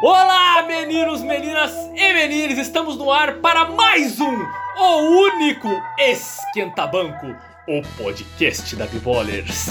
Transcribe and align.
Olá, 0.00 0.62
meninos, 0.62 1.22
meninas 1.22 1.72
e 1.92 2.12
menines! 2.12 2.56
Estamos 2.56 2.96
no 2.96 3.12
ar 3.12 3.38
para 3.38 3.64
mais 3.64 4.20
um, 4.20 4.46
o 4.76 4.96
único 5.22 5.68
Esquenta 5.98 6.86
Banco, 6.86 7.34
o 7.66 7.82
podcast 7.96 8.76
da 8.76 8.86
Bibolers. 8.86 9.70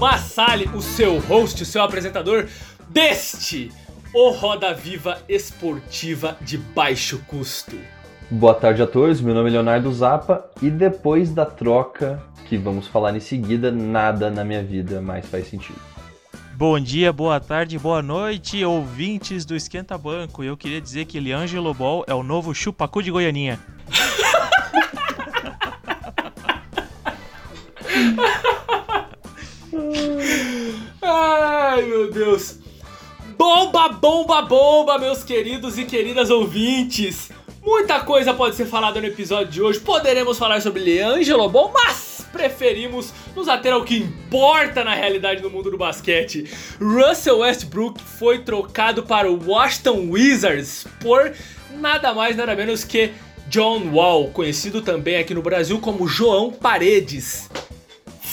Massali, 0.00 0.66
o 0.74 0.80
seu 0.80 1.18
host, 1.18 1.62
o 1.62 1.66
seu 1.66 1.82
apresentador 1.82 2.48
deste, 2.88 3.70
o 4.14 4.30
Roda 4.30 4.72
Viva 4.72 5.18
Esportiva 5.28 6.38
de 6.40 6.56
Baixo 6.56 7.22
Custo. 7.26 7.76
Boa 8.30 8.54
tarde 8.54 8.80
a 8.80 8.86
todos, 8.86 9.20
meu 9.20 9.34
nome 9.34 9.50
é 9.50 9.52
Leonardo 9.52 9.92
Zappa 9.92 10.50
e 10.62 10.70
depois 10.70 11.30
da 11.34 11.44
troca 11.44 12.18
que 12.46 12.56
vamos 12.56 12.86
falar 12.86 13.14
em 13.14 13.20
seguida, 13.20 13.70
nada 13.70 14.30
na 14.30 14.42
minha 14.42 14.62
vida 14.62 15.02
mais 15.02 15.26
faz 15.26 15.48
sentido. 15.48 15.78
Bom 16.54 16.80
dia, 16.80 17.12
boa 17.12 17.38
tarde, 17.38 17.78
boa 17.78 18.00
noite, 18.00 18.64
ouvintes 18.64 19.44
do 19.44 19.54
Esquenta 19.54 19.98
Banco. 19.98 20.42
Eu 20.42 20.56
queria 20.56 20.80
dizer 20.80 21.04
que 21.04 21.18
Eliangelo 21.18 21.74
Ball 21.74 22.06
é 22.06 22.14
o 22.14 22.22
novo 22.22 22.54
chupacu 22.54 23.02
de 23.02 23.10
Goianinha. 23.10 23.60
Ai, 31.70 31.82
meu 31.82 32.10
Deus. 32.10 32.56
Bomba, 33.38 33.90
bomba, 33.90 34.42
bomba, 34.42 34.98
meus 34.98 35.22
queridos 35.22 35.78
e 35.78 35.84
queridas 35.84 36.28
ouvintes. 36.28 37.30
Muita 37.62 38.00
coisa 38.00 38.34
pode 38.34 38.56
ser 38.56 38.66
falada 38.66 39.00
no 39.00 39.06
episódio 39.06 39.52
de 39.52 39.62
hoje. 39.62 39.78
Poderemos 39.78 40.36
falar 40.36 40.60
sobre 40.60 40.82
Leangelo 40.82 41.48
Ball, 41.48 41.70
mas 41.72 42.26
preferimos 42.32 43.12
nos 43.36 43.46
ater 43.46 43.72
ao 43.72 43.84
que 43.84 43.98
importa 43.98 44.82
na 44.82 44.96
realidade 44.96 45.42
do 45.42 45.48
mundo 45.48 45.70
do 45.70 45.78
basquete. 45.78 46.50
Russell 46.80 47.38
Westbrook 47.38 48.02
foi 48.02 48.40
trocado 48.40 49.04
para 49.04 49.30
o 49.30 49.40
Washington 49.40 50.08
Wizards 50.10 50.88
por 51.00 51.32
nada 51.78 52.12
mais 52.12 52.36
nada 52.36 52.56
menos 52.56 52.82
que 52.82 53.12
John 53.48 53.92
Wall, 53.92 54.30
conhecido 54.32 54.82
também 54.82 55.18
aqui 55.18 55.34
no 55.34 55.42
Brasil 55.42 55.78
como 55.78 56.08
João 56.08 56.50
Paredes. 56.50 57.48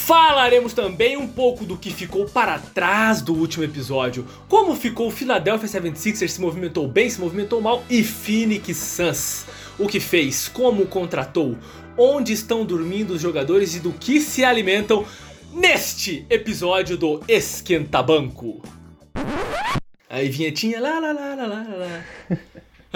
Falaremos 0.08 0.72
também 0.72 1.18
um 1.18 1.28
pouco 1.28 1.66
do 1.66 1.76
que 1.76 1.90
ficou 1.92 2.24
para 2.24 2.58
trás 2.58 3.20
do 3.20 3.34
último 3.34 3.62
episódio, 3.62 4.26
como 4.48 4.74
ficou 4.74 5.08
o 5.08 5.10
Philadelphia 5.10 5.68
76ers, 5.68 6.28
se 6.28 6.40
movimentou 6.40 6.88
bem, 6.88 7.10
se 7.10 7.20
movimentou 7.20 7.60
mal, 7.60 7.84
e 7.90 8.02
Phoenix 8.02 8.74
Suns. 8.74 9.44
O 9.78 9.86
que 9.86 10.00
fez, 10.00 10.48
como 10.48 10.86
contratou, 10.86 11.58
onde 11.94 12.32
estão 12.32 12.64
dormindo 12.64 13.10
os 13.12 13.20
jogadores 13.20 13.74
e 13.76 13.80
do 13.80 13.92
que 13.92 14.18
se 14.18 14.42
alimentam 14.46 15.04
neste 15.52 16.24
episódio 16.30 16.96
do 16.96 17.22
Esquenta 17.28 18.02
Banco. 18.02 18.62
Aí 20.08 20.30
vinhetinha 20.30 20.80
lá 20.80 20.98
lá 21.00 21.12
lá 21.12 21.34
lá 21.34 21.46
lá 21.46 21.66
lá. 21.76 22.04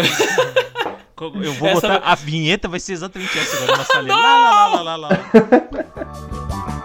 Eu 1.45 1.53
vou 1.53 1.69
Essa 1.69 1.75
botar. 1.83 1.99
vai- 2.01 2.01
A 2.05 2.15
vinheta 2.15 2.69
vai 2.69 2.81
ser 2.81 2.95
exatamente 2.95 3.39
essa 3.39 3.57
agora 3.63 3.77
na 3.77 3.85
salinha. 3.85 4.17
Lá, 4.17 4.67
lá, 4.69 4.81
lá, 4.83 4.83
lá, 4.83 4.97
lá, 4.97 5.09
lá. 5.09 6.82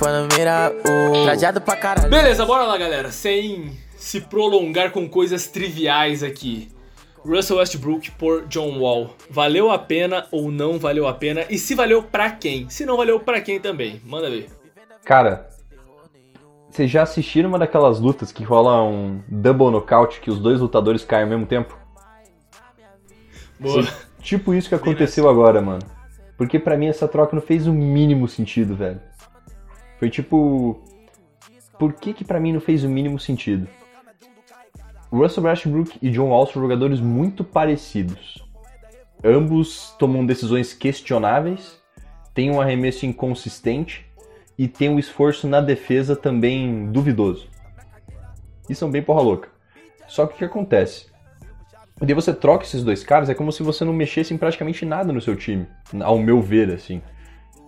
De 0.00 0.06
Panameira, 0.06 0.72
oh. 0.78 1.24
trajado 1.24 1.60
pra 1.60 1.76
caralho. 1.76 2.08
Beleza, 2.08 2.46
bora 2.46 2.64
lá, 2.64 2.78
galera. 2.78 3.12
Sem 3.12 3.76
se 3.96 4.22
prolongar 4.22 4.92
com 4.92 5.06
coisas 5.06 5.46
triviais 5.46 6.22
aqui. 6.22 6.70
Russell 7.22 7.58
Westbrook 7.58 8.10
por 8.12 8.46
John 8.46 8.78
Wall. 8.78 9.14
Valeu 9.28 9.70
a 9.70 9.78
pena 9.78 10.26
ou 10.32 10.50
não 10.50 10.78
valeu 10.78 11.06
a 11.06 11.12
pena? 11.12 11.44
E 11.50 11.58
se 11.58 11.74
valeu 11.74 12.02
pra 12.02 12.30
quem? 12.30 12.66
Se 12.70 12.86
não 12.86 12.96
valeu 12.96 13.20
pra 13.20 13.42
quem 13.42 13.60
também? 13.60 14.00
Manda 14.02 14.30
ver. 14.30 14.48
Cara, 15.04 15.50
vocês 16.70 16.90
já 16.90 17.02
assistiram 17.02 17.50
uma 17.50 17.58
daquelas 17.58 18.00
lutas 18.00 18.32
que 18.32 18.42
rola 18.42 18.82
um 18.82 19.20
double 19.28 19.70
knockout 19.70 20.18
que 20.20 20.30
os 20.30 20.38
dois 20.38 20.60
lutadores 20.60 21.04
caem 21.04 21.24
ao 21.24 21.28
mesmo 21.28 21.44
tempo? 21.44 21.76
Boa. 23.58 23.86
Tipo 24.22 24.54
isso 24.54 24.70
que 24.70 24.74
aconteceu 24.74 25.28
agora, 25.28 25.60
mano. 25.60 25.82
Porque 26.38 26.58
pra 26.58 26.78
mim 26.78 26.86
essa 26.86 27.06
troca 27.06 27.36
não 27.36 27.42
fez 27.42 27.66
o 27.66 27.72
mínimo 27.74 28.26
sentido, 28.26 28.74
velho. 28.74 29.09
Foi 30.00 30.08
tipo. 30.08 30.80
Por 31.78 31.92
que 31.92 32.14
que 32.14 32.24
pra 32.24 32.40
mim 32.40 32.52
não 32.52 32.60
fez 32.60 32.82
o 32.82 32.88
mínimo 32.88 33.18
sentido? 33.20 33.68
Russell 35.12 35.44
Westbrook 35.44 35.98
e 36.00 36.10
John 36.10 36.30
Wall 36.30 36.46
são 36.46 36.62
jogadores 36.62 37.00
muito 37.00 37.44
parecidos. 37.44 38.42
Ambos 39.22 39.94
tomam 39.98 40.24
decisões 40.24 40.72
questionáveis, 40.72 41.78
têm 42.32 42.50
um 42.50 42.60
arremesso 42.60 43.04
inconsistente 43.04 44.06
e 44.56 44.66
têm 44.66 44.88
um 44.88 44.98
esforço 44.98 45.46
na 45.46 45.60
defesa 45.60 46.16
também 46.16 46.90
duvidoso. 46.90 47.48
E 48.68 48.74
são 48.74 48.90
bem 48.90 49.02
porra 49.02 49.20
louca. 49.20 49.48
Só 50.06 50.26
que 50.26 50.34
o 50.34 50.38
que 50.38 50.44
acontece? 50.44 51.10
Daí 51.98 52.14
você 52.14 52.32
troca 52.32 52.64
esses 52.64 52.82
dois 52.82 53.04
caras, 53.04 53.28
é 53.28 53.34
como 53.34 53.52
se 53.52 53.62
você 53.62 53.84
não 53.84 53.92
mexesse 53.92 54.32
em 54.32 54.38
praticamente 54.38 54.86
nada 54.86 55.12
no 55.12 55.20
seu 55.20 55.36
time, 55.36 55.66
ao 56.00 56.18
meu 56.18 56.40
ver, 56.40 56.70
assim. 56.70 57.02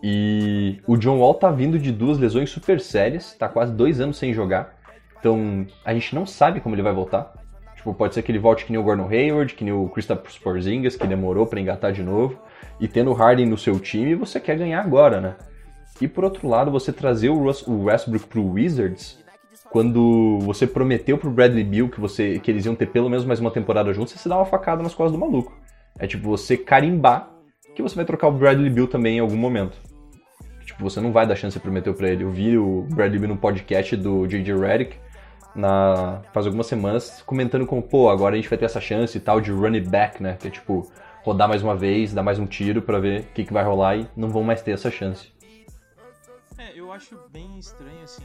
E 0.02 0.80
o 0.86 0.96
John 0.96 1.18
Wall 1.18 1.34
tá 1.34 1.50
vindo 1.50 1.78
de 1.78 1.92
duas 1.92 2.18
lesões 2.18 2.50
super 2.50 2.80
sérias, 2.80 3.34
tá 3.34 3.48
quase 3.48 3.72
dois 3.72 4.00
anos 4.00 4.18
sem 4.18 4.34
jogar. 4.34 4.74
Então 5.20 5.66
a 5.84 5.94
gente 5.94 6.14
não 6.14 6.26
sabe 6.26 6.60
como 6.60 6.74
ele 6.74 6.82
vai 6.82 6.92
voltar. 6.92 7.32
Tipo, 7.76 7.94
pode 7.94 8.14
ser 8.14 8.22
que 8.22 8.32
ele 8.32 8.38
volte 8.38 8.64
que 8.64 8.72
nem 8.72 8.80
o 8.80 8.84
Gordon 8.84 9.08
Hayward, 9.08 9.54
que 9.54 9.64
nem 9.64 9.72
o 9.72 9.88
Kristaps 9.88 10.38
Porzingis, 10.38 10.96
que 10.96 11.06
demorou 11.06 11.46
pra 11.46 11.60
engatar 11.60 11.92
de 11.92 12.02
novo. 12.02 12.38
E 12.80 12.88
tendo 12.88 13.10
o 13.10 13.14
Harden 13.14 13.46
no 13.46 13.58
seu 13.58 13.78
time, 13.78 14.14
você 14.14 14.40
quer 14.40 14.56
ganhar 14.56 14.80
agora, 14.80 15.20
né? 15.20 15.36
E 16.00 16.08
por 16.08 16.24
outro 16.24 16.48
lado, 16.48 16.70
você 16.70 16.92
trazer 16.92 17.28
o, 17.28 17.38
Russ, 17.38 17.66
o 17.66 17.84
Westbrook 17.84 18.26
pro 18.26 18.44
Wizards, 18.44 19.18
quando 19.70 20.38
você 20.40 20.66
prometeu 20.66 21.16
pro 21.16 21.30
Bradley 21.30 21.64
Beal 21.64 21.88
que, 21.88 22.00
você, 22.00 22.38
que 22.40 22.50
eles 22.50 22.66
iam 22.66 22.74
ter 22.74 22.86
pelo 22.86 23.08
menos 23.08 23.24
mais 23.24 23.40
uma 23.40 23.50
temporada 23.50 23.92
juntos, 23.92 24.12
você 24.12 24.18
se 24.18 24.28
dá 24.28 24.36
uma 24.36 24.44
facada 24.44 24.82
nas 24.82 24.94
costas 24.94 25.12
do 25.12 25.18
maluco. 25.18 25.56
É 25.98 26.06
tipo 26.06 26.28
você 26.28 26.56
carimbar 26.56 27.30
que 27.74 27.82
você 27.82 27.94
vai 27.94 28.04
trocar 28.04 28.28
o 28.28 28.32
Bradley 28.32 28.70
Beal 28.70 28.86
também 28.86 29.16
em 29.16 29.20
algum 29.20 29.36
momento. 29.36 29.91
Tipo, 30.82 30.90
você 30.90 31.00
não 31.00 31.12
vai 31.12 31.24
dar 31.24 31.36
chance 31.36 31.56
que 31.56 31.62
prometeu 31.62 31.94
pra 31.94 32.08
ele. 32.08 32.24
Eu 32.24 32.30
vi 32.30 32.58
o 32.58 32.82
Bradley 32.90 33.20
Beal 33.20 33.32
no 33.32 33.38
podcast 33.38 33.96
do 33.96 34.26
J.J. 34.26 34.58
Redick 34.58 34.98
na, 35.54 36.22
faz 36.32 36.44
algumas 36.44 36.66
semanas 36.66 37.22
comentando 37.24 37.64
como, 37.66 37.80
pô, 37.80 38.10
agora 38.10 38.34
a 38.34 38.36
gente 38.36 38.48
vai 38.48 38.58
ter 38.58 38.64
essa 38.64 38.80
chance 38.80 39.16
e 39.16 39.20
tal 39.20 39.40
de 39.40 39.52
run 39.52 39.74
it 39.74 39.88
back, 39.88 40.20
né? 40.20 40.36
Que 40.40 40.48
é 40.48 40.50
tipo, 40.50 40.90
rodar 41.22 41.48
mais 41.48 41.62
uma 41.62 41.76
vez, 41.76 42.12
dar 42.12 42.24
mais 42.24 42.40
um 42.40 42.46
tiro 42.46 42.82
pra 42.82 42.98
ver 42.98 43.20
o 43.20 43.24
que, 43.26 43.44
que 43.44 43.52
vai 43.52 43.62
rolar 43.62 43.96
e 43.96 44.08
não 44.16 44.28
vão 44.28 44.42
mais 44.42 44.60
ter 44.60 44.72
essa 44.72 44.90
chance. 44.90 45.30
É, 46.58 46.72
eu 46.74 46.90
acho 46.90 47.16
bem 47.30 47.58
estranho 47.60 48.02
assim. 48.02 48.24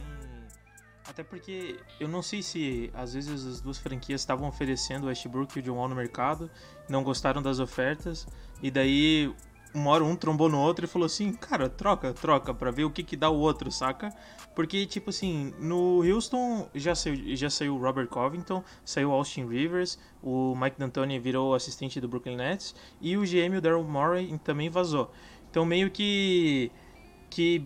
Até 1.08 1.22
porque 1.22 1.76
eu 2.00 2.08
não 2.08 2.22
sei 2.22 2.42
se 2.42 2.90
às 2.92 3.14
vezes 3.14 3.46
as 3.46 3.60
duas 3.60 3.78
franquias 3.78 4.20
estavam 4.20 4.48
oferecendo 4.48 5.04
o 5.04 5.06
Westbrook 5.06 5.56
e 5.56 5.60
o 5.60 5.62
John 5.62 5.76
Wall 5.76 5.88
no 5.88 5.94
mercado, 5.94 6.50
não 6.88 7.04
gostaram 7.04 7.40
das 7.40 7.60
ofertas, 7.60 8.26
e 8.60 8.70
daí 8.70 9.32
uma 9.74 9.90
hora 9.90 10.04
um 10.04 10.16
trombou 10.16 10.48
no 10.48 10.58
outro 10.58 10.84
e 10.84 10.88
falou 10.88 11.06
assim, 11.06 11.32
cara, 11.32 11.68
troca, 11.68 12.12
troca, 12.14 12.54
pra 12.54 12.70
ver 12.70 12.84
o 12.84 12.90
que 12.90 13.02
que 13.02 13.16
dá 13.16 13.28
o 13.30 13.38
outro, 13.38 13.70
saca? 13.70 14.10
Porque, 14.54 14.86
tipo 14.86 15.10
assim, 15.10 15.52
no 15.58 16.02
Houston 16.02 16.68
já 16.74 16.94
saiu, 16.94 17.36
já 17.36 17.48
saiu 17.50 17.76
o 17.76 17.78
Robert 17.80 18.08
Covington, 18.08 18.64
saiu 18.84 19.12
Austin 19.12 19.46
Rivers, 19.46 19.98
o 20.22 20.54
Mike 20.56 20.78
D'Antoni 20.78 21.18
virou 21.18 21.54
assistente 21.54 22.00
do 22.00 22.08
Brooklyn 22.08 22.36
Nets, 22.36 22.74
e 23.00 23.16
o 23.16 23.22
GM, 23.22 23.56
o 23.56 23.60
Daryl 23.60 23.84
Morey, 23.84 24.36
também 24.38 24.68
vazou. 24.68 25.12
Então 25.50 25.64
meio 25.64 25.90
que... 25.90 26.72
que 27.30 27.64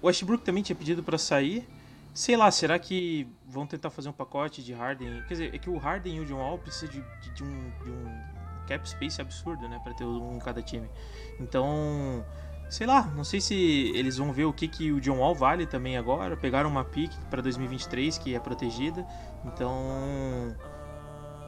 o 0.00 0.06
Westbrook 0.06 0.44
também 0.44 0.62
tinha 0.62 0.76
pedido 0.76 1.02
pra 1.02 1.18
sair. 1.18 1.68
Sei 2.12 2.36
lá, 2.36 2.50
será 2.50 2.78
que 2.78 3.26
vão 3.44 3.66
tentar 3.66 3.90
fazer 3.90 4.08
um 4.08 4.12
pacote 4.12 4.62
de 4.62 4.72
Harden? 4.72 5.22
Quer 5.22 5.34
dizer, 5.34 5.54
é 5.54 5.58
que 5.58 5.68
o 5.68 5.76
Harden 5.78 6.16
e 6.16 6.20
o 6.20 6.24
John 6.24 6.36
Wall 6.36 6.58
precisam 6.58 6.88
de, 6.90 7.00
de- 7.20 7.34
de 7.34 7.42
um, 7.42 7.70
de 7.82 7.90
um 7.90 8.33
cap 8.64 8.88
space 8.88 9.20
absurdo, 9.20 9.68
né? 9.68 9.80
Pra 9.82 9.94
ter 9.94 10.04
um 10.04 10.36
em 10.36 10.38
cada 10.38 10.62
time. 10.62 10.88
Então, 11.40 12.24
sei 12.68 12.86
lá, 12.86 13.02
não 13.14 13.24
sei 13.24 13.40
se 13.40 13.54
eles 13.94 14.16
vão 14.16 14.32
ver 14.32 14.44
o 14.44 14.52
que, 14.52 14.68
que 14.68 14.92
o 14.92 15.00
John 15.00 15.18
Wall 15.18 15.34
vale 15.34 15.66
também 15.66 15.96
agora. 15.96 16.36
Pegaram 16.36 16.68
uma 16.68 16.84
pick 16.84 17.12
pra 17.30 17.40
2023 17.40 18.18
que 18.18 18.34
é 18.34 18.40
protegida. 18.40 19.06
Então, 19.44 20.54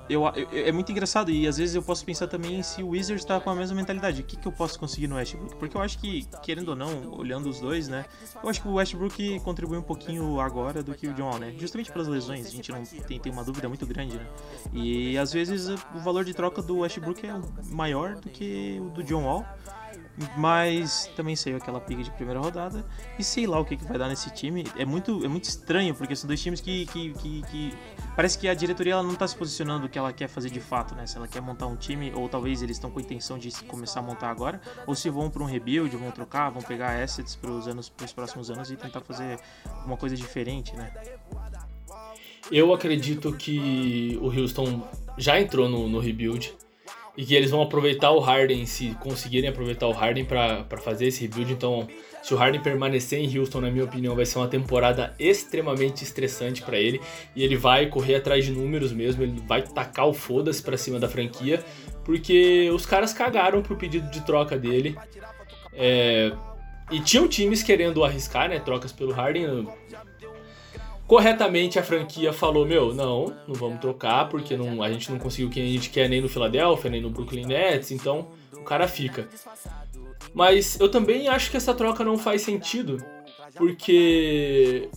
eu, 0.09 0.23
eu- 0.37 0.49
é 0.67 0.73
muito 0.73 0.91
engraçado 0.93 1.31
e 1.31 1.47
às 1.47 1.57
vezes 1.59 1.75
eu 1.75 1.83
posso 1.83 2.05
pensar 2.05 2.27
também 2.29 2.63
se 2.63 2.83
o 2.83 2.89
Wizards 2.91 3.25
tá 3.25 3.41
com 3.41 3.51
a 3.51 3.55
mesma 3.55 3.75
mentalidade. 3.77 4.21
O 4.23 4.25
que, 4.25 4.37
que 4.37 4.47
eu 4.47 4.53
posso 4.53 4.79
conseguir 4.79 5.07
no 5.09 5.17
Westbrook? 5.17 5.57
Porque 5.57 5.77
eu 5.77 5.81
acho 5.83 5.99
que, 5.99 6.27
querendo 6.43 6.69
ou 6.71 6.77
não, 6.77 7.13
olhando 7.13 7.49
os 7.49 7.61
dois, 7.61 7.89
né? 7.89 8.05
Eu 8.43 8.49
acho 8.49 8.61
que 8.63 8.69
o 8.69 8.75
Westbrook 8.75 9.41
contribui 9.41 9.79
um 9.79 9.83
pouquinho 9.83 10.41
agora 10.41 10.83
do 10.83 10.95
que 10.95 11.07
o 11.07 11.15
John 11.15 11.39
né? 11.39 11.55
Justamente 11.59 11.91
pelas 11.93 12.09
lesões, 12.09 12.47
a 12.47 12.51
gente 12.51 12.71
não 12.71 12.83
tem, 12.85 13.19
tem 13.19 13.33
uma 13.33 13.43
dúvida 13.45 13.69
muito 13.69 13.87
grande, 13.87 14.17
né? 14.17 14.27
E 14.73 15.19
às 15.19 15.33
vezes 15.33 15.69
o 15.69 15.99
valor 15.99 16.25
de 16.25 16.33
troca 16.35 16.63
do 16.63 16.79
Westbrook 16.79 17.27
é 17.27 17.35
maior 17.71 18.15
do 18.17 18.29
que 18.29 18.79
o 18.81 18.91
do 18.91 19.03
John 19.03 19.25
Wall. 19.25 19.45
Mas 20.37 21.11
também 21.15 21.37
saiu 21.37 21.57
aquela 21.59 21.81
pica 21.81 22.03
de 22.03 22.11
primeira 22.11 22.41
rodada. 22.41 22.85
E 23.19 23.25
sei 23.25 23.47
lá 23.47 23.61
o 23.61 23.65
que, 23.65 23.77
que 23.77 23.85
vai 23.85 23.99
dar 23.99 24.09
nesse 24.09 24.31
time. 24.31 24.65
É 24.77 24.85
muito, 24.85 25.23
é 25.25 25.29
muito 25.29 25.45
estranho, 25.45 25.95
porque 25.95 26.17
são 26.17 26.27
dois 26.27 26.43
times 26.43 26.61
que. 26.61 26.87
que, 26.87 27.13
que, 27.15 27.43
que- 27.43 27.75
Parece 28.15 28.39
que 28.39 28.49
a 28.49 28.55
diretoria 28.55 28.95
ela 28.95 29.03
não 29.03 29.15
tá 29.15 29.29
se 29.29 29.37
posicionando 29.37 29.85
o 29.87 29.89
que 29.91 29.99
ela 29.99 30.11
quer 30.13 30.27
fazer 30.27 30.49
de 30.49 30.61
fato, 30.61 30.95
né? 30.95 31.07
Se 31.07 31.19
ela 31.19 31.29
quer 31.29 31.43
montar 31.43 31.67
um 31.67 31.77
time, 31.77 32.13
ou 32.15 32.29
talvez 32.31 32.63
eles 32.63 32.77
estão 32.77 32.91
com 32.91 32.99
a 32.99 33.03
intenção 33.03 33.37
de 33.39 33.51
começar 33.65 34.01
a 34.01 34.03
montar 34.03 34.31
agora, 34.31 34.59
ou 34.87 34.95
se 34.95 35.11
vão 35.11 35.29
para 35.29 35.43
um 35.43 35.47
rebuild, 35.47 35.95
vão 35.97 36.11
trocar, 36.11 36.49
vão 36.49 36.63
pegar 36.63 37.03
assets 37.03 37.37
para 37.37 37.51
os 37.51 37.69
anos, 37.69 37.91
pros 37.91 38.13
próximos 38.15 38.51
anos 38.51 38.71
e 38.71 38.77
tentar 38.77 39.03
fazer 39.03 39.39
uma 39.85 39.99
coisa 39.99 40.17
diferente, 40.17 40.75
né? 40.75 40.91
Eu 42.51 42.73
acredito 42.73 43.33
que 43.37 44.19
o 44.23 44.27
Houston 44.29 44.89
já 45.19 45.39
entrou 45.41 45.69
no, 45.69 45.89
no 45.89 45.99
rebuild 45.99 46.55
e 47.17 47.25
que 47.25 47.35
eles 47.35 47.51
vão 47.51 47.63
aproveitar 47.63 48.11
o 48.11 48.21
Harden, 48.21 48.67
se 48.67 48.95
conseguirem 49.01 49.49
aproveitar 49.49 49.87
o 49.87 49.93
Harden 49.93 50.25
para 50.25 50.67
fazer 50.79 51.07
esse 51.07 51.23
rebuild. 51.23 51.53
Então, 51.53 51.89
se 52.23 52.35
o 52.35 52.37
Harden 52.37 52.61
permanecer 52.61 53.19
em 53.19 53.39
Houston, 53.39 53.61
na 53.61 53.71
minha 53.71 53.85
opinião, 53.85 54.15
vai 54.15 54.27
ser 54.27 54.39
uma 54.39 54.49
temporada 54.49 55.15
extremamente 55.19 56.03
estressante 56.03 56.61
para 56.63 56.77
ele 56.77 57.01
e 57.35 57.43
ele 57.43 57.57
vai 57.57 57.87
correr 57.87 58.17
atrás 58.17 58.45
de 58.45 58.53
números 58.53 58.93
mesmo, 58.93 59.23
ele 59.23 59.41
vai 59.47 59.63
tacar 59.63 60.07
o 60.07 60.13
foda-se 60.13 60.63
pra 60.63 60.77
cima 60.77 60.99
da 60.99 61.09
franquia, 61.09 61.65
porque 62.05 62.71
os 62.75 62.85
caras 62.85 63.13
cagaram 63.13 63.63
pro 63.63 63.77
pedido 63.77 64.11
de 64.11 64.21
troca 64.27 64.59
dele. 64.59 64.97
É, 65.73 66.33
e 66.91 67.01
tinham 67.01 67.27
times 67.27 67.63
querendo 67.63 68.05
arriscar, 68.05 68.49
né, 68.49 68.61
trocas 68.61 68.93
pelo 68.93 69.13
Harden. 69.13 69.67
Corretamente 71.07 71.79
a 71.79 71.85
franquia 71.85 72.33
falou, 72.33 72.67
meu, 72.67 72.93
não, 72.93 73.33
não 73.47 73.55
vamos 73.55 73.81
trocar, 73.81 74.29
porque 74.29 74.57
não, 74.57 74.83
a 74.83 74.91
gente 74.91 75.11
não 75.11 75.19
conseguiu 75.19 75.47
o 75.47 75.51
que 75.51 75.61
a 75.61 75.65
gente 75.65 75.89
quer 75.89 76.09
nem 76.09 76.21
no 76.21 76.29
Philadelphia, 76.29 76.91
nem 76.91 77.01
no 77.01 77.11
Brooklyn 77.11 77.47
Nets, 77.47 77.93
então 77.93 78.27
o 78.53 78.63
cara 78.63 78.89
fica. 78.89 79.29
Mas 80.35 80.81
eu 80.81 80.89
também 80.89 81.29
acho 81.29 81.51
que 81.51 81.57
essa 81.57 81.73
troca 81.73 82.03
não 82.03 82.19
faz 82.19 82.43
sentido, 82.43 83.03
porque. 83.55 84.89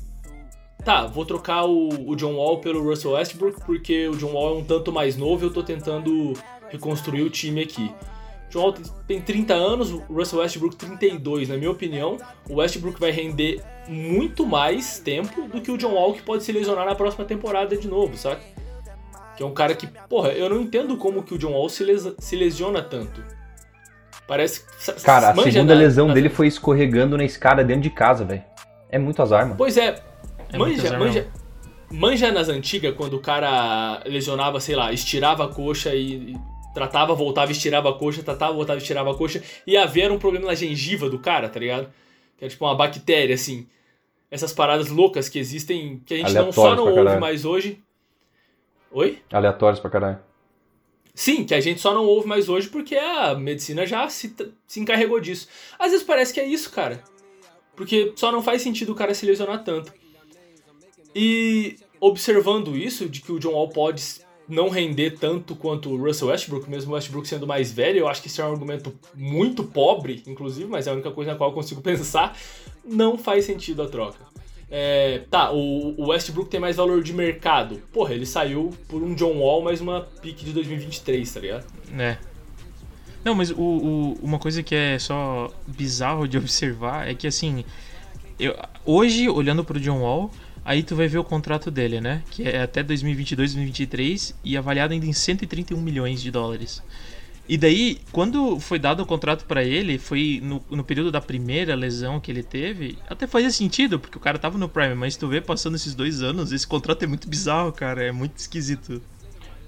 Tá, 0.83 1.05
vou 1.05 1.25
trocar 1.25 1.65
o, 1.65 2.09
o 2.09 2.15
John 2.15 2.35
Wall 2.35 2.59
pelo 2.59 2.81
Russell 2.81 3.11
Westbrook, 3.11 3.61
porque 3.65 4.07
o 4.07 4.15
John 4.15 4.31
Wall 4.31 4.55
é 4.55 4.57
um 4.59 4.63
tanto 4.63 4.93
mais 4.93 5.17
novo 5.17 5.43
e 5.43 5.47
eu 5.47 5.53
tô 5.53 5.61
tentando 5.61 6.33
reconstruir 6.69 7.21
o 7.21 7.29
time 7.29 7.61
aqui. 7.61 7.91
John 8.49 8.61
Wall 8.61 8.73
tem 9.05 9.21
30 9.21 9.53
anos, 9.53 9.91
o 9.91 9.99
Russell 10.09 10.39
Westbrook 10.39 10.75
32, 10.77 11.49
na 11.49 11.57
minha 11.57 11.69
opinião. 11.69 12.17
O 12.49 12.55
Westbrook 12.55 12.99
vai 12.99 13.11
render 13.11 13.61
muito 13.89 14.45
mais 14.45 14.99
tempo 14.99 15.47
do 15.47 15.59
que 15.61 15.71
o 15.71 15.77
John 15.77 15.93
Wall, 15.93 16.13
que 16.13 16.21
pode 16.21 16.43
se 16.43 16.51
lesionar 16.51 16.85
na 16.85 16.95
próxima 16.95 17.25
temporada 17.25 17.75
de 17.75 17.87
novo, 17.87 18.15
sabe? 18.17 18.41
Que 19.35 19.43
é 19.43 19.45
um 19.45 19.53
cara 19.53 19.73
que, 19.73 19.87
porra, 20.07 20.29
eu 20.29 20.49
não 20.49 20.61
entendo 20.61 20.95
como 20.97 21.23
que 21.23 21.33
o 21.33 21.37
John 21.37 21.51
Wall 21.53 21.69
se, 21.69 21.83
lesa- 21.83 22.15
se 22.19 22.35
lesiona 22.35 22.81
tanto. 22.81 23.23
Parece 24.27 24.61
que. 24.61 25.01
Cara, 25.01 25.29
a 25.29 25.33
manja 25.33 25.51
segunda 25.51 25.73
na- 25.73 25.79
lesão 25.79 26.07
na- 26.07 26.13
dele 26.13 26.29
foi 26.29 26.47
escorregando 26.47 27.17
na 27.17 27.23
escada 27.23 27.63
dentro 27.63 27.81
de 27.83 27.89
casa, 27.89 28.23
velho. 28.23 28.43
É 28.91 28.99
muito 28.99 29.21
azar, 29.21 29.43
mano. 29.45 29.55
Pois 29.57 29.75
é, 29.77 30.01
É 30.51 30.57
muito 30.57 30.75
manja, 30.77 30.87
azar 30.87 30.99
manja, 30.99 31.27
manja 31.91 32.31
nas 32.31 32.49
antigas, 32.49 32.93
quando 32.95 33.15
o 33.15 33.19
cara 33.19 34.03
lesionava, 34.05 34.59
sei 34.59 34.75
lá, 34.75 34.91
estirava 34.93 35.45
a 35.45 35.47
coxa 35.47 35.95
e, 35.95 36.35
tratava, 36.73 37.15
voltava, 37.15 37.51
estirava 37.51 37.89
a 37.89 37.93
coxa, 37.93 38.21
tratava, 38.21 38.53
voltava, 38.53 38.77
estirava 38.77 39.11
a 39.11 39.15
coxa, 39.15 39.41
e 39.65 39.75
havia 39.75 40.11
um 40.13 40.19
problema 40.19 40.45
na 40.47 40.53
gengiva 40.55 41.09
do 41.09 41.17
cara, 41.17 41.49
tá 41.49 41.59
ligado? 41.59 41.87
Que 42.37 42.45
é 42.45 42.47
tipo 42.47 42.63
uma 42.65 42.75
bactéria, 42.75 43.33
assim. 43.33 43.67
Essas 44.31 44.53
paradas 44.53 44.89
loucas 44.89 45.27
que 45.27 45.39
existem, 45.39 46.01
que 46.05 46.13
a 46.13 46.17
gente 46.17 46.33
não 46.33 46.51
só 46.51 46.75
não 46.75 46.83
ouve 46.83 46.95
caralho. 46.95 47.19
mais 47.19 47.45
hoje. 47.45 47.81
Oi? 48.91 49.19
Aleatórios 49.31 49.79
pra 49.79 49.89
caralho. 49.89 50.19
Sim, 51.13 51.43
que 51.43 51.53
a 51.53 51.59
gente 51.59 51.81
só 51.81 51.93
não 51.93 52.05
ouve 52.05 52.27
mais 52.27 52.47
hoje 52.47 52.69
porque 52.69 52.95
a 52.95 53.35
medicina 53.35 53.85
já 53.85 54.07
se, 54.07 54.33
se 54.67 54.79
encarregou 54.79 55.19
disso. 55.19 55.47
Às 55.77 55.91
vezes 55.91 56.05
parece 56.05 56.33
que 56.33 56.39
é 56.39 56.45
isso, 56.45 56.71
cara. 56.71 57.03
Porque 57.75 58.13
só 58.15 58.31
não 58.31 58.41
faz 58.41 58.61
sentido 58.61 58.91
o 58.91 58.95
cara 58.95 59.13
se 59.13 59.25
lesionar 59.25 59.63
tanto. 59.63 59.93
E 61.15 61.77
observando 61.99 62.77
isso, 62.77 63.09
de 63.09 63.21
que 63.21 63.31
o 63.31 63.39
John 63.39 63.53
Wall 63.53 63.69
pode 63.69 64.01
não 64.49 64.67
render 64.69 65.11
tanto 65.19 65.55
quanto 65.55 65.89
o 65.91 65.97
Russell 66.03 66.29
Westbrook, 66.29 66.69
mesmo 66.69 66.91
o 66.91 66.95
Westbrook 66.95 67.27
sendo 67.27 67.45
mais 67.47 67.71
velho, 67.71 67.99
eu 67.99 68.07
acho 68.07 68.21
que 68.21 68.27
esse 68.27 68.41
é 68.41 68.45
um 68.45 68.51
argumento 68.51 68.93
muito 69.15 69.63
pobre, 69.63 70.23
inclusive, 70.27 70.67
mas 70.67 70.87
é 70.87 70.89
a 70.89 70.93
única 70.93 71.11
coisa 71.11 71.31
na 71.31 71.37
qual 71.37 71.51
eu 71.51 71.53
consigo 71.53 71.79
pensar, 71.83 72.35
não 72.83 73.17
faz 73.17 73.45
sentido 73.45 73.83
a 73.83 73.87
troca. 73.87 74.27
É, 74.71 75.23
tá, 75.31 75.51
o, 75.51 75.95
o 75.99 76.07
Westbrook 76.09 76.49
tem 76.49 76.59
mais 76.59 76.75
valor 76.75 77.01
de 77.01 77.11
mercado. 77.13 77.81
Porra, 77.91 78.13
ele 78.13 78.25
saiu 78.25 78.71
por 78.87 79.01
um 79.01 79.15
John 79.15 79.37
Wall 79.39 79.63
mais 79.63 79.81
uma 79.81 80.01
pick 80.21 80.37
de 80.43 80.51
2023, 80.53 81.31
tá 81.33 81.39
ligado? 81.39 81.65
É. 81.97 82.17
Não, 83.25 83.33
mas 83.35 83.49
o, 83.51 83.55
o- 83.59 84.13
uma 84.21 84.37
coisa 84.39 84.61
que 84.63 84.73
é 84.75 84.97
só 84.99 85.51
bizarro 85.67 86.27
de 86.27 86.37
observar 86.37 87.07
é 87.09 87.13
que 87.15 87.25
assim, 87.27 87.65
eu, 88.39 88.55
hoje, 88.85 89.27
olhando 89.27 89.63
pro 89.63 89.79
John 89.79 90.01
Wall, 90.01 90.31
aí 90.63 90.83
tu 90.83 90.95
vai 90.95 91.07
ver 91.07 91.17
o 91.17 91.23
contrato 91.23 91.69
dele, 91.69 91.99
né? 92.01 92.23
Que 92.29 92.43
é 92.43 92.61
até 92.61 92.83
2022, 92.83 93.53
2023 93.53 94.35
e 94.43 94.57
avaliado 94.57 94.93
ainda 94.93 95.05
em 95.05 95.13
131 95.13 95.79
milhões 95.79 96.21
de 96.21 96.31
dólares. 96.31 96.81
E 97.49 97.57
daí, 97.57 97.97
quando 98.11 98.59
foi 98.59 98.77
dado 98.77 99.01
o 99.01 99.05
contrato 99.07 99.45
pra 99.45 99.63
ele, 99.63 99.97
foi 99.97 100.39
no, 100.43 100.61
no 100.69 100.83
período 100.83 101.11
da 101.11 101.19
primeira 101.19 101.73
lesão 101.73 102.19
que 102.19 102.31
ele 102.31 102.43
teve, 102.43 102.95
até 103.09 103.25
fazia 103.25 103.49
sentido, 103.49 103.99
porque 103.99 104.19
o 104.19 104.21
cara 104.21 104.37
tava 104.37 104.55
no 104.55 104.69
Prime, 104.69 104.93
mas 104.93 105.15
tu 105.15 105.27
vê 105.27 105.41
passando 105.41 105.75
esses 105.75 105.95
dois 105.95 106.21
anos, 106.21 106.51
esse 106.51 106.67
contrato 106.67 107.01
é 107.01 107.07
muito 107.07 107.27
bizarro, 107.27 107.71
cara, 107.71 108.03
é 108.03 108.11
muito 108.11 108.37
esquisito. 108.37 109.01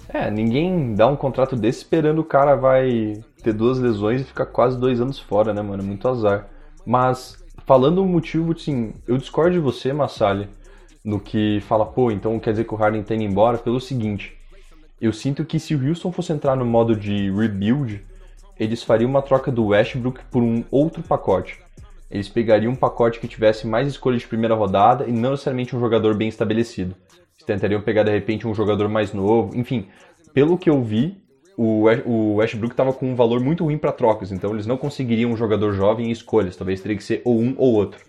É, 0.07 0.29
ninguém 0.29 0.93
dá 0.93 1.07
um 1.07 1.15
contrato 1.15 1.55
desse 1.55 1.79
esperando 1.79 2.19
o 2.19 2.23
cara 2.23 2.55
vai 2.55 3.19
ter 3.41 3.51
duas 3.51 3.79
lesões 3.79 4.21
e 4.21 4.25
ficar 4.25 4.45
quase 4.45 4.79
dois 4.79 5.01
anos 5.01 5.17
fora, 5.17 5.51
né, 5.51 5.63
mano? 5.63 5.81
Muito 5.81 6.07
azar. 6.07 6.49
Mas, 6.85 7.35
falando 7.65 8.03
o 8.03 8.05
motivo, 8.05 8.51
assim, 8.51 8.93
eu 9.07 9.17
discordo 9.17 9.53
de 9.53 9.59
você, 9.59 9.91
Massali, 9.91 10.47
no 11.03 11.19
que 11.19 11.59
fala, 11.61 11.85
pô, 11.85 12.11
então 12.11 12.39
quer 12.39 12.51
dizer 12.51 12.65
que 12.65 12.73
o 12.73 12.77
Harden 12.77 13.03
tem 13.03 13.23
ido 13.23 13.31
embora, 13.31 13.57
pelo 13.57 13.79
seguinte. 13.79 14.37
Eu 14.99 15.11
sinto 15.11 15.43
que 15.43 15.59
se 15.59 15.73
o 15.73 15.87
Houston 15.87 16.11
fosse 16.11 16.31
entrar 16.31 16.55
no 16.55 16.65
modo 16.65 16.95
de 16.95 17.31
rebuild, 17.31 18.03
eles 18.59 18.83
fariam 18.83 19.09
uma 19.09 19.21
troca 19.21 19.51
do 19.51 19.67
Westbrook 19.67 20.21
por 20.29 20.43
um 20.43 20.63
outro 20.69 21.01
pacote. 21.01 21.59
Eles 22.09 22.29
pegariam 22.29 22.73
um 22.73 22.75
pacote 22.75 23.19
que 23.19 23.27
tivesse 23.27 23.65
mais 23.65 23.87
escolhas 23.87 24.21
de 24.21 24.27
primeira 24.27 24.53
rodada 24.53 25.07
e 25.07 25.11
não 25.11 25.31
necessariamente 25.31 25.75
um 25.75 25.79
jogador 25.79 26.13
bem 26.13 26.27
estabelecido. 26.27 26.93
Eles 27.09 27.45
tentariam 27.47 27.81
pegar 27.81 28.03
de 28.03 28.11
repente 28.11 28.47
um 28.47 28.53
jogador 28.53 28.87
mais 28.89 29.13
novo. 29.13 29.57
Enfim, 29.57 29.87
pelo 30.33 30.57
que 30.57 30.69
eu 30.69 30.83
vi, 30.83 31.17
o 31.57 32.35
Westbrook 32.35 32.73
estava 32.73 32.93
com 32.93 33.11
um 33.11 33.15
valor 33.15 33.39
muito 33.39 33.63
ruim 33.63 33.77
para 33.77 33.91
trocas, 33.91 34.31
então 34.31 34.51
eles 34.51 34.65
não 34.65 34.77
conseguiriam 34.77 35.31
um 35.31 35.37
jogador 35.37 35.73
jovem 35.73 36.07
em 36.07 36.11
escolhas. 36.11 36.55
Talvez 36.55 36.81
teria 36.81 36.97
que 36.97 37.03
ser 37.03 37.21
ou 37.25 37.39
um 37.39 37.55
ou 37.57 37.73
outro. 37.73 38.03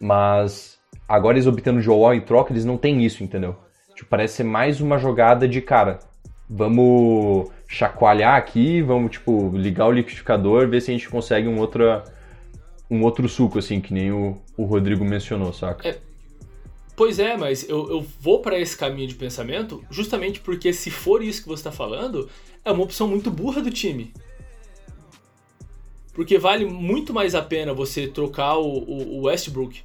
Mas 0.00 0.75
agora 1.08 1.36
eles 1.36 1.46
obtendo 1.46 1.80
Joel 1.80 2.14
em 2.14 2.20
troca, 2.20 2.52
eles 2.52 2.64
não 2.64 2.76
têm 2.76 3.04
isso, 3.04 3.22
entendeu? 3.22 3.56
Tipo, 3.94 4.08
parece 4.10 4.34
ser 4.36 4.44
mais 4.44 4.80
uma 4.80 4.98
jogada 4.98 5.48
de 5.48 5.60
cara. 5.60 5.98
Vamos 6.48 7.48
chacoalhar 7.68 8.36
aqui, 8.36 8.80
vamos 8.82 9.10
tipo 9.12 9.50
ligar 9.56 9.86
o 9.86 9.92
liquidificador, 9.92 10.68
ver 10.68 10.80
se 10.80 10.90
a 10.90 10.94
gente 10.94 11.08
consegue 11.08 11.48
um 11.48 11.58
outro 11.58 11.82
um 12.88 13.02
outro 13.02 13.28
suco 13.28 13.58
assim, 13.58 13.80
que 13.80 13.92
nem 13.92 14.12
o, 14.12 14.40
o 14.56 14.64
Rodrigo 14.64 15.04
mencionou, 15.04 15.52
saca? 15.52 15.88
Pois 16.94 17.18
é, 17.18 17.36
mas 17.36 17.68
eu, 17.68 17.90
eu 17.90 18.06
vou 18.20 18.40
para 18.40 18.58
esse 18.58 18.76
caminho 18.76 19.08
de 19.08 19.16
pensamento 19.16 19.84
justamente 19.90 20.38
porque 20.40 20.72
se 20.72 20.90
for 20.90 21.22
isso 21.22 21.42
que 21.42 21.48
você 21.48 21.60
está 21.60 21.72
falando, 21.72 22.28
é 22.64 22.70
uma 22.70 22.84
opção 22.84 23.08
muito 23.08 23.30
burra 23.30 23.60
do 23.60 23.70
time. 23.70 24.14
Porque 26.14 26.38
vale 26.38 26.64
muito 26.64 27.12
mais 27.12 27.34
a 27.34 27.42
pena 27.42 27.74
você 27.74 28.06
trocar 28.06 28.56
o, 28.56 28.78
o- 28.78 29.18
o 29.18 29.20
Westbrook 29.26 29.82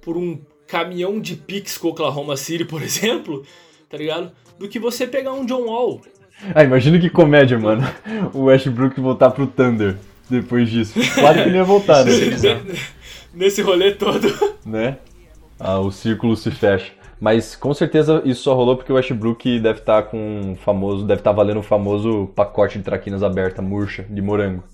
por 0.00 0.16
um 0.16 0.38
caminhão 0.72 1.20
de 1.20 1.36
picks 1.36 1.76
com 1.76 1.88
Oklahoma 1.88 2.34
City, 2.34 2.64
por 2.64 2.80
exemplo, 2.80 3.44
tá 3.90 3.98
ligado? 3.98 4.32
Do 4.58 4.66
que 4.66 4.78
você 4.78 5.06
pegar 5.06 5.34
um 5.34 5.44
John 5.44 5.66
Wall. 5.66 6.00
Ah, 6.54 6.64
imagina 6.64 6.98
que 6.98 7.10
comédia, 7.10 7.58
mano. 7.58 7.86
O 8.32 8.44
Westbrook 8.44 8.98
voltar 8.98 9.32
pro 9.32 9.46
Thunder 9.46 9.98
depois 10.30 10.70
disso. 10.70 10.98
Claro 11.14 11.42
que 11.42 11.48
ele 11.50 11.58
ia 11.58 11.64
voltar, 11.64 12.06
né? 12.06 12.12
Nesse 13.34 13.60
rolê 13.60 13.92
todo. 13.92 14.26
né? 14.64 14.96
Ah, 15.60 15.78
o 15.78 15.92
círculo 15.92 16.34
se 16.36 16.50
fecha. 16.50 16.90
Mas 17.20 17.54
com 17.54 17.74
certeza 17.74 18.22
isso 18.24 18.42
só 18.42 18.54
rolou 18.54 18.74
porque 18.74 18.90
o 18.90 18.96
Westbrook 18.96 19.60
deve 19.60 19.80
estar 19.80 20.04
com 20.04 20.52
o 20.52 20.56
famoso, 20.56 21.04
deve 21.04 21.20
estar 21.20 21.32
valendo 21.32 21.60
o 21.60 21.62
famoso 21.62 22.30
pacote 22.34 22.78
de 22.78 22.84
traquinas 22.84 23.22
aberta, 23.22 23.60
murcha, 23.60 24.06
de 24.08 24.22
morango. 24.22 24.64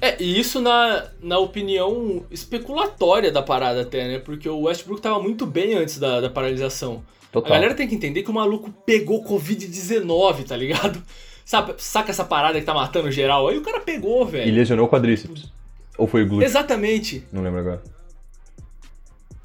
É, 0.00 0.22
e 0.22 0.38
isso 0.38 0.60
na, 0.60 1.08
na 1.22 1.38
opinião 1.38 2.24
especulatória 2.30 3.30
da 3.32 3.42
parada 3.42 3.82
até, 3.82 4.06
né? 4.08 4.18
Porque 4.18 4.48
o 4.48 4.62
Westbrook 4.62 5.00
tava 5.00 5.20
muito 5.22 5.46
bem 5.46 5.74
antes 5.74 5.98
da, 5.98 6.20
da 6.20 6.28
paralisação. 6.28 7.02
Total. 7.32 7.52
A 7.52 7.54
galera 7.56 7.74
tem 7.74 7.88
que 7.88 7.94
entender 7.94 8.22
que 8.22 8.30
o 8.30 8.34
maluco 8.34 8.70
pegou 8.84 9.24
Covid-19, 9.24 10.44
tá 10.44 10.56
ligado? 10.56 11.02
Sabe, 11.44 11.74
saca 11.78 12.10
essa 12.10 12.24
parada 12.24 12.58
que 12.58 12.64
tá 12.66 12.72
matando 12.74 13.10
geral? 13.10 13.48
Aí 13.48 13.58
o 13.58 13.62
cara 13.62 13.80
pegou, 13.80 14.26
E 14.28 14.30
velho. 14.30 14.54
lesionou 14.54 14.86
o 14.86 14.88
quadríceps. 14.88 15.50
Ou 15.98 16.06
foi 16.06 16.22
o 16.22 16.26
glúteo? 16.28 16.44
Exatamente. 16.46 17.24
Não 17.32 17.42
lembro 17.42 17.60
agora. 17.60 17.82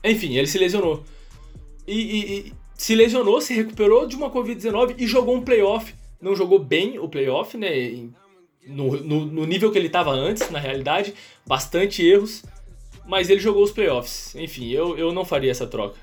Enfim, 0.04 0.36
ele 0.38 0.48
se 0.48 0.58
lesionou. 0.58 1.04
E, 1.88 1.94
e- 2.00 2.38
e 2.50 2.54
se 2.76 2.96
lesionou, 2.96 3.42
se 3.42 3.54
recuperou 3.54 4.08
de 4.08 4.16
uma 4.16 4.30
Covid-19 4.30 4.96
e 4.98 5.06
jogou 5.08 5.36
um 5.36 5.42
playoff. 5.42 5.94
Não 6.22 6.36
jogou 6.36 6.60
bem 6.60 6.98
o 7.00 7.08
playoff, 7.10 7.58
né? 7.58 7.70
No, 8.70 8.96
no- 9.04 9.26
no 9.26 9.46
nível 9.46 9.72
que 9.72 9.78
ele 9.78 9.90
tava 9.90 10.12
antes, 10.12 10.50
na 10.50 10.60
realidade. 10.60 11.14
Bastante 11.46 12.06
erros. 12.06 12.44
Mas 13.08 13.30
ele 13.30 13.40
jogou 13.40 13.64
os 13.64 13.72
playoffs. 13.72 14.36
Enfim, 14.36 14.70
eu, 14.70 14.98
eu 14.98 15.12
não 15.12 15.26
faria 15.26 15.50
essa 15.52 15.66
troca. 15.66 15.98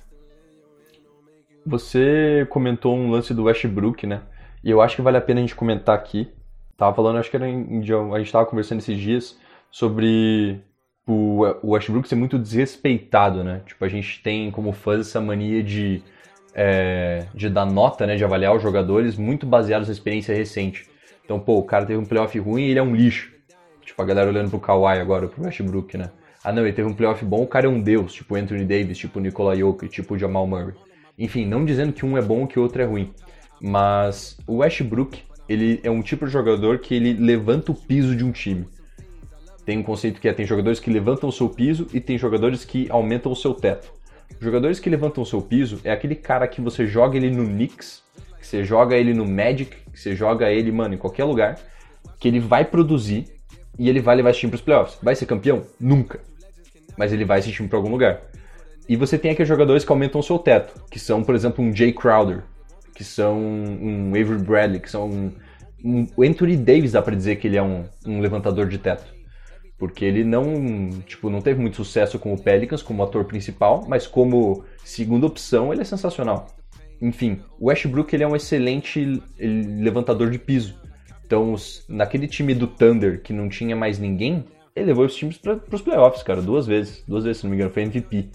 Você 1.64 2.46
comentou 2.50 2.96
um 2.96 3.11
lance 3.11 3.35
do 3.35 3.44
Westbrook, 3.44 4.06
né? 4.06 4.23
E 4.62 4.70
eu 4.70 4.80
acho 4.80 4.96
que 4.96 5.02
vale 5.02 5.16
a 5.16 5.20
pena 5.20 5.40
a 5.40 5.42
gente 5.42 5.54
comentar 5.54 5.94
aqui. 5.94 6.28
Tava 6.76 6.94
falando, 6.94 7.18
acho 7.18 7.30
que 7.30 7.37
era 7.37 7.49
em, 7.49 7.80
a 8.14 8.18
gente 8.18 8.32
tava 8.32 8.46
conversando 8.46 8.78
esses 8.78 8.99
dias 8.99 9.37
sobre 9.70 10.61
o, 11.06 11.42
o 11.62 11.70
Westbrook 11.73 12.08
ser 12.08 12.14
muito 12.16 12.38
desrespeitado, 12.38 13.42
né? 13.42 13.62
Tipo, 13.66 13.85
a 13.85 13.88
gente 13.88 14.23
tem 14.23 14.50
como 14.50 14.73
fãs 14.73 15.00
essa 15.00 15.20
mania 15.20 15.62
de, 15.62 16.02
é, 16.54 17.26
de 17.35 17.49
dar 17.49 17.66
nota, 17.66 18.06
né? 18.06 18.16
De 18.16 18.25
avaliar 18.25 18.54
os 18.54 18.62
jogadores 18.62 19.16
muito 19.16 19.46
baseados 19.46 19.88
na 19.88 19.92
experiência 19.94 20.35
recente. 20.35 20.88
Então, 21.26 21.40
pô, 21.40 21.59
o 21.59 21.64
cara 21.64 21.85
teve 21.85 21.99
um 21.99 22.04
playoff 22.04 22.38
ruim 22.38 22.62
e 22.62 22.71
ele 22.71 22.78
é 22.78 22.83
um 22.83 22.95
lixo. 22.95 23.33
Tipo, 23.85 24.00
a 24.00 24.04
galera 24.04 24.30
olhando 24.30 24.49
pro 24.49 24.61
Kawhi 24.61 25.00
agora, 25.00 25.26
pro 25.26 25.45
Westbrook, 25.45 25.99
né? 25.99 26.11
Ah, 26.42 26.52
não, 26.52 26.62
ele 26.62 26.73
teve 26.73 26.88
um 26.88 26.95
playoff 26.95 27.25
bom, 27.25 27.42
o 27.42 27.47
cara 27.47 27.66
é 27.66 27.68
um 27.68 27.80
deus, 27.80 28.12
tipo 28.12 28.37
Anthony 28.37 28.64
Davis, 28.64 28.97
tipo 28.97 29.18
Nikola 29.18 29.56
Jokic, 29.56 29.92
tipo 29.92 30.16
Jamal 30.16 30.47
Murray. 30.47 30.75
Enfim, 31.18 31.45
não 31.45 31.64
dizendo 31.64 31.92
que 31.92 32.06
um 32.06 32.16
é 32.16 32.23
bom 32.23 32.45
e 32.45 32.47
que 32.47 32.59
o 32.61 32.62
outro 32.62 32.80
é 32.80 32.85
ruim. 32.85 33.12
Mas 33.61 34.38
o 34.47 34.59
Westbrook, 34.59 35.21
ele 35.49 35.80
é 35.83 35.90
um 35.90 36.02
tipo 36.02 36.25
de 36.26 36.33
jogador 36.33 36.78
que 36.78 36.95
ele 36.95 37.14
levanta 37.14 37.73
o 37.73 37.75
piso 37.75 38.14
de 38.14 38.25
um 38.25 38.30
time. 38.30 38.68
Tem 39.64 39.78
um 39.78 39.83
conceito 39.83 40.21
que 40.21 40.28
é, 40.28 40.33
tem 40.33 40.47
jogadores 40.47 40.78
que 40.78 40.88
levantam 40.88 41.28
o 41.28 41.33
seu 41.33 41.49
piso 41.49 41.88
e 41.92 42.00
tem 42.00 42.16
jogadores 42.16 42.64
que 42.64 42.87
aumentam 42.88 43.33
o 43.33 43.37
seu 43.37 43.52
teto. 43.52 43.92
Jogadores 44.40 44.78
que 44.78 44.88
levantam 44.88 45.25
o 45.25 45.26
seu 45.26 45.42
piso 45.42 45.80
é 45.83 45.90
aquele 45.90 46.14
cara 46.14 46.47
que 46.47 46.61
você 46.61 46.87
joga 46.87 47.16
ele 47.16 47.30
no 47.30 47.45
Knicks, 47.45 48.02
que 48.38 48.47
você 48.47 48.64
joga 48.64 48.97
ele 48.97 49.14
no 49.14 49.26
Magic, 49.26 49.76
que 49.93 50.00
você 50.00 50.14
joga 50.14 50.50
ele, 50.50 50.71
mano, 50.73 50.95
em 50.95 50.99
qualquer 50.99 51.25
lugar, 51.25 51.59
que 52.19 52.28
ele 52.28 52.40
vai 52.40 52.64
produzir 52.64 53.26
e 53.78 53.88
ele 53.88 54.00
vai 54.00 54.16
levar 54.16 54.31
esse 54.31 54.40
time 54.40 54.50
pros 54.50 54.62
playoffs. 54.62 54.99
Vai 55.02 55.14
ser 55.14 55.26
campeão? 55.26 55.62
Nunca. 55.78 56.21
Mas 56.97 57.12
ele 57.12 57.25
vai 57.25 57.38
esse 57.38 57.52
time 57.52 57.69
pra 57.69 57.78
algum 57.78 57.90
lugar. 57.90 58.23
E 58.88 58.97
você 58.97 59.19
tem 59.19 59.33
aqueles 59.33 59.49
jogadores 59.49 59.85
que 59.85 59.90
aumentam 59.90 60.21
o 60.21 60.25
seu 60.25 60.38
teto, 60.38 60.81
que 60.90 60.99
são, 60.99 61.23
por 61.23 61.35
exemplo, 61.35 61.64
um 61.64 61.75
Jay 61.75 61.93
Crowder, 61.93 62.45
que 62.95 63.05
são 63.05 63.38
um 63.38 64.11
Avery 64.11 64.43
Bradley, 64.43 64.81
que 64.81 64.90
são 64.90 65.11
um, 65.11 65.33
um 65.85 66.07
Anthony 66.23 66.57
Davis 66.57 66.93
dá 66.93 67.02
pra 67.02 67.14
dizer 67.14 67.37
que 67.37 67.47
ele 67.47 67.57
é 67.57 67.62
um, 67.62 67.85
um 68.07 68.21
levantador 68.21 68.69
de 68.69 68.78
teto. 68.78 69.05
Porque 69.76 70.05
ele 70.05 70.25
não, 70.25 70.88
tipo, 71.07 71.28
não 71.28 71.43
teve 71.43 71.61
muito 71.61 71.76
sucesso 71.76 72.19
com 72.19 72.33
o 72.33 72.40
Pelicans 72.40 72.83
como 72.83 73.02
ator 73.02 73.25
principal, 73.25 73.85
mas 73.87 74.07
como 74.07 74.64
segunda 74.83 75.26
opção 75.26 75.73
ele 75.73 75.83
é 75.83 75.85
sensacional. 75.85 76.56
Enfim, 77.00 77.41
o 77.59 77.67
Westbrook 77.69 78.15
ele 78.15 78.23
é 78.25 78.29
um 78.29 78.37
excelente 78.37 79.21
ele- 79.38 79.83
levantador 79.83 80.31
de 80.31 80.38
piso. 80.38 80.75
Então, 81.25 81.53
os- 81.53 81.85
naquele 81.88 82.26
time 82.29 82.55
do 82.55 82.67
Thunder 82.67 83.21
que 83.21 83.33
não 83.33 83.49
tinha 83.49 83.75
mais 83.76 83.99
ninguém, 83.99 84.45
ele 84.75 84.87
levou 84.87 85.05
os 85.05 85.15
times 85.15 85.37
para 85.38 85.61
os 85.73 85.83
playoffs, 85.83 86.23
cara, 86.23 86.41
duas 86.41 86.67
vezes. 86.67 87.03
Duas 87.07 87.25
vezes, 87.25 87.38
se 87.38 87.45
não 87.45 87.50
me 87.50 87.57
engano, 87.57 87.73
foi 87.73 87.83
MVP. 87.83 88.29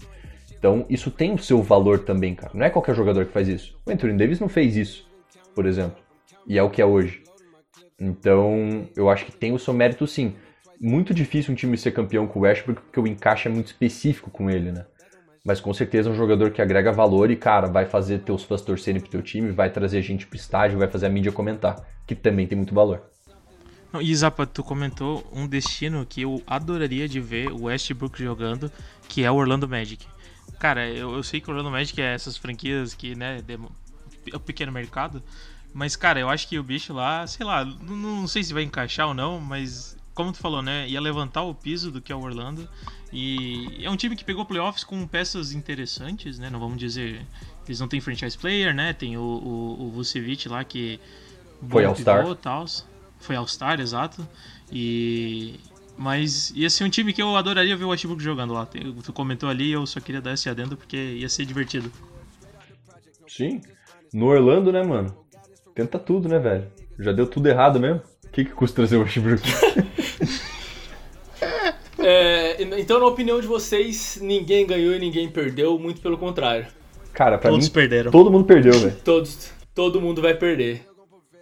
Então, 0.58 0.86
isso 0.88 1.10
tem 1.10 1.32
o 1.32 1.38
seu 1.38 1.60
valor 1.62 2.00
também, 2.00 2.34
cara. 2.34 2.52
Não 2.54 2.64
é 2.64 2.70
qualquer 2.70 2.94
jogador 2.94 3.24
que 3.26 3.32
faz 3.32 3.48
isso. 3.48 3.74
O 3.84 3.90
Anthony 3.90 4.16
Davis 4.16 4.38
não 4.38 4.48
fez 4.48 4.76
isso, 4.76 5.08
por 5.54 5.66
exemplo. 5.66 5.96
E 6.46 6.56
é 6.58 6.62
o 6.62 6.70
que 6.70 6.80
é 6.80 6.86
hoje. 6.86 7.22
Então, 8.00 8.88
eu 8.96 9.08
acho 9.08 9.24
que 9.26 9.32
tem 9.32 9.52
o 9.52 9.58
seu 9.58 9.72
mérito 9.74 10.06
sim. 10.06 10.34
Muito 10.80 11.14
difícil 11.14 11.52
um 11.52 11.56
time 11.56 11.76
ser 11.78 11.92
campeão 11.92 12.26
com 12.26 12.40
o 12.40 12.42
Westbrook 12.42 12.82
porque 12.82 13.00
o 13.00 13.06
encaixe 13.06 13.48
é 13.48 13.50
muito 13.50 13.68
específico 13.68 14.30
com 14.30 14.50
ele, 14.50 14.72
né? 14.72 14.84
Mas 15.44 15.60
com 15.60 15.74
certeza 15.74 16.08
é 16.08 16.12
um 16.12 16.16
jogador 16.16 16.50
que 16.52 16.62
agrega 16.62 16.92
valor 16.92 17.30
e, 17.30 17.36
cara, 17.36 17.66
vai 17.66 17.84
fazer 17.84 18.20
teus 18.20 18.44
fãs 18.44 18.62
torcerem 18.62 19.00
pro 19.00 19.10
teu 19.10 19.22
time, 19.22 19.50
vai 19.50 19.70
trazer 19.70 20.00
gente 20.02 20.26
pro 20.26 20.36
estádio, 20.36 20.78
vai 20.78 20.88
fazer 20.88 21.06
a 21.06 21.10
mídia 21.10 21.32
comentar, 21.32 21.84
que 22.06 22.14
também 22.14 22.46
tem 22.46 22.56
muito 22.56 22.74
valor. 22.74 23.02
E 24.00 24.14
Zapa, 24.14 24.46
tu 24.46 24.62
comentou 24.62 25.26
um 25.32 25.46
destino 25.46 26.06
que 26.06 26.22
eu 26.22 26.42
adoraria 26.46 27.08
de 27.08 27.20
ver 27.20 27.50
o 27.50 27.64
Westbrook 27.64 28.22
jogando, 28.22 28.70
que 29.08 29.24
é 29.24 29.30
o 29.30 29.34
Orlando 29.34 29.68
Magic. 29.68 30.06
Cara, 30.58 30.88
eu, 30.88 31.12
eu 31.14 31.22
sei 31.22 31.40
que 31.40 31.48
o 31.48 31.50
Orlando 31.50 31.70
Magic 31.70 32.00
é 32.00 32.14
essas 32.14 32.36
franquias 32.36 32.94
que, 32.94 33.14
né, 33.14 33.42
é 33.48 34.36
o 34.36 34.40
pequeno 34.40 34.70
mercado, 34.70 35.22
mas, 35.74 35.96
cara, 35.96 36.20
eu 36.20 36.28
acho 36.28 36.48
que 36.48 36.58
o 36.58 36.62
bicho 36.62 36.92
lá, 36.92 37.26
sei 37.26 37.44
lá, 37.44 37.64
não, 37.64 37.96
não 37.96 38.28
sei 38.28 38.44
se 38.44 38.52
vai 38.52 38.62
encaixar 38.62 39.08
ou 39.08 39.14
não, 39.14 39.40
mas, 39.40 39.96
como 40.14 40.32
tu 40.32 40.38
falou, 40.38 40.62
né, 40.62 40.88
ia 40.88 41.00
levantar 41.00 41.42
o 41.42 41.54
piso 41.54 41.90
do 41.90 42.00
que 42.00 42.12
é 42.12 42.16
o 42.16 42.20
Orlando. 42.20 42.68
E 43.12 43.80
é 43.82 43.90
um 43.90 43.96
time 43.96 44.16
que 44.16 44.24
pegou 44.24 44.44
playoffs 44.44 44.84
com 44.84 45.06
peças 45.06 45.52
interessantes, 45.52 46.38
né, 46.38 46.50
não 46.50 46.60
vamos 46.60 46.78
dizer... 46.78 47.26
Eles 47.64 47.78
não 47.78 47.86
têm 47.86 48.00
franchise 48.00 48.36
player, 48.36 48.74
né, 48.74 48.92
tem 48.92 49.16
o, 49.16 49.20
o, 49.20 49.86
o 49.86 49.90
Vucevic 49.90 50.48
lá 50.48 50.64
que... 50.64 50.98
Foi 51.68 51.84
All-Star. 51.84 52.26
Foi 53.20 53.36
All-Star, 53.36 53.80
exato. 53.80 54.26
E. 54.70 55.60
Mas 55.96 56.50
ia 56.56 56.68
ser 56.70 56.84
um 56.84 56.90
time 56.90 57.12
que 57.12 57.22
eu 57.22 57.36
adoraria 57.36 57.76
ver 57.76 57.84
o 57.84 57.90
Westbrook 57.90 58.22
jogando 58.22 58.52
lá. 58.52 58.66
Tu 58.66 59.12
comentou 59.12 59.48
ali, 59.48 59.70
eu 59.70 59.86
só 59.86 60.00
queria 60.00 60.20
dar 60.20 60.32
esse 60.32 60.48
adendo 60.48 60.76
porque 60.76 60.96
ia 60.96 61.28
ser 61.28 61.44
divertido. 61.44 61.92
Sim. 63.28 63.60
No 64.12 64.26
Orlando, 64.26 64.72
né, 64.72 64.82
mano? 64.82 65.14
Tenta 65.74 65.98
tudo, 65.98 66.28
né, 66.28 66.38
velho? 66.38 66.66
Já 66.98 67.12
deu 67.12 67.26
tudo 67.26 67.46
errado 67.46 67.78
mesmo. 67.78 68.02
O 68.24 68.28
que, 68.28 68.44
que 68.44 68.50
custa 68.52 68.76
trazer 68.76 68.96
o 68.96 69.02
Westbrook? 69.02 69.42
É, 71.98 72.56
então, 72.78 72.98
na 72.98 73.06
opinião 73.06 73.40
de 73.40 73.46
vocês, 73.46 74.18
ninguém 74.20 74.66
ganhou 74.66 74.94
e 74.94 74.98
ninguém 74.98 75.28
perdeu, 75.28 75.78
muito 75.78 76.00
pelo 76.00 76.18
contrário. 76.18 76.66
Cara, 77.12 77.38
pra 77.38 77.50
Todos 77.50 77.68
mim, 77.68 77.72
perderam. 77.72 78.10
todo 78.10 78.30
mundo 78.30 78.44
perdeu, 78.44 78.72
velho. 78.72 78.96
Todos, 79.04 79.52
todo 79.74 80.00
mundo 80.00 80.20
vai 80.20 80.34
perder. 80.34 80.84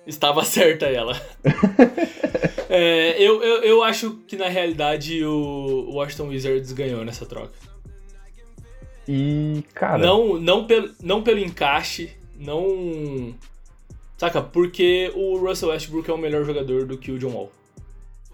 Estava 0.07 0.45
certa 0.45 0.87
ela. 0.87 1.19
É, 2.73 3.21
eu, 3.21 3.43
eu, 3.43 3.63
eu 3.65 3.83
acho 3.83 4.21
que 4.29 4.37
na 4.37 4.47
realidade 4.47 5.25
o 5.25 5.91
Washington 5.93 6.29
Wizards 6.29 6.71
ganhou 6.71 7.05
nessa 7.05 7.27
troca. 7.27 7.53
E, 9.09 9.65
cara, 9.75 9.99
Não, 9.99 10.39
não, 10.39 10.65
pelo, 10.69 10.89
não 11.03 11.21
pelo 11.21 11.41
encaixe, 11.41 12.13
não. 12.39 13.35
Saca? 14.17 14.41
Porque 14.41 15.11
o 15.17 15.37
Russell 15.39 15.71
Westbrook 15.71 16.09
é 16.09 16.15
um 16.15 16.19
melhor 16.19 16.45
jogador 16.45 16.87
do 16.87 16.97
que 16.97 17.11
o 17.11 17.19
John 17.19 17.33
Wall. 17.33 17.51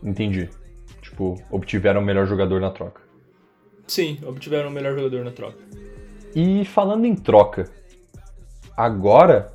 Entendi. 0.07 0.49
Tipo, 1.03 1.35
obtiveram 1.51 2.01
o 2.01 2.05
melhor 2.05 2.27
jogador 2.27 2.61
na 2.61 2.71
troca. 2.71 3.03
Sim, 3.87 4.19
obtiveram 4.27 4.69
o 4.69 4.73
melhor 4.73 4.95
jogador 4.95 5.25
na 5.25 5.31
troca. 5.31 5.59
E 6.35 6.65
falando 6.65 7.05
em 7.05 7.15
troca, 7.15 7.65
agora, 8.77 9.53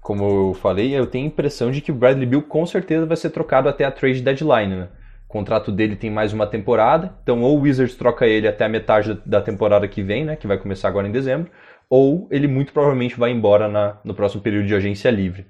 como 0.00 0.24
eu 0.50 0.54
falei, 0.54 0.96
eu 0.96 1.06
tenho 1.06 1.24
a 1.24 1.28
impressão 1.28 1.70
de 1.70 1.80
que 1.80 1.92
o 1.92 1.94
Bradley 1.94 2.26
Bill 2.26 2.42
com 2.42 2.64
certeza 2.66 3.06
vai 3.06 3.16
ser 3.16 3.30
trocado 3.30 3.68
até 3.68 3.84
a 3.84 3.90
trade 3.90 4.20
deadline, 4.22 4.74
né? 4.76 4.88
O 5.28 5.32
contrato 5.34 5.72
dele 5.72 5.96
tem 5.96 6.10
mais 6.10 6.32
uma 6.32 6.46
temporada, 6.46 7.14
então 7.22 7.42
ou 7.42 7.58
o 7.58 7.62
Wizards 7.62 7.96
troca 7.96 8.26
ele 8.26 8.46
até 8.46 8.64
a 8.64 8.68
metade 8.68 9.20
da 9.26 9.40
temporada 9.40 9.86
que 9.88 10.02
vem, 10.02 10.24
né? 10.24 10.36
Que 10.36 10.46
vai 10.46 10.58
começar 10.58 10.88
agora 10.88 11.08
em 11.08 11.12
dezembro, 11.12 11.50
ou 11.90 12.28
ele 12.30 12.46
muito 12.46 12.72
provavelmente 12.72 13.18
vai 13.18 13.30
embora 13.30 13.68
na- 13.68 13.98
no 14.04 14.14
próximo 14.14 14.42
período 14.42 14.66
de 14.66 14.74
agência 14.74 15.10
livre. 15.10 15.46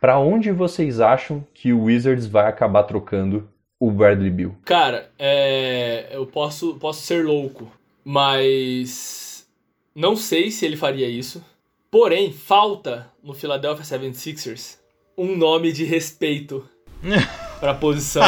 Pra 0.00 0.18
onde 0.18 0.50
vocês 0.50 1.00
acham 1.00 1.46
que 1.54 1.72
o 1.72 1.84
Wizards 1.84 2.26
vai 2.26 2.46
acabar 2.48 2.82
trocando 2.82 3.48
o 3.82 3.90
Bradley 3.90 4.30
Bill? 4.30 4.54
Cara, 4.64 5.10
é, 5.18 6.06
eu 6.12 6.24
posso, 6.24 6.74
posso 6.74 7.02
ser 7.02 7.24
louco, 7.24 7.68
mas 8.04 9.44
não 9.92 10.14
sei 10.14 10.52
se 10.52 10.64
ele 10.64 10.76
faria 10.76 11.08
isso. 11.08 11.44
Porém, 11.90 12.32
falta 12.32 13.08
no 13.20 13.34
Philadelphia 13.34 13.84
76ers 13.84 14.76
um 15.18 15.36
nome 15.36 15.72
de 15.72 15.82
respeito 15.82 16.64
pra 17.58 17.74
posição. 17.74 18.22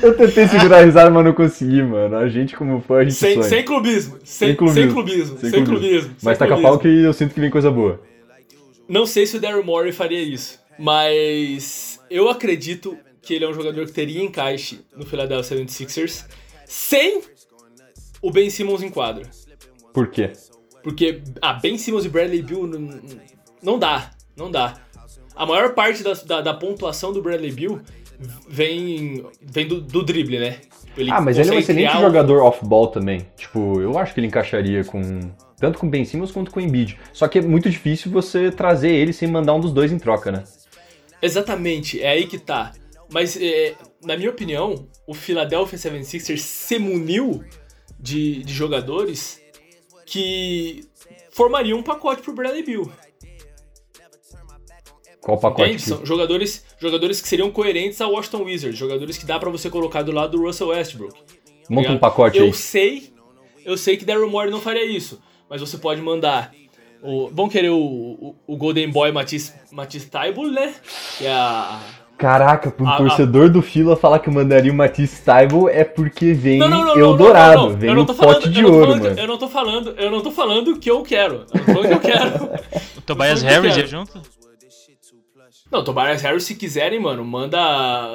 Eu 0.00 0.16
tentei 0.16 0.46
segurar 0.46 0.78
a 0.78 0.84
risada, 0.84 1.10
mas 1.10 1.24
não 1.24 1.32
consegui, 1.32 1.82
mano. 1.82 2.16
A 2.16 2.28
gente, 2.28 2.54
como 2.54 2.80
fã, 2.80 2.98
a 2.98 3.02
gente 3.02 3.14
sem, 3.14 3.34
sonha. 3.34 3.48
sem 3.48 3.64
clubismo. 3.64 4.18
Sem, 4.22 4.48
Sem 4.48 4.56
clubismo. 4.56 4.82
sem 4.82 4.92
clubismo. 4.92 5.38
Sem 5.40 5.50
clubismo. 5.50 5.66
clubismo. 5.66 6.16
Mas 6.22 6.38
sem 6.38 6.48
taca 6.48 6.62
pau 6.62 6.78
que 6.78 6.86
eu 6.86 7.12
sinto 7.12 7.34
que 7.34 7.40
vem 7.40 7.50
coisa 7.50 7.72
boa. 7.72 8.00
Não 8.88 9.04
sei 9.04 9.26
se 9.26 9.36
o 9.36 9.40
Daryl 9.40 9.64
Morey 9.64 9.90
faria 9.90 10.22
isso, 10.22 10.60
mas 10.78 11.93
eu 12.14 12.28
acredito 12.28 12.96
que 13.20 13.34
ele 13.34 13.44
é 13.44 13.48
um 13.48 13.54
jogador 13.54 13.84
que 13.86 13.92
teria 13.92 14.22
encaixe 14.22 14.80
no 14.96 15.04
Philadelphia 15.04 15.56
76ers 15.64 16.24
sem 16.64 17.22
o 18.22 18.30
Ben 18.30 18.48
Simmons 18.48 18.82
em 18.82 18.90
quadra. 18.90 19.24
Por 19.92 20.08
quê? 20.08 20.32
Porque, 20.82 21.22
ah, 21.42 21.54
Ben 21.54 21.76
Simmons 21.76 22.04
e 22.04 22.08
Bradley 22.08 22.42
Bill 22.42 22.66
não, 22.66 23.00
não 23.62 23.78
dá, 23.78 24.10
não 24.36 24.50
dá. 24.50 24.74
A 25.34 25.44
maior 25.44 25.74
parte 25.74 26.02
da, 26.04 26.12
da, 26.12 26.40
da 26.40 26.54
pontuação 26.54 27.12
do 27.12 27.20
Bradley 27.20 27.50
Bill 27.50 27.80
vem, 28.48 29.24
vem 29.42 29.66
do, 29.66 29.80
do 29.80 30.04
drible, 30.04 30.38
né? 30.38 30.58
ah, 31.10 31.20
mas 31.20 31.36
ele 31.38 31.50
é 31.50 31.52
um 31.54 31.58
excelente 31.58 31.88
criar 31.88 31.98
um- 31.98 32.02
jogador 32.02 32.42
off-ball 32.42 32.88
também. 32.88 33.26
Tipo, 33.36 33.80
eu 33.80 33.98
acho 33.98 34.14
que 34.14 34.20
ele 34.20 34.28
encaixaria 34.28 34.84
com 34.84 35.00
Tanto 35.58 35.78
com 35.78 35.86
o 35.86 35.90
Ben 35.90 36.04
Simmons 36.04 36.30
quanto 36.30 36.50
com 36.50 36.60
o 36.60 36.62
Embiid. 36.62 36.98
Só 37.12 37.26
que 37.26 37.38
é 37.38 37.42
muito 37.42 37.70
difícil 37.70 38.10
você 38.10 38.50
trazer 38.50 38.90
ele 38.90 39.12
sem 39.12 39.28
mandar 39.28 39.54
um 39.54 39.60
dos 39.60 39.72
dois 39.72 39.90
em 39.90 39.98
troca, 39.98 40.30
né? 40.30 40.44
Exatamente, 41.24 42.02
é 42.02 42.10
aí 42.10 42.26
que 42.26 42.38
tá. 42.38 42.72
Mas, 43.10 43.36
é, 43.40 43.74
na 44.02 44.16
minha 44.16 44.30
opinião, 44.30 44.88
o 45.06 45.14
Philadelphia 45.14 45.78
76ers 45.78 46.38
se 46.38 46.78
muniu 46.78 47.44
de, 47.98 48.42
de 48.42 48.52
jogadores 48.52 49.40
que 50.04 50.84
formariam 51.30 51.78
um 51.78 51.82
pacote 51.82 52.22
pro 52.22 52.34
Bradley 52.34 52.62
Bill. 52.62 52.92
Qual 55.20 55.38
pacote? 55.38 55.70
Entende? 55.70 55.82
São 55.82 56.04
jogadores, 56.04 56.64
jogadores 56.78 57.20
que 57.22 57.28
seriam 57.28 57.50
coerentes 57.50 58.00
ao 58.02 58.12
Washington 58.12 58.42
Wizards, 58.42 58.78
jogadores 58.78 59.16
que 59.16 59.24
dá 59.24 59.38
pra 59.38 59.48
você 59.48 59.70
colocar 59.70 60.02
do 60.02 60.12
lado 60.12 60.36
do 60.36 60.44
Russell 60.44 60.68
Westbrook. 60.68 61.18
Monta 61.70 61.92
um 61.92 61.98
pacote 61.98 62.36
eu 62.36 62.44
aí. 62.44 62.52
sei, 62.52 63.14
eu 63.64 63.78
sei 63.78 63.96
que 63.96 64.04
Daryl 64.04 64.28
Morey 64.28 64.50
não 64.50 64.60
faria 64.60 64.84
isso, 64.84 65.22
mas 65.48 65.62
você 65.62 65.78
pode 65.78 66.02
mandar 66.02 66.54
o, 67.04 67.28
vão 67.32 67.48
querer 67.48 67.68
o, 67.70 67.76
o, 67.78 68.34
o 68.46 68.56
Golden 68.56 68.90
Boy 68.90 69.12
Matisse, 69.12 69.52
Matisse 69.70 70.08
Thybulle, 70.10 70.52
né? 70.52 70.74
Que 71.18 71.26
é 71.26 71.32
a 71.32 71.78
Caraca, 72.16 72.70
pra 72.70 72.84
um 72.84 72.88
Ah, 72.88 72.96
torcedor 72.96 73.50
do 73.50 73.60
Fila 73.60 73.96
falar 73.96 74.20
que 74.20 74.30
mandaria 74.30 74.70
o 74.70 74.74
Matisse 74.74 75.20
Taibo 75.22 75.68
é 75.68 75.82
porque 75.82 76.32
vem 76.32 76.60
Não, 76.60 76.68
não, 76.68 76.78
não, 76.78 76.86
não, 76.94 76.98
Eldorado, 76.98 77.56
não, 77.62 77.70
não, 77.70 77.76
vem 77.76 77.88
eu 77.90 77.94
no 77.96 78.00
não 78.02 78.06
tô 78.06 78.14
pote 78.14 78.32
falando- 78.42 78.52
de 78.52 78.60
eu 78.62 78.72
ouro, 78.72 78.86
falando- 78.86 79.02
mano. 79.02 79.18
Eu 79.20 79.26
não 79.26 79.36
tô 79.38 79.48
falando, 79.48 79.90
eu 79.98 80.10
não 80.12 80.20
tô 80.20 80.30
falando 80.30 80.78
que 80.78 80.90
eu 80.90 81.02
quero. 81.02 81.44
Eu 81.52 81.58
não 81.58 81.64
tô 81.64 81.72
falando 81.72 81.88
que 81.88 81.94
eu 81.94 82.00
quero. 82.00 82.50
O 82.96 83.00
Tobias 83.02 83.42
o 83.42 83.46
Harris 83.46 83.76
ia 83.76 83.86
junto? 83.86 84.18
Não, 85.70 85.82
Tobias 85.82 86.22
Harris, 86.22 86.44
se 86.44 86.54
quiserem, 86.54 87.00
mano, 87.00 87.24
manda. 87.24 87.58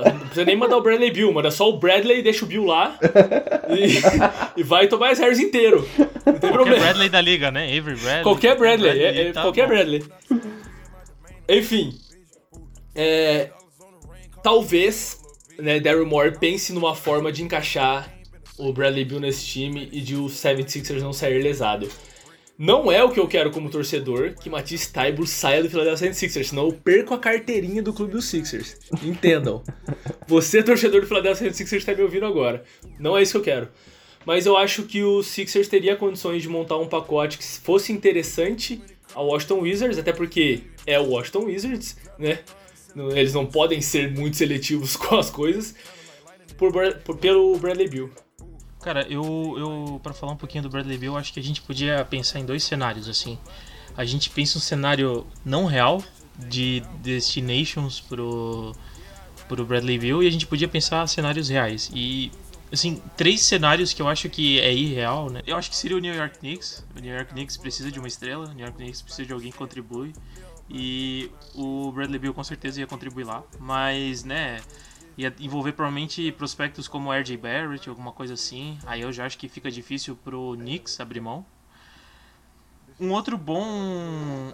Não 0.06 0.20
precisa 0.20 0.46
nem 0.46 0.56
mandar 0.56 0.78
o 0.78 0.82
Bradley 0.82 1.12
Bill, 1.12 1.34
manda 1.34 1.52
só 1.52 1.68
o 1.70 1.78
Bradley 1.78 2.20
e 2.20 2.22
deixa 2.22 2.46
o 2.46 2.48
Bill 2.48 2.64
lá. 2.66 2.98
e, 3.70 4.60
e 4.62 4.64
vai 4.64 4.88
Tobias 4.88 5.20
Harris 5.20 5.40
inteiro. 5.40 5.86
Não 6.34 6.40
tem 6.40 6.50
Qualquer 6.50 6.54
problema. 6.54 6.80
Bradley 6.86 7.10
da 7.10 7.22
liga, 7.22 7.52
né? 7.52 7.66
Avery 7.78 7.96
Bradley. 8.00 8.24
Qualquer 8.24 8.58
Bradley, 8.58 9.04
é- 9.04 9.22
é 9.28 9.32
tá 9.32 9.42
qualquer 9.42 9.68
bom. 9.68 9.74
Bradley. 9.74 10.04
Enfim, 11.48 11.98
é, 12.96 13.50
talvez 14.44 15.20
né, 15.58 15.80
Daryl 15.80 16.06
Moore 16.06 16.38
pense 16.38 16.72
numa 16.74 16.96
forma 16.96 17.32
de 17.32 17.44
encaixar 17.44 18.14
o 18.58 18.72
Bradley 18.74 19.06
Bill 19.06 19.20
nesse 19.20 19.46
time 19.46 19.90
e 19.92 20.02
de 20.02 20.16
o 20.16 20.26
76ers 20.26 21.02
não 21.02 21.14
sair 21.14 21.42
lesado. 21.42 21.90
Não 22.58 22.92
é 22.92 23.02
o 23.02 23.10
que 23.10 23.20
eu 23.22 23.28
quero 23.28 23.52
como 23.52 23.70
torcedor 23.70 24.34
que 24.34 24.50
Matisse 24.50 24.92
Taibo 24.92 25.26
saia 25.26 25.64
do 25.64 25.70
Philadelphia 25.70 26.12
76ers, 26.12 26.44
senão 26.50 26.66
eu 26.66 26.74
perco 26.74 27.14
a 27.14 27.18
carteirinha 27.18 27.82
do 27.82 27.94
clube 27.94 28.12
dos 28.12 28.26
Sixers. 28.26 28.76
Entendam. 29.02 29.64
Você, 30.28 30.62
torcedor 30.62 31.00
do 31.00 31.08
Philadelphia 31.08 31.50
76ers, 31.50 31.78
está 31.78 31.96
me 31.96 32.02
ouvindo 32.02 32.26
agora. 32.26 32.64
Não 33.00 33.18
é 33.18 33.22
isso 33.22 33.32
que 33.32 33.38
eu 33.38 33.44
quero. 33.44 33.70
Mas 34.26 34.46
eu 34.46 34.58
acho 34.58 34.84
que 34.84 35.04
o 35.04 35.24
Sixers 35.24 35.68
teria 35.68 35.96
condições 35.96 36.42
de 36.42 36.50
montar 36.50 36.78
um 36.78 36.88
pacote 36.88 37.38
que 37.38 37.44
fosse 37.44 37.92
interessante 37.92 38.82
ao 39.16 39.28
Washington 39.28 39.60
Wizards, 39.62 39.98
até 39.98 40.12
porque 40.14 40.64
é 40.86 41.00
o 41.00 41.10
Washington 41.10 41.46
Wizards, 41.46 41.98
né? 42.18 42.40
Eles 42.96 43.34
não 43.34 43.46
podem 43.46 43.82
ser 43.82 44.12
muito 44.12 44.36
seletivos 44.38 44.96
com 44.98 45.16
as 45.18 45.30
coisas. 45.30 45.74
Por, 46.58 46.72
por- 47.06 47.18
pelo 47.18 47.58
Bradley 47.58 47.88
Bill. 47.88 48.10
Cara, 48.82 49.06
eu, 49.10 49.56
eu 49.58 50.00
para 50.04 50.14
falar 50.14 50.34
um 50.34 50.38
pouquinho 50.38 50.64
do 50.64 50.70
Bradley 50.70 50.98
Bill, 50.98 51.16
acho 51.18 51.34
que 51.34 51.40
a 51.40 51.44
gente 51.44 51.62
podia 51.62 52.04
pensar 52.06 52.40
em 52.40 52.46
dois 52.46 52.64
cenários 52.64 53.08
assim. 53.10 53.38
A 53.96 54.06
gente 54.06 54.30
pensa 54.30 54.58
um 54.58 54.62
cenário 54.62 55.26
não 55.44 55.66
real 55.66 56.04
de 56.38 56.82
destinations 57.02 58.00
pro 58.00 58.74
pro 59.48 59.66
Bradley 59.66 59.98
Bill 59.98 60.22
e 60.24 60.28
a 60.28 60.32
gente 60.32 60.46
podia 60.46 60.68
pensar 60.68 61.08
cenários 61.08 61.50
reais. 61.50 61.90
E 61.94 62.32
assim, 62.72 63.02
três 63.18 63.42
cenários 63.42 63.94
que 63.94 64.02
eu 64.02 64.08
acho 64.08 64.30
que 64.30 64.60
é 64.60 64.74
irreal, 64.74 65.30
né? 65.30 65.42
Eu 65.46 65.58
acho 65.58 65.70
que 65.70 65.76
seria 65.76 65.98
o 65.98 66.00
New 66.00 66.14
York 66.14 66.40
Knicks. 66.40 66.86
O 66.96 67.00
New 67.00 67.14
York 67.14 67.32
Knicks 67.32 67.58
precisa 67.58 67.92
de 67.92 68.00
uma 68.00 68.08
estrela, 68.08 68.46
o 68.46 68.54
New 68.54 68.66
York 68.66 68.78
Knicks 68.78 69.02
precisa 69.02 69.26
de 69.26 69.34
alguém 69.34 69.52
que 69.52 69.58
contribui. 69.58 70.14
E 70.70 71.32
o 71.56 71.92
Bradley 71.92 72.20
Bill 72.20 72.34
com 72.34 72.44
certeza 72.44 72.80
ia 72.80 72.86
contribuir 72.86 73.24
lá, 73.24 73.44
mas 73.60 74.24
né, 74.24 74.62
ia 75.18 75.34
envolver 75.40 75.72
provavelmente 75.74 76.32
prospectos 76.34 76.88
como 76.88 77.12
RJ 77.12 77.36
Barrett, 77.38 77.90
alguma 77.90 78.12
coisa 78.12 78.36
assim. 78.36 78.78
Aí 78.86 79.02
eu 79.02 79.12
já 79.12 79.26
acho 79.26 79.38
que 79.38 79.50
fica 79.50 79.72
difícil 79.72 80.16
pro 80.16 80.56
Knicks 80.56 81.00
abrir 81.00 81.22
mão. 81.22 81.46
Um 83.00 83.12
outro 83.12 83.38
bom, 83.38 83.64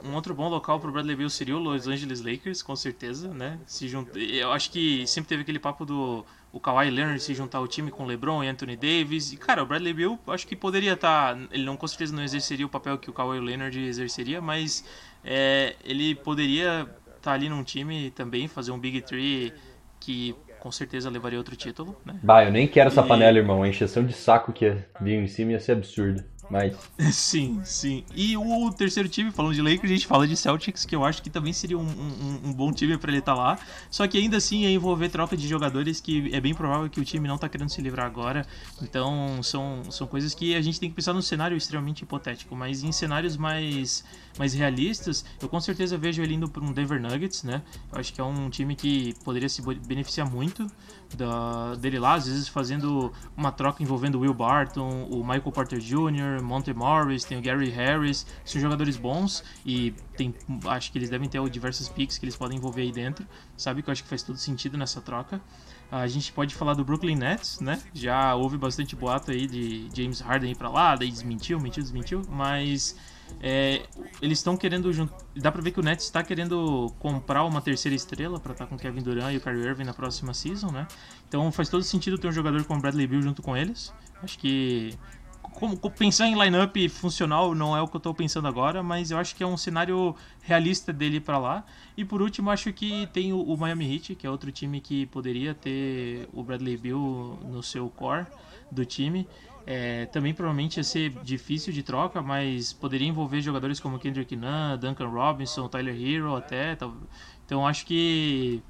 um 0.04 0.14
outro 0.14 0.34
bom 0.36 0.48
local 0.48 0.80
pro 0.80 0.92
Bradley 0.92 1.16
Bill 1.16 1.30
seria 1.30 1.58
o 1.58 1.60
Los 1.60 1.88
Angeles 1.88 2.22
Lakers, 2.22 2.62
com 2.62 2.76
certeza, 2.76 3.34
né? 3.34 3.60
Se 3.66 3.88
jun... 3.88 4.06
Eu 4.16 4.52
acho 4.52 4.70
que 4.72 5.06
sempre 5.08 5.30
teve 5.30 5.42
aquele 5.42 5.58
papo 5.58 5.84
do 5.84 6.24
o 6.56 6.60
Kawhi 6.62 6.90
Leonard 6.90 7.20
se 7.20 7.34
juntar 7.34 7.58
ao 7.58 7.68
time 7.68 7.92
com 7.92 8.06
LeBron 8.06 8.42
e 8.42 8.48
Anthony 8.48 8.78
Davis. 8.78 9.34
E 9.34 9.36
cara, 9.36 9.62
o 9.62 9.66
Bradley 9.66 9.94
Bill, 9.94 10.18
acho 10.28 10.48
que 10.48 10.56
poderia 10.56 10.94
estar, 10.94 11.38
ele 11.52 11.66
não 11.66 11.76
com 11.76 11.86
certeza 11.86 12.16
não 12.16 12.24
exerceria 12.24 12.66
o 12.66 12.70
papel 12.70 12.98
que 12.98 13.10
o 13.10 13.14
Kawhi 13.14 13.42
Leonard 13.42 13.78
exerceria, 13.78 14.40
mas 14.40 14.86
é, 15.22 15.76
ele 15.84 16.16
poderia 16.16 16.88
estar 17.18 17.34
ali 17.34 17.50
num 17.50 17.62
time 17.62 18.10
também 18.12 18.48
fazer 18.48 18.72
um 18.72 18.80
Big 18.80 19.02
Three 19.02 19.54
que 20.00 20.34
com 20.62 20.72
certeza 20.72 21.10
levaria 21.10 21.38
outro 21.38 21.58
título, 21.58 21.96
né? 22.06 22.16
Bah, 22.24 22.46
eu 22.46 22.52
nem 22.52 22.68
quero 22.68 22.88
essa 22.88 23.02
E- 23.02 23.08
panela, 23.08 23.38
irmão. 23.38 23.62
A 23.62 23.68
encheção 23.68 24.06
de 24.06 24.14
saco 24.14 24.54
que 24.54 24.78
vinha 25.02 25.22
em 25.22 25.28
cima 25.28 25.52
ia 25.52 25.60
ser 25.60 25.74
absurda. 25.74 26.26
Mas. 26.50 26.74
Sim, 27.12 27.62
sim. 27.64 28.04
E 28.16 28.38
o 28.38 28.72
terceiro 28.72 29.10
time, 29.10 29.32
falando 29.32 29.54
de 29.54 29.62
Lakers, 29.62 29.84
a 29.84 29.88
gente 29.96 30.08
fala 30.08 30.28
de 30.28 30.38
Celtics, 30.38 30.86
que 30.86 30.96
eu 30.96 31.04
acho 31.04 31.22
que 31.22 31.30
também 31.30 31.52
seria 31.52 31.78
um, 31.78 31.82
um- 31.84 32.40
um 32.46 32.54
bom 32.54 32.72
time 32.72 32.98
pra 32.98 33.10
ele 33.12 33.20
estar 33.20 33.34
lá. 33.34 33.58
Só 33.92 34.08
que 34.08 34.18
ainda 34.18 34.38
assim 34.38 34.62
ia 34.62 34.70
envolver 34.72 35.10
troca 35.10 35.36
de 35.36 35.48
jogadores 35.48 36.00
que 36.00 36.34
é 36.34 36.40
bem 36.40 36.54
provável 36.54 36.90
que 36.90 37.00
o 37.00 37.04
time 37.06 37.28
não 37.28 37.38
tá 37.38 37.50
querendo 37.50 37.70
se 37.70 37.82
livrar 37.82 38.06
agora. 38.06 38.46
Então 38.82 39.42
são, 39.44 39.84
são 39.92 40.08
coisas 40.08 40.34
que 40.34 40.56
a 40.56 40.62
gente 40.62 40.80
tem 40.80 40.90
que 40.90 40.96
pensar 40.96 41.14
num 41.14 41.22
cenário 41.22 41.58
extremamente 41.58 42.02
hipotético. 42.04 42.56
Mas 42.56 42.84
em 42.84 42.92
cenários 42.92 43.36
mais, 43.38 44.04
mais 44.38 44.54
realistas, 44.54 45.26
eu 45.42 45.48
com 45.48 45.60
certeza 45.60 45.98
vejo 45.98 46.22
ele 46.22 46.34
indo 46.34 46.50
pra 46.50 46.64
um 46.64 46.72
Denver 46.72 47.02
Nuggets, 47.02 47.44
né? 47.44 47.62
Eu 47.92 48.00
acho 48.00 48.14
que 48.14 48.20
é 48.20 48.24
um 48.24 48.50
time 48.50 48.76
que 48.76 49.14
poderia 49.24 49.50
se 49.50 49.62
beneficiar 49.62 50.30
muito 50.30 50.70
da, 51.16 51.76
dele 51.76 52.00
lá, 52.00 52.16
às 52.16 52.28
vezes 52.28 52.48
fazendo 52.48 53.12
uma 53.36 53.52
troca 53.52 53.82
envolvendo 53.82 54.16
o 54.16 54.22
Will 54.22 54.34
Barton, 54.34 55.08
o 55.10 55.24
Michael 55.24 55.52
Porter 55.52 55.80
Jr., 55.80 56.42
Monte 56.44 56.74
Morris, 56.74 57.24
tem 57.24 57.38
o 57.38 57.42
Gary 57.42 57.70
Harris, 57.70 58.26
são 58.44 58.60
jogadores 58.60 58.98
bons 58.98 59.44
e 59.66 59.94
tem, 60.18 60.34
acho 60.66 60.92
que 60.92 60.98
eles 60.98 61.10
devem 61.10 61.30
ter 61.30 61.42
diversos 61.50 61.88
picks 61.90 62.18
que 62.18 62.26
eles 62.26 62.36
podem 62.36 62.58
envolver 62.58 62.82
aí 62.82 62.92
dentro, 62.92 63.26
sabe? 63.56 63.82
Que 63.82 63.90
eu 63.90 63.92
acho 63.92 64.04
que 64.04 64.10
faz 64.10 64.24
todo 64.24 64.38
sentido 64.38 64.78
nessa 64.78 65.02
troca. 65.02 65.42
A 65.92 66.08
gente 66.08 66.34
pode 66.34 66.56
falar 66.56 66.74
do 66.74 66.84
Brooklyn 66.84 67.16
Nets, 67.16 67.60
né? 67.60 67.82
Já 67.94 68.34
houve 68.36 68.58
bastante 68.58 68.96
boato 68.96 69.32
aí 69.32 69.48
de 69.48 69.88
James 69.96 70.20
Harden 70.20 70.52
ir 70.52 70.56
pra 70.56 70.70
lá, 70.70 70.96
daí 70.96 71.12
desmentiu, 71.12 71.60
mentiu, 71.60 71.84
desmentiu, 71.84 72.22
mas 72.30 72.96
é, 73.42 73.84
eles 74.22 74.40
estão 74.40 74.56
querendo 74.58 74.92
dá 75.36 75.52
pra 75.52 75.62
ver 75.62 75.72
que 75.72 75.80
o 75.80 75.84
Nets 75.84 76.06
está 76.06 76.24
querendo 76.24 76.92
comprar 77.00 77.44
uma 77.44 77.62
terceira 77.62 77.96
estrela 77.96 78.40
pra 78.40 78.54
estar 78.54 78.66
com 78.66 78.76
o 78.76 78.78
Kevin 78.78 79.02
Durant 79.02 79.34
e 79.34 79.38
o 79.38 79.42
Kyrie 79.42 79.64
Irving 79.64 79.84
na 79.84 79.94
próxima 79.94 80.34
season, 80.34 80.72
né? 80.72 80.88
Então 81.28 81.52
faz 81.52 81.70
todo 81.70 81.84
sentido 81.84 82.18
ter 82.18 82.28
um 82.28 82.32
jogador 82.32 82.64
como 82.64 82.82
Bradley 82.82 83.08
Beal 83.08 83.22
junto 83.22 83.42
com 83.42 83.56
eles. 83.56 83.94
Acho 84.24 84.40
que 84.40 84.98
como, 85.56 85.78
pensar 85.78 86.28
em 86.28 86.36
lineup 86.42 86.76
funcional 86.90 87.56
não 87.56 87.76
é 87.76 87.82
o 87.82 87.88
que 87.88 87.96
eu 87.96 88.00
tô 88.00 88.14
pensando 88.14 88.48
agora, 88.48 88.84
mas 88.84 89.12
eu 89.12 89.18
acho 89.18 89.36
que 89.36 89.44
é 89.44 89.48
um 89.48 89.56
cenário 89.56 90.16
realista 90.42 90.92
dele 90.92 91.20
pra 91.20 91.38
lá. 91.38 91.66
E 91.96 92.04
por 92.04 92.22
último, 92.22 92.50
acho 92.50 92.72
que 92.74 93.08
tem 93.14 93.32
o, 93.32 93.42
o 93.42 93.58
Miami 93.58 93.94
Heat, 93.94 94.16
que 94.16 94.28
é 94.28 94.30
outro 94.30 94.52
time 94.52 94.82
que 94.82 95.06
poderia 95.08 95.54
ter 95.54 96.28
o 96.34 96.44
Bradley 96.44 96.78
Beal 96.78 97.40
no 97.44 97.64
seu 97.64 97.90
core 97.90 98.26
do 98.72 98.86
time. 98.86 99.28
É, 99.68 100.06
também 100.08 100.34
provavelmente 100.34 100.78
ia 100.78 100.84
ser 100.84 101.10
difícil 101.24 101.74
de 101.74 101.82
troca, 101.82 102.22
mas 102.22 102.72
poderia 102.72 103.08
envolver 103.08 103.42
jogadores 103.42 103.80
como 103.80 103.98
Kendrick 104.00 104.36
Nunn, 104.36 104.78
Duncan 104.80 105.08
Robinson, 105.08 105.68
Tyler 105.68 105.96
Hero 106.00 106.36
até. 106.36 106.76
tal- 106.76 106.96
Então 107.46 107.66
acho 107.68 107.86
que 107.86 108.62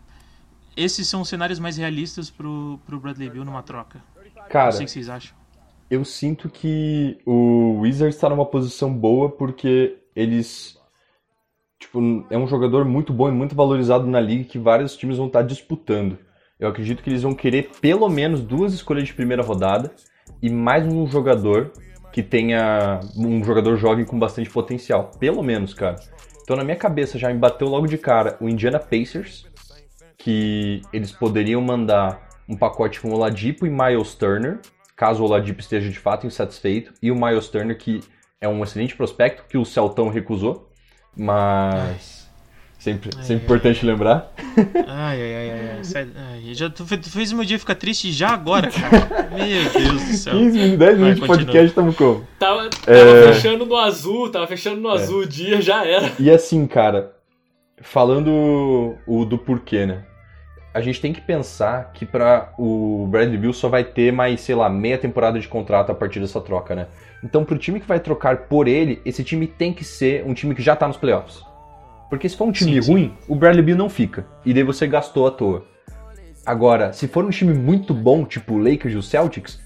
esses 0.75 1.07
são 1.07 1.21
os 1.21 1.29
cenários 1.29 1.59
mais 1.59 1.77
realistas 1.77 2.29
pro, 2.29 2.79
pro 2.85 2.99
Bradley 2.99 3.29
Beal 3.29 3.45
numa 3.45 3.63
troca. 3.63 4.03
Não 4.35 4.47
Cara, 4.49 4.71
sei 4.71 4.85
o 4.85 4.87
que 4.87 4.91
vocês 4.91 5.09
acham. 5.09 5.35
eu 5.89 6.03
sinto 6.05 6.49
que 6.49 7.19
o 7.25 7.79
Wizards 7.81 8.15
está 8.15 8.29
numa 8.29 8.45
posição 8.45 8.93
boa 8.93 9.29
porque 9.29 9.97
eles. 10.15 10.77
Tipo, 11.79 11.99
é 12.29 12.37
um 12.37 12.47
jogador 12.47 12.85
muito 12.85 13.11
bom 13.13 13.27
e 13.27 13.31
muito 13.31 13.53
valorizado 13.55 14.07
na 14.07 14.19
liga 14.19 14.45
que 14.45 14.57
vários 14.57 14.95
times 14.95 15.17
vão 15.17 15.27
estar 15.27 15.41
disputando. 15.41 16.17
Eu 16.59 16.69
acredito 16.69 17.03
que 17.03 17.09
eles 17.09 17.21
vão 17.21 17.35
querer 17.35 17.69
pelo 17.81 18.07
menos 18.09 18.41
duas 18.41 18.73
escolhas 18.73 19.05
de 19.07 19.13
primeira 19.13 19.43
rodada 19.43 19.93
e 20.41 20.49
mais 20.49 20.85
um 20.85 21.07
jogador 21.07 21.71
que 22.11 22.23
tenha. 22.23 22.99
um 23.15 23.43
jogador 23.43 23.75
jovem 23.77 24.05
com 24.05 24.17
bastante 24.17 24.49
potencial. 24.49 25.11
Pelo 25.19 25.43
menos, 25.43 25.73
cara. 25.73 25.97
Então 26.43 26.55
na 26.55 26.63
minha 26.63 26.77
cabeça 26.77 27.17
já 27.17 27.27
me 27.33 27.39
bateu 27.39 27.67
logo 27.67 27.87
de 27.87 27.97
cara 27.97 28.37
o 28.39 28.47
Indiana 28.47 28.79
Pacers, 28.79 29.47
que 30.17 30.81
eles 30.93 31.11
poderiam 31.11 31.61
mandar 31.61 32.29
um 32.47 32.55
pacote 32.55 33.01
com 33.01 33.11
Oladipo 33.11 33.65
e 33.65 33.69
Miles 33.69 34.13
Turner, 34.13 34.59
caso 34.95 35.23
o 35.23 35.25
Oladipo 35.25 35.59
esteja 35.59 35.89
de 35.89 35.99
fato 35.99 36.27
insatisfeito, 36.27 36.93
e 37.01 37.11
o 37.11 37.15
Miles 37.15 37.49
Turner, 37.49 37.77
que 37.77 38.01
é 38.39 38.47
um 38.47 38.63
excelente 38.63 38.95
prospecto, 38.95 39.45
que 39.49 39.57
o 39.57 39.65
Celtão 39.65 40.09
recusou, 40.09 40.69
mas 41.17 42.24
sempre, 42.85 43.09
sempre 43.23 43.43
importante 43.45 43.83
lembrar. 43.83 44.31
Ai, 44.87 45.19
ai, 45.21 45.35
ai, 45.35 45.49
ai. 45.51 45.69
ai. 45.77 45.83
Sai- 45.83 46.07
ai, 46.15 46.53
já, 46.53 46.69
tu, 46.69 46.85
tu 46.85 47.09
fez 47.09 47.31
o 47.31 47.35
meu 47.35 47.43
dia 47.43 47.57
ficar 47.57 47.73
triste 47.73 48.11
já 48.11 48.29
agora, 48.29 48.69
cara. 48.69 49.25
Meu 49.35 49.69
Deus 49.71 50.03
do 50.05 50.13
céu. 50.17 50.33
15 50.33 50.57
minutos, 50.57 50.77
10 50.79 50.97
minutos 50.97 51.21
de 51.21 51.27
podcast, 51.27 51.65
estamos 51.65 51.95
como? 51.97 52.27
Tava, 52.39 52.69
tava 52.69 52.97
É. 52.97 53.33
fechando 53.33 53.65
no 53.65 53.75
azul, 53.75 54.29
tava 54.29 54.45
fechando 54.47 54.79
no 54.79 54.89
azul 54.89 55.21
o 55.21 55.25
dia, 55.27 55.59
já 55.61 55.83
era. 55.85 56.11
E 56.19 56.29
assim, 56.29 56.65
cara, 56.67 57.11
falando 57.81 58.95
o 59.07 59.25
do 59.25 59.37
porquê, 59.37 59.85
né? 59.85 60.03
A 60.73 60.81
gente 60.81 61.01
tem 61.01 61.11
que 61.13 61.21
pensar 61.21 61.91
que 61.93 62.05
para 62.05 62.53
o 62.59 63.07
Bradley 63.09 63.37
Bill 63.37 63.53
só 63.53 63.67
vai 63.69 63.83
ter 63.83 64.11
mais, 64.11 64.41
sei 64.41 64.55
lá, 64.55 64.69
meia 64.69 64.97
temporada 64.97 65.39
de 65.39 65.47
contrato 65.47 65.91
a 65.91 65.95
partir 65.95 66.19
dessa 66.19 66.39
troca, 66.41 66.75
né? 66.75 66.87
Então, 67.23 67.43
pro 67.45 67.57
time 67.57 67.79
que 67.79 67.87
vai 67.87 67.99
trocar 67.99 68.37
por 68.47 68.67
ele, 68.67 69.01
esse 69.05 69.23
time 69.23 69.47
tem 69.47 69.73
que 69.73 69.83
ser 69.83 70.23
um 70.25 70.33
time 70.33 70.53
que 70.53 70.61
já 70.61 70.75
tá 70.75 70.87
nos 70.87 70.97
playoffs. 70.97 71.41
Porque 72.09 72.29
se 72.29 72.37
for 72.37 72.45
um 72.45 72.51
time 72.51 72.75
Sim, 72.75 72.81
sim. 72.81 72.91
ruim, 72.91 73.13
o 73.27 73.35
Bradley 73.35 73.63
Bill 73.63 73.77
não 73.77 73.89
fica. 73.89 74.25
E 74.45 74.53
daí 74.53 74.63
você 74.63 74.85
gastou 74.87 75.27
à 75.27 75.31
toa. 75.31 75.65
Agora, 76.45 76.93
se 76.93 77.07
for 77.07 77.25
um 77.25 77.29
time 77.29 77.53
muito 77.53 77.93
bom, 77.93 78.25
tipo 78.25 78.53
o 78.53 78.57
Lakers 78.57 78.93
e 78.93 78.97
o 78.97 79.01
Celtics, 79.01 79.59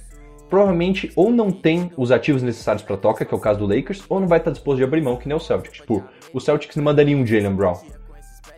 provavelmente 0.49 1.11
ou 1.15 1.31
não 1.31 1.51
tem 1.51 1.91
os 1.97 2.11
ativos 2.11 2.41
necessários 2.41 2.81
pra 2.81 2.97
troca, 2.97 3.25
que 3.25 3.33
é 3.33 3.37
o 3.37 3.39
caso 3.39 3.59
do 3.59 3.67
Lakers, 3.67 4.03
ou 4.07 4.19
não 4.19 4.27
vai 4.27 4.39
estar 4.39 4.51
disposto 4.51 4.77
de 4.77 4.83
abrir 4.83 5.01
mão, 5.01 5.17
que 5.17 5.27
nem 5.27 5.35
o 5.35 5.39
Celtics. 5.39 5.79
Tipo, 5.79 6.03
o 6.33 6.39
Celtics 6.39 6.75
não 6.75 6.83
mandaria 6.83 7.15
um 7.15 7.25
Jalen 7.25 7.53
Brown. 7.53 7.75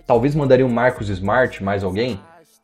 Talvez 0.05 0.35
mandaria 0.35 0.65
um 0.65 0.69
Marcus 0.69 1.09
Smart, 1.09 1.63
mais 1.63 1.83
alguém. 1.83 2.19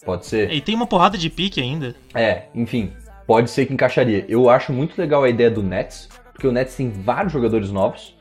Pode 0.06 0.26
ser. 0.26 0.52
E 0.52 0.62
tem 0.62 0.76
uma 0.76 0.88
porrada 0.88 1.18
de 1.18 1.30
pique 1.30 1.60
ainda. 1.60 1.96
É, 2.14 2.44
enfim, 2.54 2.94
pode 3.26 3.50
ser 3.50 3.66
que 3.66 3.74
encaixaria. 3.74 4.26
Eu 4.30 4.50
acho 4.50 4.72
muito 4.72 4.98
legal 4.98 5.24
a 5.24 5.30
ideia 5.30 5.52
do 5.52 5.64
Nets, 5.64 6.08
porque 6.32 6.48
o 6.48 6.52
Nets 6.52 6.76
tem 6.76 6.90
vários 6.90 7.34
jogadores 7.34 7.72
novos. 7.72 8.17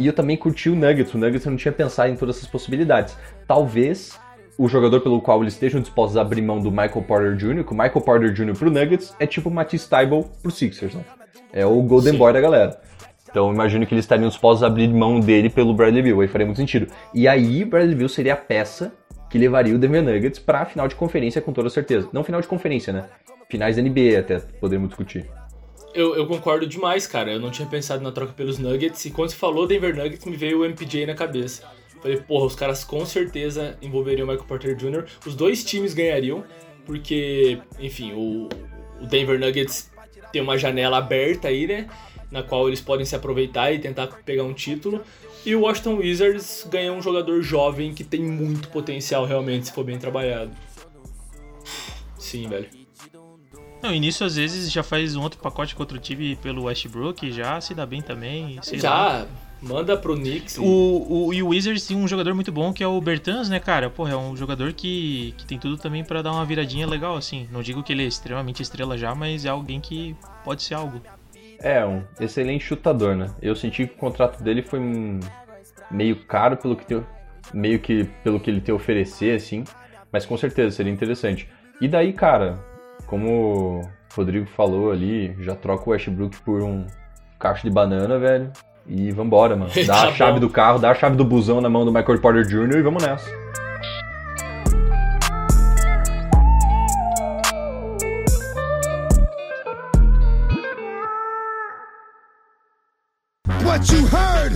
E 0.00 0.06
eu 0.06 0.14
também 0.14 0.34
curti 0.34 0.70
o 0.70 0.74
Nuggets. 0.74 1.12
O 1.12 1.18
Nuggets 1.18 1.44
eu 1.44 1.50
não 1.50 1.58
tinha 1.58 1.70
pensado 1.70 2.10
em 2.10 2.16
todas 2.16 2.38
essas 2.38 2.48
possibilidades. 2.48 3.14
Talvez 3.46 4.18
o 4.56 4.66
jogador 4.66 5.02
pelo 5.02 5.20
qual 5.20 5.42
eles 5.42 5.52
estejam 5.52 5.78
dispostos 5.78 6.16
a 6.16 6.22
abrir 6.22 6.40
mão 6.40 6.58
do 6.58 6.70
Michael 6.70 7.02
Porter 7.02 7.36
Jr., 7.36 7.64
que 7.64 7.72
o 7.72 7.76
Michael 7.76 8.00
Porter 8.00 8.32
Jr. 8.32 8.54
pro 8.58 8.70
Nuggets 8.70 9.14
é 9.20 9.26
tipo 9.26 9.50
o 9.50 9.52
Matisse 9.52 9.88
Tybalt 9.90 10.26
pro 10.40 10.50
Sixers, 10.50 10.94
né? 10.94 11.04
É 11.52 11.66
o 11.66 11.82
Golden 11.82 12.12
Sim. 12.12 12.18
Boy 12.18 12.32
da 12.32 12.40
galera. 12.40 12.80
Então 13.30 13.48
eu 13.48 13.54
imagino 13.54 13.86
que 13.86 13.92
eles 13.92 14.04
estariam 14.06 14.28
dispostos 14.28 14.62
a 14.62 14.68
abrir 14.68 14.88
mão 14.88 15.20
dele 15.20 15.50
pelo 15.50 15.74
Bradley 15.74 16.02
Beal, 16.02 16.20
aí 16.22 16.28
faria 16.28 16.46
muito 16.46 16.56
sentido. 16.56 16.90
E 17.14 17.28
aí 17.28 17.62
Bradley 17.62 17.94
Beal 17.94 18.08
seria 18.08 18.32
a 18.32 18.36
peça 18.38 18.92
que 19.28 19.36
levaria 19.36 19.74
o 19.74 19.78
Denver 19.78 20.02
Nuggets 20.02 20.38
pra 20.38 20.64
final 20.64 20.88
de 20.88 20.94
conferência 20.94 21.42
com 21.42 21.52
toda 21.52 21.68
certeza. 21.68 22.08
Não 22.10 22.24
final 22.24 22.40
de 22.40 22.48
conferência, 22.48 22.90
né? 22.90 23.04
Finais 23.50 23.76
da 23.76 23.82
NBA 23.82 24.18
até, 24.18 24.38
podemos 24.60 24.88
discutir. 24.88 25.28
Eu, 25.92 26.14
eu 26.14 26.26
concordo 26.26 26.66
demais, 26.66 27.06
cara. 27.06 27.32
Eu 27.32 27.40
não 27.40 27.50
tinha 27.50 27.66
pensado 27.66 28.02
na 28.02 28.12
troca 28.12 28.32
pelos 28.32 28.58
Nuggets. 28.58 29.04
E 29.04 29.10
quando 29.10 29.30
você 29.30 29.36
falou 29.36 29.66
Denver 29.66 29.94
Nuggets, 29.94 30.24
me 30.24 30.36
veio 30.36 30.60
o 30.60 30.64
MPJ 30.64 31.06
na 31.06 31.14
cabeça. 31.14 31.64
Falei, 32.00 32.18
porra, 32.18 32.46
os 32.46 32.54
caras 32.54 32.84
com 32.84 33.04
certeza 33.04 33.76
envolveriam 33.82 34.26
o 34.26 34.28
Michael 34.28 34.46
Porter 34.46 34.74
Jr. 34.74 35.04
Os 35.26 35.34
dois 35.34 35.62
times 35.64 35.92
ganhariam, 35.92 36.44
porque, 36.86 37.58
enfim, 37.78 38.12
o, 38.12 38.48
o 39.00 39.06
Denver 39.06 39.38
Nuggets 39.38 39.90
tem 40.32 40.40
uma 40.40 40.56
janela 40.56 40.98
aberta 40.98 41.48
aí, 41.48 41.66
né? 41.66 41.88
Na 42.30 42.42
qual 42.42 42.68
eles 42.68 42.80
podem 42.80 43.04
se 43.04 43.14
aproveitar 43.14 43.72
e 43.72 43.78
tentar 43.78 44.06
pegar 44.24 44.44
um 44.44 44.54
título. 44.54 45.02
E 45.44 45.54
o 45.54 45.62
Washington 45.62 45.96
Wizards 45.96 46.66
ganha 46.70 46.92
um 46.92 47.02
jogador 47.02 47.42
jovem 47.42 47.92
que 47.92 48.04
tem 48.04 48.20
muito 48.20 48.68
potencial 48.68 49.24
realmente, 49.24 49.66
se 49.66 49.72
for 49.72 49.84
bem 49.84 49.98
trabalhado. 49.98 50.52
Sim, 52.18 52.48
velho. 52.48 52.79
Não, 53.82 53.94
e 53.94 54.00
nisso 54.00 54.24
às 54.24 54.36
vezes 54.36 54.70
já 54.70 54.82
faz 54.82 55.16
um 55.16 55.22
outro 55.22 55.38
pacote 55.40 55.74
com 55.74 55.82
outro 55.82 55.98
time 55.98 56.36
pelo 56.36 56.64
Westbrook 56.64 57.26
e 57.26 57.32
já 57.32 57.60
se 57.60 57.74
dá 57.74 57.86
bem 57.86 58.02
também. 58.02 58.58
sei 58.62 58.78
lá. 58.80 59.20
Já, 59.20 59.26
manda 59.62 59.96
pro 59.96 60.14
Knicks. 60.14 60.56
e- 60.56 60.60
O, 60.60 61.26
o, 61.28 61.34
e 61.34 61.42
o 61.42 61.48
Wizards 61.48 61.86
tem 61.86 61.96
um 61.96 62.06
jogador 62.06 62.34
muito 62.34 62.52
bom 62.52 62.72
que 62.72 62.82
é 62.82 62.86
o 62.86 63.00
Bertans, 63.00 63.48
né, 63.48 63.58
cara? 63.58 63.88
Porra, 63.88 64.12
é 64.12 64.16
um 64.16 64.36
jogador 64.36 64.72
que, 64.74 65.34
que 65.38 65.46
tem 65.46 65.58
tudo 65.58 65.76
também 65.78 66.04
pra 66.04 66.20
dar 66.22 66.32
uma 66.32 66.44
viradinha 66.44 66.86
legal, 66.86 67.16
assim. 67.16 67.48
Não 67.50 67.62
digo 67.62 67.82
que 67.82 67.92
ele 67.92 68.04
é 68.04 68.06
extremamente 68.06 68.62
estrela 68.62 68.98
já, 68.98 69.14
mas 69.14 69.44
é 69.44 69.48
alguém 69.48 69.80
que 69.80 70.14
pode 70.44 70.62
ser 70.62 70.74
algo. 70.74 71.00
É, 71.58 71.84
um 71.84 72.02
excelente 72.18 72.64
chutador, 72.64 73.14
né? 73.16 73.34
Eu 73.42 73.54
senti 73.54 73.86
que 73.86 73.94
o 73.94 73.96
contrato 73.98 74.42
dele 74.42 74.62
foi 74.62 74.80
meio 75.90 76.16
caro 76.24 76.56
pelo 76.56 76.76
que 76.76 76.86
tem, 76.86 77.04
meio 77.52 77.78
que 77.80 78.04
pelo 78.22 78.38
que 78.40 78.50
ele 78.50 78.60
tem 78.60 78.72
a 78.72 78.76
oferecer, 78.76 79.34
assim, 79.36 79.64
mas 80.12 80.24
com 80.24 80.36
certeza 80.36 80.76
seria 80.76 80.92
interessante. 80.92 81.48
E 81.80 81.88
daí, 81.88 82.12
cara, 82.12 82.58
como 83.10 83.80
o 83.82 83.88
Rodrigo 84.14 84.46
falou 84.56 84.92
ali, 84.92 85.36
já 85.40 85.54
troca 85.54 85.88
o 85.88 85.92
Westbrook 85.92 86.38
por 86.42 86.62
um 86.62 86.86
caixa 87.38 87.62
de 87.68 87.70
banana, 87.74 88.18
velho. 88.18 88.50
E 88.86 89.10
vambora, 89.12 89.56
mano. 89.56 89.70
Dá 89.86 89.94
Tá 90.02 90.08
a 90.08 90.12
chave 90.12 90.34
bom. 90.34 90.40
do 90.40 90.48
carro, 90.50 90.78
dá 90.78 90.90
a 90.90 90.94
chave 90.94 91.16
do 91.16 91.24
busão 91.24 91.60
na 91.60 91.68
mão 91.68 91.84
do 91.84 91.92
Michael 91.92 92.20
Porter 92.20 92.44
Jr. 92.46 92.78
e 92.78 92.82
vamos 92.82 93.02
nessa. 93.02 93.30
What 103.64 103.90
you 103.90 104.06
heard 104.06 104.52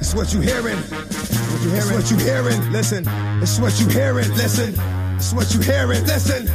is 0.00 0.14
what 0.14 0.32
you 0.32 0.40
hearing. 0.40 0.76
What 0.78 1.62
you 1.62 1.70
hearing? 1.70 1.88
It's 1.88 1.92
what 1.92 2.10
you 2.10 2.16
hearing. 2.18 2.72
Listen. 2.72 3.04
It's 3.42 3.58
what 3.60 3.80
you 3.80 3.88
hearing. 3.88 4.28
Listen. 4.34 4.74
It's 5.16 5.32
what 5.32 5.52
you 5.54 5.60
hearing. 5.60 6.02
Listen. 6.04 6.46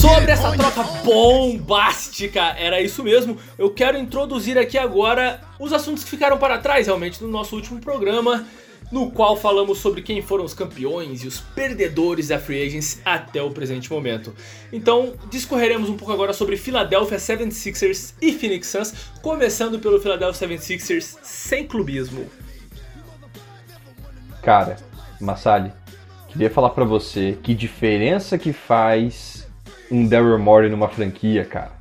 Sobre 0.00 0.30
essa 0.30 0.52
troca 0.52 0.84
bombástica, 1.02 2.40
era 2.56 2.80
isso 2.80 3.02
mesmo. 3.02 3.36
Eu 3.58 3.70
quero 3.70 3.98
introduzir 3.98 4.56
aqui 4.56 4.78
agora 4.78 5.40
os 5.58 5.72
assuntos 5.72 6.04
que 6.04 6.10
ficaram 6.10 6.38
para 6.38 6.58
trás 6.58 6.86
realmente 6.86 7.20
no 7.20 7.28
nosso 7.28 7.56
último 7.56 7.80
programa, 7.80 8.46
no 8.92 9.10
qual 9.10 9.36
falamos 9.36 9.78
sobre 9.78 10.00
quem 10.00 10.22
foram 10.22 10.44
os 10.44 10.54
campeões 10.54 11.24
e 11.24 11.26
os 11.26 11.40
perdedores 11.40 12.28
da 12.28 12.38
Free 12.38 12.64
Agents 12.64 13.00
até 13.04 13.42
o 13.42 13.50
presente 13.50 13.90
momento. 13.90 14.32
Então, 14.72 15.14
discorreremos 15.28 15.90
um 15.90 15.96
pouco 15.96 16.12
agora 16.12 16.32
sobre 16.32 16.56
Philadelphia 16.56 17.18
76ers 17.18 18.14
e 18.22 18.32
Phoenix 18.32 18.68
Suns, 18.68 18.94
começando 19.20 19.80
pelo 19.80 20.00
Philadelphia 20.00 20.46
76ers 20.46 21.18
sem 21.20 21.66
clubismo. 21.66 22.30
Cara, 24.40 24.76
Massali, 25.20 25.72
queria 26.32 26.50
falar 26.50 26.70
pra 26.70 26.84
você 26.84 27.38
que 27.42 27.54
diferença 27.54 28.38
que 28.38 28.52
faz 28.52 29.46
um 29.90 30.06
Daryl 30.06 30.38
Morey 30.38 30.70
numa 30.70 30.88
franquia, 30.88 31.44
cara. 31.44 31.72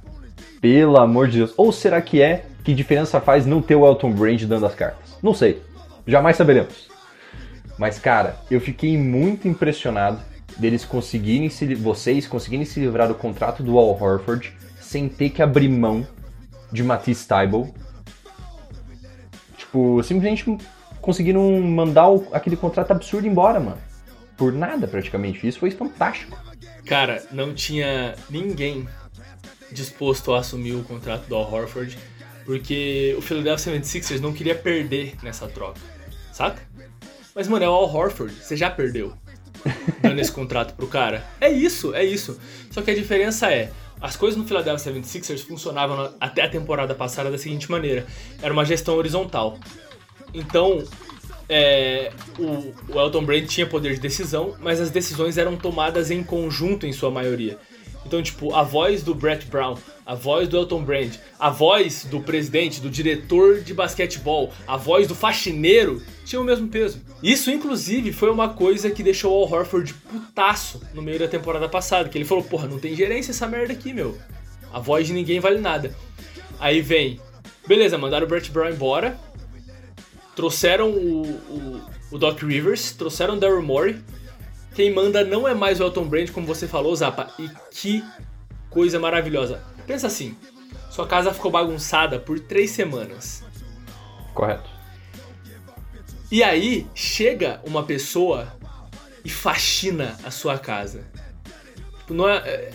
Pelo 0.60 0.98
amor 1.00 1.28
de 1.28 1.38
Deus. 1.40 1.54
Ou 1.58 1.72
será 1.72 2.02
que 2.02 2.22
é 2.22 2.46
que 2.64 2.74
diferença 2.74 3.20
faz 3.20 3.46
não 3.46 3.62
ter 3.62 3.76
o 3.76 3.86
Elton 3.86 4.12
Brand 4.12 4.44
dando 4.44 4.66
as 4.66 4.76
cartas? 4.76 5.18
Não 5.24 5.34
sei. 5.34 5.62
Jamais 6.06 6.36
saberemos. 6.38 6.90
Mas, 7.78 7.98
cara, 7.98 8.36
eu 8.52 8.60
fiquei 8.60 8.98
muito 8.98 9.48
impressionado 9.48 10.20
deles 10.58 10.84
conseguirem 10.86 11.50
se, 11.50 11.74
vocês 11.74 12.28
conseguirem 12.28 12.66
se 12.66 12.80
livrar 12.80 13.08
do 13.08 13.16
contrato 13.16 13.64
do 13.64 13.78
Al 13.80 13.90
Horford 14.00 14.54
sem 14.80 15.08
ter 15.08 15.30
que 15.30 15.42
abrir 15.42 15.70
mão 15.70 16.06
de 16.72 16.84
Matisse 16.84 17.28
Tybalt 17.28 17.70
Tipo, 19.58 20.04
simplesmente 20.04 20.58
conseguiram 21.00 21.50
mandar 21.62 22.10
o- 22.10 22.28
aquele 22.34 22.58
contrato 22.58 22.92
absurdo 22.92 23.26
embora, 23.28 23.60
mano. 23.60 23.78
Por 24.42 24.52
nada, 24.52 24.88
praticamente. 24.88 25.48
Isso 25.48 25.60
foi 25.60 25.70
fantástico. 25.70 26.36
Cara, 26.84 27.24
não 27.32 27.54
tinha 27.54 28.16
ninguém 28.28 28.90
disposto 29.72 30.34
a 30.34 30.40
assumir 30.40 30.74
o 30.74 30.82
contrato 30.84 31.28
do 31.28 31.36
Al 31.36 31.54
Horford, 31.54 31.96
porque 32.44 33.14
o 33.16 33.22
Philadelphia 33.22 33.80
76ers 33.80 34.20
não 34.20 34.34
queria 34.34 34.56
perder 34.56 35.14
nessa 35.22 35.48
troca, 35.48 35.80
saca? 36.34 36.60
Mas, 37.36 37.48
mano, 37.48 37.64
é 37.64 37.70
o 37.70 37.72
Al 37.72 37.84
Horford, 37.96 38.34
você 38.34 38.58
já 38.58 38.68
perdeu 38.72 39.14
dando 40.02 40.20
esse 40.20 40.32
contrato 40.32 40.74
pro 40.74 40.88
cara. 40.88 41.24
É 41.40 41.48
isso, 41.48 41.94
é 41.94 42.04
isso. 42.04 42.40
Só 42.72 42.82
que 42.82 42.90
a 42.90 42.96
diferença 42.96 43.54
é, 43.54 43.70
as 44.02 44.16
coisas 44.16 44.40
no 44.42 44.48
Philadelphia 44.48 44.92
76ers 44.92 45.46
funcionavam 45.46 45.96
na- 45.98 46.14
até 46.20 46.42
a 46.42 46.50
temporada 46.50 46.96
passada 46.96 47.30
da 47.30 47.38
seguinte 47.38 47.70
maneira: 47.70 48.08
era 48.42 48.52
uma 48.52 48.66
gestão 48.66 48.96
horizontal. 48.96 49.60
Então, 50.34 50.84
é, 51.54 52.14
o, 52.40 52.74
o 52.94 53.00
Elton 53.00 53.26
Brand 53.26 53.46
tinha 53.46 53.68
poder 53.68 53.96
de 53.96 54.00
decisão, 54.00 54.56
mas 54.62 54.80
as 54.80 54.90
decisões 54.90 55.38
eram 55.38 55.58
tomadas 55.58 56.10
em 56.10 56.24
conjunto 56.24 56.88
em 56.88 56.94
sua 56.94 57.12
maioria. 57.12 57.58
Então, 58.06 58.24
tipo, 58.24 58.56
a 58.56 58.64
voz 58.64 59.04
do 59.04 59.14
Brett 59.14 59.46
Brown, 59.48 59.78
a 60.06 60.16
voz 60.16 60.48
do 60.48 60.58
Elton 60.58 60.82
Brand, 60.82 61.14
a 61.38 61.50
voz 61.50 62.06
do 62.06 62.22
presidente, 62.22 62.80
do 62.80 62.90
diretor 62.90 63.60
de 63.60 63.74
basquetebol, 63.74 64.52
a 64.66 64.78
voz 64.78 65.08
do 65.08 65.14
faxineiro 65.14 66.02
tinha 66.26 66.42
o 66.42 66.44
mesmo 66.44 66.70
peso. 66.70 67.02
Isso, 67.22 67.52
inclusive, 67.52 68.14
foi 68.14 68.32
uma 68.32 68.50
coisa 68.50 68.90
que 68.90 69.04
deixou 69.04 69.34
o 69.34 69.44
Al 69.44 69.52
Horford 69.52 69.94
putaço 69.94 70.82
no 70.94 71.02
meio 71.02 71.20
da 71.20 71.28
temporada 71.28 71.68
passada, 71.68 72.08
que 72.08 72.18
ele 72.18 72.26
falou, 72.26 72.44
porra, 72.46 72.68
não 72.68 72.80
tem 72.80 72.96
gerência 72.96 73.32
essa 73.32 73.48
merda 73.48 73.74
aqui, 73.74 73.92
meu. 73.94 74.18
A 74.74 74.80
voz 74.80 75.06
de 75.06 75.14
ninguém 75.14 75.42
vale 75.42 75.60
nada. 75.60 75.94
Aí 76.60 76.82
vem, 76.82 77.20
beleza, 77.68 77.98
mandaram 77.98 78.26
o 78.26 78.30
Brett 78.30 78.50
Brown 78.52 78.70
embora, 78.70 79.20
trouxeram 80.42 80.90
o, 80.90 81.22
o, 81.22 81.82
o 82.10 82.18
Doc 82.18 82.42
Rivers, 82.42 82.94
trouxeram 82.94 83.36
o 83.36 83.40
Daryl 83.40 83.62
Morey. 83.62 84.02
Quem 84.74 84.92
manda 84.92 85.24
não 85.24 85.48
é 85.48 85.54
mais 85.54 85.80
o 85.80 85.84
Elton 85.84 86.06
Brand, 86.06 86.32
como 86.32 86.48
você 86.48 86.68
falou, 86.68 86.96
Zapa. 86.96 87.32
E 87.38 87.48
que 87.70 88.04
coisa 88.68 89.00
maravilhosa. 89.00 89.62
Pensa 89.86 90.08
assim, 90.08 90.36
sua 90.90 91.06
casa 91.06 91.32
ficou 91.32 91.52
bagunçada 91.52 92.18
por 92.18 92.40
três 92.40 92.72
semanas. 92.72 93.44
Correto. 94.34 94.68
E 96.32 96.42
aí 96.42 96.88
chega 96.96 97.62
uma 97.64 97.84
pessoa 97.84 98.52
e 99.24 99.30
faxina 99.30 100.18
a 100.24 100.32
sua 100.32 100.58
casa. 100.58 101.06
Tipo, 102.00 102.16
não 102.16 102.28
é, 102.28 102.38
é, 102.38 102.72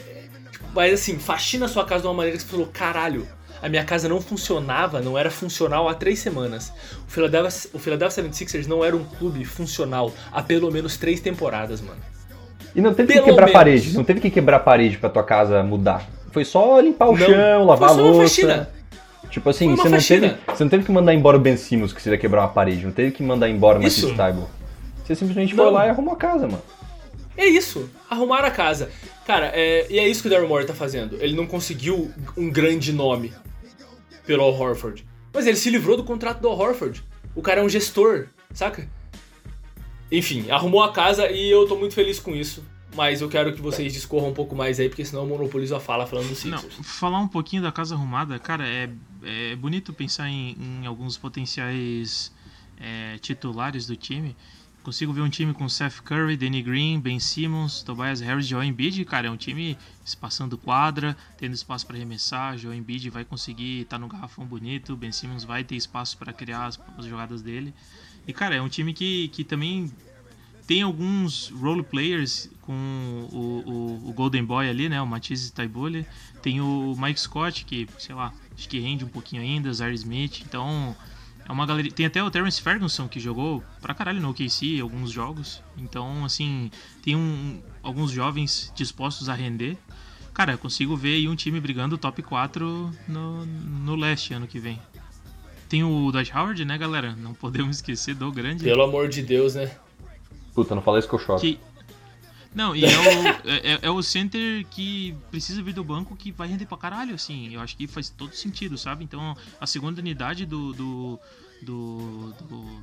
tipo, 0.53 0.67
mas 0.73 0.95
assim, 0.95 1.19
faxina 1.19 1.67
a 1.67 1.69
sua 1.69 1.85
casa 1.85 2.03
de 2.03 2.07
uma 2.07 2.15
maneira 2.15 2.39
que 2.39 2.45
você 2.45 2.49
falou, 2.49 2.69
caralho, 2.69 3.27
a 3.63 3.69
minha 3.69 3.85
casa 3.85 4.09
não 4.09 4.21
funcionava, 4.21 5.01
não 5.01 5.17
era 5.19 5.31
funcional 5.31 5.89
há 5.89 5.95
três 5.95 6.19
semanas. 6.19 6.73
O 7.07 7.11
Philadelphia, 7.11 7.71
o 7.73 7.79
Philadelphia 7.79 8.23
76ers 8.25 8.67
não 8.67 8.85
era 8.85 8.97
um 8.97 9.05
clube 9.05 9.45
funcional 9.45 10.13
há 10.33 10.43
pelo 10.43 10.71
menos 10.71 10.97
três 10.97 11.21
temporadas, 11.21 11.81
mano. 11.81 12.01
E 12.75 12.81
não 12.81 12.93
teve 12.93 13.13
Pelo 13.15 13.25
que 13.25 13.31
quebrar 13.31 13.47
menos. 13.47 13.53
parede, 13.59 13.95
não 13.97 14.05
teve 14.05 14.21
que 14.21 14.31
quebrar 14.31 14.61
parede 14.61 14.99
pra 14.99 15.09
tua 15.09 15.23
casa 15.25 15.63
mudar. 15.63 16.07
Foi 16.31 16.45
só 16.45 16.79
limpar 16.81 17.09
o 17.09 17.17
Não, 17.17 17.27
chão, 17.27 17.65
lavar 17.65 17.91
a 17.91 17.95
foi 17.95 18.03
só 18.03 18.05
uma 18.09 18.13
louça. 18.13 18.29
faxina. 18.29 18.69
Tipo 19.31 19.51
assim, 19.51 19.75
você 19.75 19.89
não, 19.89 19.97
faxina. 19.97 20.29
teve, 20.29 20.41
você 20.57 20.65
não 20.65 20.71
teve 20.71 20.85
que 20.85 20.93
mandar 20.93 21.15
embora 21.15 21.37
o 21.37 21.41
Ben 21.41 21.57
Simmons, 21.57 21.93
que 21.93 22.01
seria 22.03 22.19
quebrar 22.19 22.43
uma 22.43 22.49
parede. 22.49 22.85
Não 22.85 22.93
teve 22.93 23.11
que 23.13 23.23
mandar 23.23 23.49
embora 23.49 23.79
o 23.79 23.83
Matisse. 23.83 24.15
Taibo. 24.15 24.49
Você 25.05 25.15
simplesmente 25.15 25.55
Não. 25.55 25.65
foi 25.65 25.73
lá 25.73 25.87
e 25.87 25.91
arrumou 25.91 26.13
a 26.15 26.17
casa, 26.17 26.47
mano. 26.47 26.63
É 27.37 27.47
isso, 27.47 27.89
arrumar 28.11 28.45
a 28.45 28.51
casa. 28.51 28.91
Cara, 29.27 29.51
é, 29.55 29.87
e 29.91 29.99
é 29.99 30.09
isso 30.09 30.23
que 30.23 30.29
o 30.29 30.31
Daryl 30.31 30.49
Morey 30.49 30.67
tá 30.67 30.75
fazendo. 30.75 31.17
Ele 31.21 31.35
não 31.35 31.47
conseguiu 31.47 32.13
um 32.37 32.49
grande 32.49 32.93
nome 32.93 33.33
pelo 34.25 34.43
Al 34.43 34.55
Horford. 34.55 35.05
Mas 35.33 35.47
ele 35.47 35.57
se 35.57 35.69
livrou 35.69 35.97
do 35.97 36.05
contrato 36.05 36.41
do 36.41 36.49
Al 36.49 36.59
Horford. 36.59 37.05
O 37.35 37.43
cara 37.43 37.61
é 37.61 37.65
um 37.65 37.69
gestor, 37.69 38.29
saca? 38.55 38.89
Enfim, 40.11 40.49
arrumou 40.51 40.83
a 40.83 40.93
casa 40.93 41.29
e 41.31 41.51
eu 41.51 41.67
tô 41.67 41.77
muito 41.77 41.95
feliz 41.95 42.21
com 42.21 42.35
isso. 42.35 42.65
Mas 42.95 43.21
eu 43.21 43.29
quero 43.29 43.53
que 43.53 43.61
vocês 43.61 43.93
discorram 43.93 44.29
um 44.29 44.33
pouco 44.33 44.55
mais 44.55 44.81
aí, 44.81 44.89
porque 44.89 45.05
senão 45.05 45.23
eu 45.23 45.29
monopolizo 45.29 45.75
a 45.75 45.81
fala 45.81 46.07
falando 46.07 46.29
do 46.29 46.49
Não, 46.49 46.59
Sixers. 46.59 46.87
falar 46.87 47.19
um 47.19 47.29
pouquinho 47.29 47.63
da 47.63 47.71
casa 47.71 47.95
arrumada, 47.95 48.39
cara, 48.39 48.67
é, 48.67 48.89
é 49.23 49.57
bonito 49.57 49.93
pensar 49.93 50.31
em, 50.31 50.57
em 50.59 50.87
alguns 50.87 51.19
potenciais 51.19 52.33
é, 52.81 53.19
titulares 53.19 53.87
do 53.87 53.97
time. 53.97 54.35
Consigo 54.87 55.13
ver 55.13 55.23
um 55.23 55.29
time 55.29 55.53
com 55.53 55.69
Seth 55.69 56.01
Curry, 56.01 56.37
Danny 56.37 56.63
Green, 56.63 57.01
Ben 57.01 57.19
Simmons, 57.19 57.83
Tobias 57.83 58.21
Harris, 58.21 58.47
Joel 58.47 58.63
Embiid, 58.63 59.05
cara, 59.05 59.27
é 59.27 59.31
um 59.33 59.37
time 59.37 59.77
espaçando 60.05 60.57
quadra, 60.57 61.17
tendo 61.37 61.55
espaço 61.55 61.85
para 61.85 61.97
arremessar, 61.97 62.57
Joel 62.57 62.79
Embiid 62.79 63.11
vai 63.11 63.25
conseguir 63.25 63.81
estar 63.81 63.99
no 63.99 64.07
garrafão 64.07 64.47
bonito, 64.47 64.95
Ben 64.95 65.11
Simmons 65.11 65.43
vai 65.43 65.65
ter 65.65 65.75
espaço 65.75 66.17
para 66.17 66.33
criar 66.33 66.67
as, 66.67 66.81
as 66.97 67.05
jogadas 67.05 67.43
dele. 67.43 67.75
E 68.29 68.33
cara, 68.33 68.55
é 68.55 68.63
um 68.63 68.69
time 68.69 68.95
que, 68.95 69.27
que 69.31 69.43
também 69.43 69.91
tem 70.69 70.83
alguns 70.83 71.49
role 71.49 71.83
players 71.83 72.49
com 72.63 73.29
o, 73.33 73.69
o, 73.69 74.11
o 74.11 74.13
Golden 74.13 74.45
Boy 74.45 74.71
ali, 74.71 74.89
né? 74.89 75.03
O 75.03 75.07
Matisse 75.07 75.53
Taibole. 75.53 76.07
Tem 76.41 76.61
o 76.61 76.95
Mike 76.97 77.19
Scott, 77.19 77.65
que, 77.65 77.89
sei 77.99 78.15
lá, 78.15 78.33
acho 78.57 78.69
que 78.69 78.79
rende 78.79 79.05
um 79.05 79.09
pouquinho 79.09 79.43
ainda, 79.43 79.73
Zaire 79.73 79.97
Smith. 79.97 80.43
Então, 80.47 80.95
é 81.49 81.53
uma 81.53 81.65
galeria. 81.65 81.93
Tem 81.93 82.07
até 82.07 82.23
o 82.23 82.31
Terence 82.31 82.61
Ferguson, 82.61 83.07
que 83.07 83.21
jogou 83.21 83.63
pra 83.81 83.95
caralho 83.95 84.21
no 84.21 84.31
OKC 84.31 84.81
alguns 84.81 85.11
jogos. 85.11 85.63
Então, 85.79 86.25
assim, 86.25 86.71
tem 87.03 87.15
um, 87.15 87.61
alguns 87.83 88.11
jovens 88.11 88.73
dispostos 88.75 89.29
a 89.29 89.35
render. 89.35 89.77
Cara, 90.35 90.53
eu 90.53 90.59
consigo 90.59 90.97
ver 90.97 91.15
aí 91.15 91.29
um 91.29 91.37
time 91.37 91.61
brigando 91.61 91.97
top 91.97 92.23
4 92.23 92.93
no, 93.09 93.47
no 93.47 93.95
leste 93.95 94.35
ano 94.35 94.47
que 94.47 94.59
vem. 94.59 94.81
Tem 95.69 95.83
o 95.83 96.11
Dwight 96.13 96.37
Howard, 96.37 96.65
né, 96.65 96.77
galera? 96.77 97.15
Não 97.17 97.33
podemos 97.33 97.77
esquecer 97.77 98.15
do 98.15 98.31
grande 98.31 98.65
Pelo 98.65 98.83
amor 98.83 99.09
de 99.09 99.23
Deus, 99.23 99.55
né? 99.55 99.71
Puta, 100.55 100.75
não 100.75 100.83
fala 100.83 100.99
isso 100.99 101.09
que 101.09 101.15
eu 101.15 101.19
choro. 101.19 101.41
que... 101.41 101.59
Não, 102.57 102.75
e 102.75 102.87
é 102.87 102.89
o, 102.89 103.29
é, 103.47 103.79
é 103.83 103.91
o 103.91 104.03
center 104.03 104.65
que 104.71 105.15
precisa 105.31 105.63
vir 105.63 105.75
do 105.75 105.85
banco 105.85 106.17
que 106.17 106.33
vai 106.33 106.49
render 106.49 106.65
pra 106.65 106.79
caralho, 106.79 107.15
assim. 107.15 107.53
Eu 107.53 107.61
acho 107.61 107.77
que 107.77 107.87
faz 107.87 108.09
todo 108.09 108.35
sentido, 108.35 108.79
sabe? 108.79 109.05
Então, 109.05 109.37
a 109.61 109.67
segunda 109.67 110.01
unidade 110.01 110.47
do. 110.47 110.73
do. 110.73 111.21
do. 111.61 112.33
do, 112.49 112.81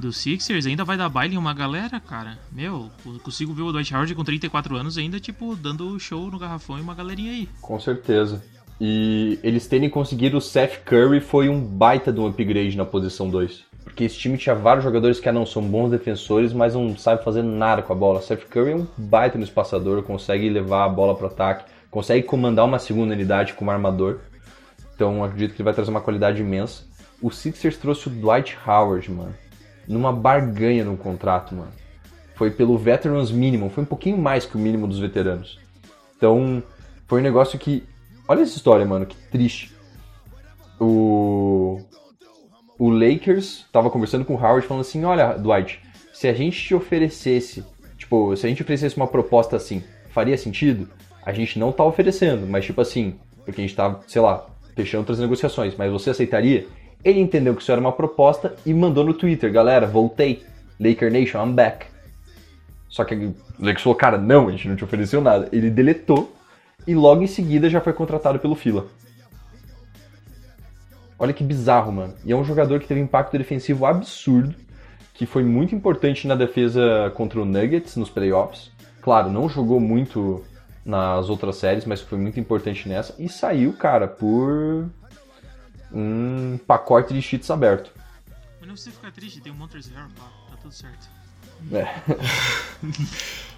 do 0.00 0.12
Sixers 0.12 0.66
ainda 0.66 0.82
vai 0.82 0.96
dar 0.96 1.08
baile 1.08 1.36
em 1.36 1.38
uma 1.38 1.54
galera, 1.54 2.00
cara. 2.00 2.40
Meu, 2.50 2.90
eu 3.06 3.20
consigo 3.20 3.54
ver 3.54 3.62
o 3.62 3.70
Dwight 3.70 3.94
Howard 3.94 4.12
com 4.16 4.24
34 4.24 4.74
anos 4.74 4.98
ainda, 4.98 5.20
tipo, 5.20 5.54
dando 5.54 5.96
show 6.00 6.28
no 6.28 6.38
garrafão 6.38 6.76
e 6.76 6.80
uma 6.80 6.94
galerinha 6.94 7.30
aí. 7.30 7.48
Com 7.60 7.78
certeza. 7.78 8.44
E 8.80 9.38
eles 9.44 9.68
terem 9.68 9.88
conseguido 9.88 10.38
o 10.38 10.40
Seth 10.40 10.82
Curry 10.84 11.20
foi 11.20 11.48
um 11.48 11.60
baita 11.60 12.12
de 12.12 12.18
um 12.18 12.26
upgrade 12.26 12.76
na 12.76 12.84
posição 12.84 13.30
2. 13.30 13.69
Porque 13.84 14.04
esse 14.04 14.16
time 14.16 14.38
tinha 14.38 14.54
vários 14.54 14.84
jogadores 14.84 15.18
que 15.18 15.30
não 15.32 15.46
são 15.46 15.62
bons 15.62 15.90
defensores, 15.90 16.52
mas 16.52 16.74
não 16.74 16.96
sabem 16.96 17.24
fazer 17.24 17.42
nada 17.42 17.82
com 17.82 17.92
a 17.92 17.96
bola. 17.96 18.20
Seth 18.20 18.46
Curry 18.48 18.72
é 18.72 18.76
um 18.76 18.86
baita 18.96 19.38
no 19.38 19.44
espaçador, 19.44 20.02
consegue 20.02 20.48
levar 20.48 20.84
a 20.84 20.88
bola 20.88 21.14
para 21.14 21.26
ataque, 21.26 21.64
consegue 21.90 22.26
comandar 22.26 22.64
uma 22.64 22.78
segunda 22.78 23.14
unidade 23.14 23.54
como 23.54 23.70
armador. 23.70 24.20
Então 24.94 25.24
acredito 25.24 25.54
que 25.54 25.62
ele 25.62 25.64
vai 25.64 25.74
trazer 25.74 25.90
uma 25.90 26.00
qualidade 26.00 26.40
imensa. 26.40 26.84
O 27.22 27.30
Sixers 27.30 27.76
trouxe 27.76 28.08
o 28.08 28.10
Dwight 28.10 28.56
Howard, 28.66 29.10
mano, 29.10 29.34
numa 29.86 30.12
barganha 30.12 30.84
no 30.84 30.96
contrato, 30.96 31.54
mano. 31.54 31.72
Foi 32.34 32.50
pelo 32.50 32.78
Veterans 32.78 33.30
Minimum, 33.30 33.68
foi 33.68 33.82
um 33.82 33.86
pouquinho 33.86 34.16
mais 34.16 34.46
que 34.46 34.56
o 34.56 34.58
mínimo 34.58 34.86
dos 34.86 34.98
veteranos. 34.98 35.58
Então, 36.16 36.62
foi 37.06 37.20
um 37.20 37.22
negócio 37.22 37.58
que. 37.58 37.82
Olha 38.28 38.42
essa 38.42 38.56
história, 38.56 38.86
mano, 38.86 39.04
que 39.04 39.16
triste. 39.30 39.74
O. 40.78 41.80
O 42.80 42.88
Lakers 42.88 43.66
tava 43.70 43.90
conversando 43.90 44.24
com 44.24 44.34
o 44.34 44.38
Howard 44.38 44.66
falando 44.66 44.80
assim: 44.80 45.04
Olha, 45.04 45.34
Dwight, 45.34 45.82
se 46.14 46.26
a 46.26 46.32
gente 46.32 46.58
te 46.58 46.74
oferecesse, 46.74 47.62
tipo, 47.98 48.34
se 48.34 48.46
a 48.46 48.48
gente 48.48 48.62
oferecesse 48.62 48.96
uma 48.96 49.06
proposta 49.06 49.54
assim, 49.54 49.84
faria 50.08 50.38
sentido? 50.38 50.88
A 51.22 51.30
gente 51.30 51.58
não 51.58 51.72
tá 51.72 51.84
oferecendo, 51.84 52.46
mas 52.46 52.64
tipo 52.64 52.80
assim, 52.80 53.16
porque 53.44 53.60
a 53.60 53.64
gente 53.64 53.76
tá, 53.76 54.00
sei 54.06 54.22
lá, 54.22 54.46
fechando 54.74 55.02
outras 55.02 55.18
negociações, 55.18 55.74
mas 55.76 55.92
você 55.92 56.08
aceitaria? 56.08 56.68
Ele 57.04 57.20
entendeu 57.20 57.54
que 57.54 57.60
isso 57.60 57.70
era 57.70 57.78
uma 57.78 57.92
proposta 57.92 58.54
e 58.64 58.72
mandou 58.72 59.04
no 59.04 59.12
Twitter: 59.12 59.52
Galera, 59.52 59.86
voltei. 59.86 60.42
Laker 60.80 61.12
Nation, 61.12 61.44
I'm 61.44 61.52
back. 61.52 61.84
Só 62.88 63.04
que 63.04 63.14
o 63.14 63.34
Lakers 63.58 63.82
falou: 63.82 63.94
Cara, 63.94 64.16
não, 64.16 64.48
a 64.48 64.52
gente 64.52 64.66
não 64.66 64.76
te 64.76 64.84
ofereceu 64.84 65.20
nada. 65.20 65.50
Ele 65.52 65.68
deletou 65.68 66.34
e 66.86 66.94
logo 66.94 67.22
em 67.22 67.26
seguida 67.26 67.68
já 67.68 67.82
foi 67.82 67.92
contratado 67.92 68.38
pelo 68.38 68.54
Fila. 68.54 68.86
Olha 71.20 71.34
que 71.34 71.44
bizarro, 71.44 71.92
mano. 71.92 72.14
E 72.24 72.32
é 72.32 72.36
um 72.36 72.42
jogador 72.42 72.80
que 72.80 72.86
teve 72.86 72.98
impacto 72.98 73.36
defensivo 73.36 73.84
absurdo, 73.84 74.54
que 75.12 75.26
foi 75.26 75.44
muito 75.44 75.74
importante 75.74 76.26
na 76.26 76.34
defesa 76.34 77.12
contra 77.14 77.38
o 77.38 77.44
Nuggets 77.44 77.94
nos 77.96 78.08
playoffs. 78.08 78.70
Claro, 79.02 79.30
não 79.30 79.46
jogou 79.46 79.78
muito 79.78 80.42
nas 80.82 81.28
outras 81.28 81.56
séries, 81.56 81.84
mas 81.84 82.00
foi 82.00 82.16
muito 82.16 82.40
importante 82.40 82.88
nessa. 82.88 83.14
E 83.18 83.28
saiu, 83.28 83.74
cara, 83.74 84.08
por 84.08 84.88
um 85.92 86.58
pacote 86.66 87.12
de 87.12 87.20
cheats 87.20 87.50
aberto. 87.50 87.92
Mas 88.58 88.66
não 88.66 88.74
precisa 88.74 88.96
ficar 88.96 89.12
triste, 89.12 89.42
tem 89.42 89.52
um 89.52 89.58
Harrell 89.58 90.08
lá, 90.18 90.30
tá 90.50 90.56
tudo 90.62 90.72
certo. 90.72 91.06
É. 91.70 91.86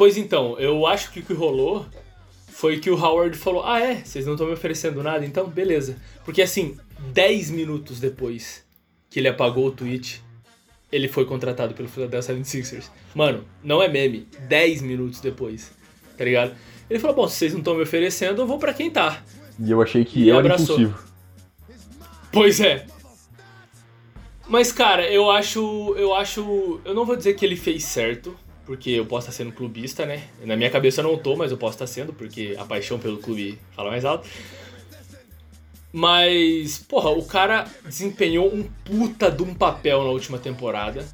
Pois 0.00 0.16
então, 0.16 0.58
eu 0.58 0.86
acho 0.86 1.12
que 1.12 1.20
o 1.20 1.22
que 1.22 1.34
rolou 1.34 1.84
foi 2.50 2.78
que 2.78 2.90
o 2.90 2.94
Howard 2.94 3.36
falou: 3.38 3.64
Ah, 3.64 3.80
é? 3.80 4.02
Vocês 4.04 4.26
não 4.26 4.34
estão 4.34 4.46
me 4.46 4.52
oferecendo 4.52 5.02
nada? 5.02 5.24
Então, 5.24 5.46
beleza. 5.46 5.96
Porque 6.24 6.42
assim, 6.42 6.76
10 7.12 7.50
minutos 7.50 8.00
depois 8.00 8.64
que 9.08 9.18
ele 9.18 9.28
apagou 9.28 9.66
o 9.66 9.70
tweet, 9.70 10.22
ele 10.92 11.08
foi 11.08 11.24
contratado 11.24 11.74
pelo 11.74 11.88
Philadelphia 11.88 12.36
76ers. 12.36 12.90
Mano, 13.14 13.44
não 13.62 13.82
é 13.82 13.88
meme. 13.88 14.28
10 14.48 14.82
minutos 14.82 15.20
depois, 15.20 15.72
tá 16.16 16.24
ligado? 16.24 16.54
Ele 16.88 16.98
falou: 16.98 17.16
Bom, 17.16 17.28
se 17.28 17.36
vocês 17.36 17.52
não 17.52 17.60
estão 17.60 17.74
me 17.74 17.82
oferecendo, 17.82 18.42
eu 18.42 18.46
vou 18.46 18.58
pra 18.58 18.74
quem 18.74 18.90
tá. 18.90 19.22
E 19.58 19.70
eu 19.70 19.80
achei 19.80 20.04
que 20.04 20.24
E 20.24 20.28
eu 20.28 20.38
era 20.38 20.54
impulsivo. 20.54 20.98
Pois 22.32 22.60
é. 22.60 22.86
Mas, 24.48 24.72
cara, 24.72 25.08
eu 25.08 25.30
acho. 25.30 25.94
Eu 25.96 26.14
acho. 26.14 26.80
Eu 26.84 26.94
não 26.94 27.04
vou 27.04 27.16
dizer 27.16 27.34
que 27.34 27.44
ele 27.44 27.56
fez 27.56 27.84
certo, 27.84 28.36
porque 28.70 28.90
eu 28.90 29.04
posso 29.04 29.28
estar 29.28 29.42
sendo 29.42 29.50
clubista, 29.50 30.06
né? 30.06 30.22
Na 30.44 30.56
minha 30.56 30.70
cabeça 30.70 31.00
eu 31.00 31.02
não 31.02 31.18
tô, 31.18 31.34
mas 31.34 31.50
eu 31.50 31.58
posso 31.58 31.74
estar 31.74 31.88
sendo, 31.88 32.12
porque 32.12 32.54
a 32.56 32.64
paixão 32.64 33.00
pelo 33.00 33.18
clube 33.18 33.58
fala 33.74 33.90
mais 33.90 34.04
alto. 34.04 34.28
Mas, 35.92 36.78
porra, 36.78 37.10
o 37.10 37.24
cara 37.24 37.66
desempenhou 37.84 38.46
um 38.46 38.62
puta 38.84 39.28
de 39.28 39.42
um 39.42 39.54
papel 39.54 40.04
na 40.04 40.10
última 40.10 40.38
temporada. 40.38 41.04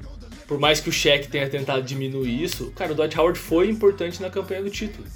Por 0.47 0.59
mais 0.59 0.79
que 0.79 0.89
o 0.89 0.91
Shaq 0.91 1.29
tenha 1.29 1.49
tentado 1.49 1.81
diminuir 1.81 2.43
isso, 2.43 2.71
cara, 2.75 2.91
o 2.91 2.95
Dwight 2.95 3.19
Howard 3.19 3.39
foi 3.39 3.67
importante 3.71 4.21
na 4.21 4.29
campanha 4.29 4.61
do 4.61 4.69
título. 4.69 5.07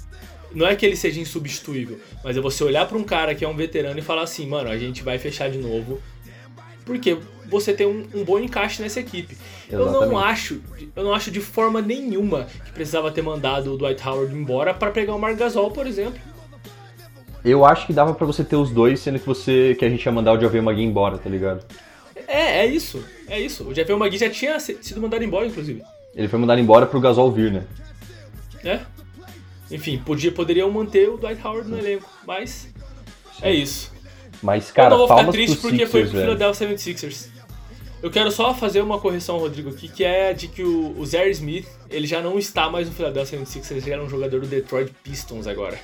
Não 0.52 0.66
é 0.66 0.74
que 0.74 0.84
ele 0.84 0.96
seja 0.96 1.20
insubstituível, 1.20 2.00
mas 2.24 2.36
é 2.36 2.40
você 2.40 2.64
olhar 2.64 2.88
pra 2.88 2.98
um 2.98 3.04
cara 3.04 3.36
que 3.36 3.44
é 3.44 3.48
um 3.48 3.54
veterano 3.54 4.00
e 4.00 4.02
falar 4.02 4.22
assim, 4.22 4.48
mano, 4.48 4.68
a 4.68 4.76
gente 4.76 5.04
vai 5.04 5.16
fechar 5.16 5.48
de 5.48 5.58
novo, 5.58 6.02
porque 6.84 7.16
você 7.46 7.72
tem 7.72 7.86
um, 7.86 8.06
um 8.14 8.24
bom 8.24 8.38
encaixe 8.38 8.82
nessa 8.82 9.00
equipe. 9.00 9.36
Eu 9.68 9.90
não 9.90 10.18
acho, 10.18 10.60
eu 10.94 11.04
não 11.04 11.14
acho 11.14 11.30
de 11.30 11.40
forma 11.40 11.80
nenhuma 11.80 12.46
que 12.64 12.72
precisava 12.72 13.10
ter 13.10 13.22
mandado 13.22 13.74
o 13.74 13.78
Dwight 13.78 14.06
Howard 14.06 14.34
embora 14.34 14.74
pra 14.74 14.90
pegar 14.90 15.14
o 15.14 15.18
Marc 15.18 15.36
Gasol, 15.36 15.70
por 15.70 15.86
exemplo. 15.86 16.20
Eu 17.44 17.64
acho 17.64 17.86
que 17.86 17.92
dava 17.92 18.14
pra 18.14 18.26
você 18.26 18.44
ter 18.44 18.56
os 18.56 18.70
dois, 18.70 19.00
sendo 19.00 19.18
que 19.18 19.26
você 19.26 19.74
que 19.78 19.84
a 19.84 19.88
gente 19.88 20.04
ia 20.04 20.12
mandar 20.12 20.32
o 20.32 20.40
Javier 20.40 20.62
Magui 20.62 20.82
embora, 20.82 21.18
tá 21.18 21.28
ligado? 21.28 21.64
É, 22.26 22.60
é 22.60 22.66
isso, 22.66 23.04
é 23.28 23.40
isso. 23.40 23.64
O 23.68 23.74
Javier 23.74 23.98
Magui 23.98 24.16
já 24.16 24.30
tinha 24.30 24.58
sido 24.60 25.00
mandado 25.00 25.24
embora, 25.24 25.46
inclusive. 25.46 25.82
Ele 26.14 26.28
foi 26.28 26.38
mandado 26.38 26.60
embora 26.60 26.86
pro 26.86 27.00
Gasol 27.00 27.32
vir, 27.32 27.50
né? 27.50 27.64
né? 28.62 28.86
Enfim, 29.70 29.98
podia, 29.98 30.30
poderiam 30.30 30.70
manter 30.70 31.08
o 31.08 31.16
Dwight 31.16 31.44
Howard 31.44 31.68
no 31.68 31.78
elenco, 31.78 32.08
mas 32.26 32.68
é 33.40 33.52
isso. 33.52 33.91
Mas, 34.42 34.68
eu 34.68 34.74
cara, 34.74 34.90
não 34.90 34.98
vou 34.98 35.08
ficar 35.08 35.30
triste 35.30 35.56
pro 35.56 35.70
porque 35.70 35.86
foi 35.86 36.02
Sixers, 36.04 36.10
pro 36.10 36.18
velho. 36.18 36.38
Philadelphia 36.38 36.76
76ers. 36.76 37.28
Eu 38.02 38.10
quero 38.10 38.32
só 38.32 38.52
fazer 38.52 38.80
uma 38.80 38.98
correção, 38.98 39.38
Rodrigo, 39.38 39.70
aqui, 39.70 39.86
que 39.86 40.02
é 40.02 40.32
de 40.32 40.48
que 40.48 40.64
o, 40.64 40.98
o 40.98 41.06
Zaire 41.06 41.30
Smith, 41.30 41.68
ele 41.88 42.06
já 42.06 42.20
não 42.20 42.36
está 42.36 42.68
mais 42.68 42.88
no 42.88 42.94
Philadelphia 42.94 43.38
76ers, 43.38 43.86
ele 43.86 43.92
é 43.92 44.02
um 44.02 44.08
jogador 44.08 44.40
do 44.40 44.46
Detroit 44.48 44.92
Pistons 45.04 45.46
agora. 45.46 45.78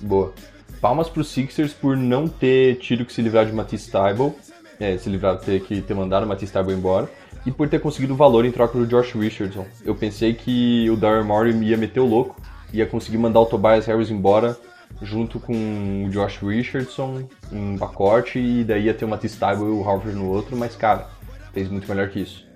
Boa. 0.00 0.32
Palmas 0.80 1.08
pro 1.08 1.22
Sixers 1.22 1.74
por 1.74 1.96
não 1.96 2.26
ter 2.26 2.76
tido 2.76 3.04
que 3.04 3.12
se 3.12 3.20
livrar 3.20 3.44
de 3.44 3.52
Matisse 3.52 3.90
Thybulle, 3.90 4.32
é, 4.80 4.96
se 4.96 5.10
livrar, 5.10 5.38
ter 5.38 5.60
que 5.60 5.82
ter 5.82 5.94
mandado 5.94 6.24
o 6.24 6.28
Matisse 6.28 6.52
Thybulle 6.52 6.76
embora, 6.76 7.10
e 7.44 7.50
por 7.50 7.68
ter 7.68 7.80
conseguido 7.80 8.16
valor 8.16 8.46
em 8.46 8.50
troca 8.50 8.78
do 8.78 8.86
Josh 8.86 9.12
Richardson. 9.12 9.66
Eu 9.84 9.94
pensei 9.94 10.32
que 10.32 10.88
o 10.88 10.96
Daryl 10.96 11.24
Morey 11.24 11.52
ia 11.62 11.76
meter 11.76 12.00
o 12.00 12.06
louco, 12.06 12.40
ia 12.72 12.86
conseguir 12.86 13.18
mandar 13.18 13.40
o 13.40 13.46
Tobias 13.46 13.84
Harris 13.84 14.10
embora 14.10 14.56
junto 15.02 15.38
com 15.38 16.04
o 16.06 16.10
Josh 16.10 16.38
Richardson 16.38 17.28
em 17.52 17.76
pacote 17.76 18.38
e 18.38 18.64
daí 18.64 18.84
ia 18.84 18.94
ter 18.94 19.04
o 19.04 19.08
Matisse 19.08 19.38
Thybulle 19.38 19.70
e 19.70 19.78
o 19.78 19.82
Harvard 19.82 20.16
no 20.16 20.28
outro, 20.28 20.56
mas 20.56 20.74
cara, 20.74 21.08
fez 21.52 21.68
muito 21.68 21.88
melhor 21.88 22.08
que 22.08 22.20
isso. 22.20 22.46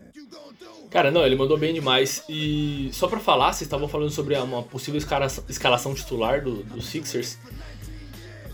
Cara, 0.90 1.10
não, 1.10 1.24
ele 1.24 1.36
mandou 1.36 1.56
bem 1.56 1.72
demais. 1.72 2.24
E 2.28 2.90
só 2.92 3.06
pra 3.06 3.20
falar, 3.20 3.52
vocês 3.52 3.62
estavam 3.62 3.88
falando 3.88 4.10
sobre 4.10 4.36
uma 4.36 4.62
possível 4.62 4.98
escalação, 4.98 5.44
escalação 5.48 5.94
titular 5.94 6.42
do, 6.42 6.64
do 6.64 6.82
Sixers. 6.82 7.38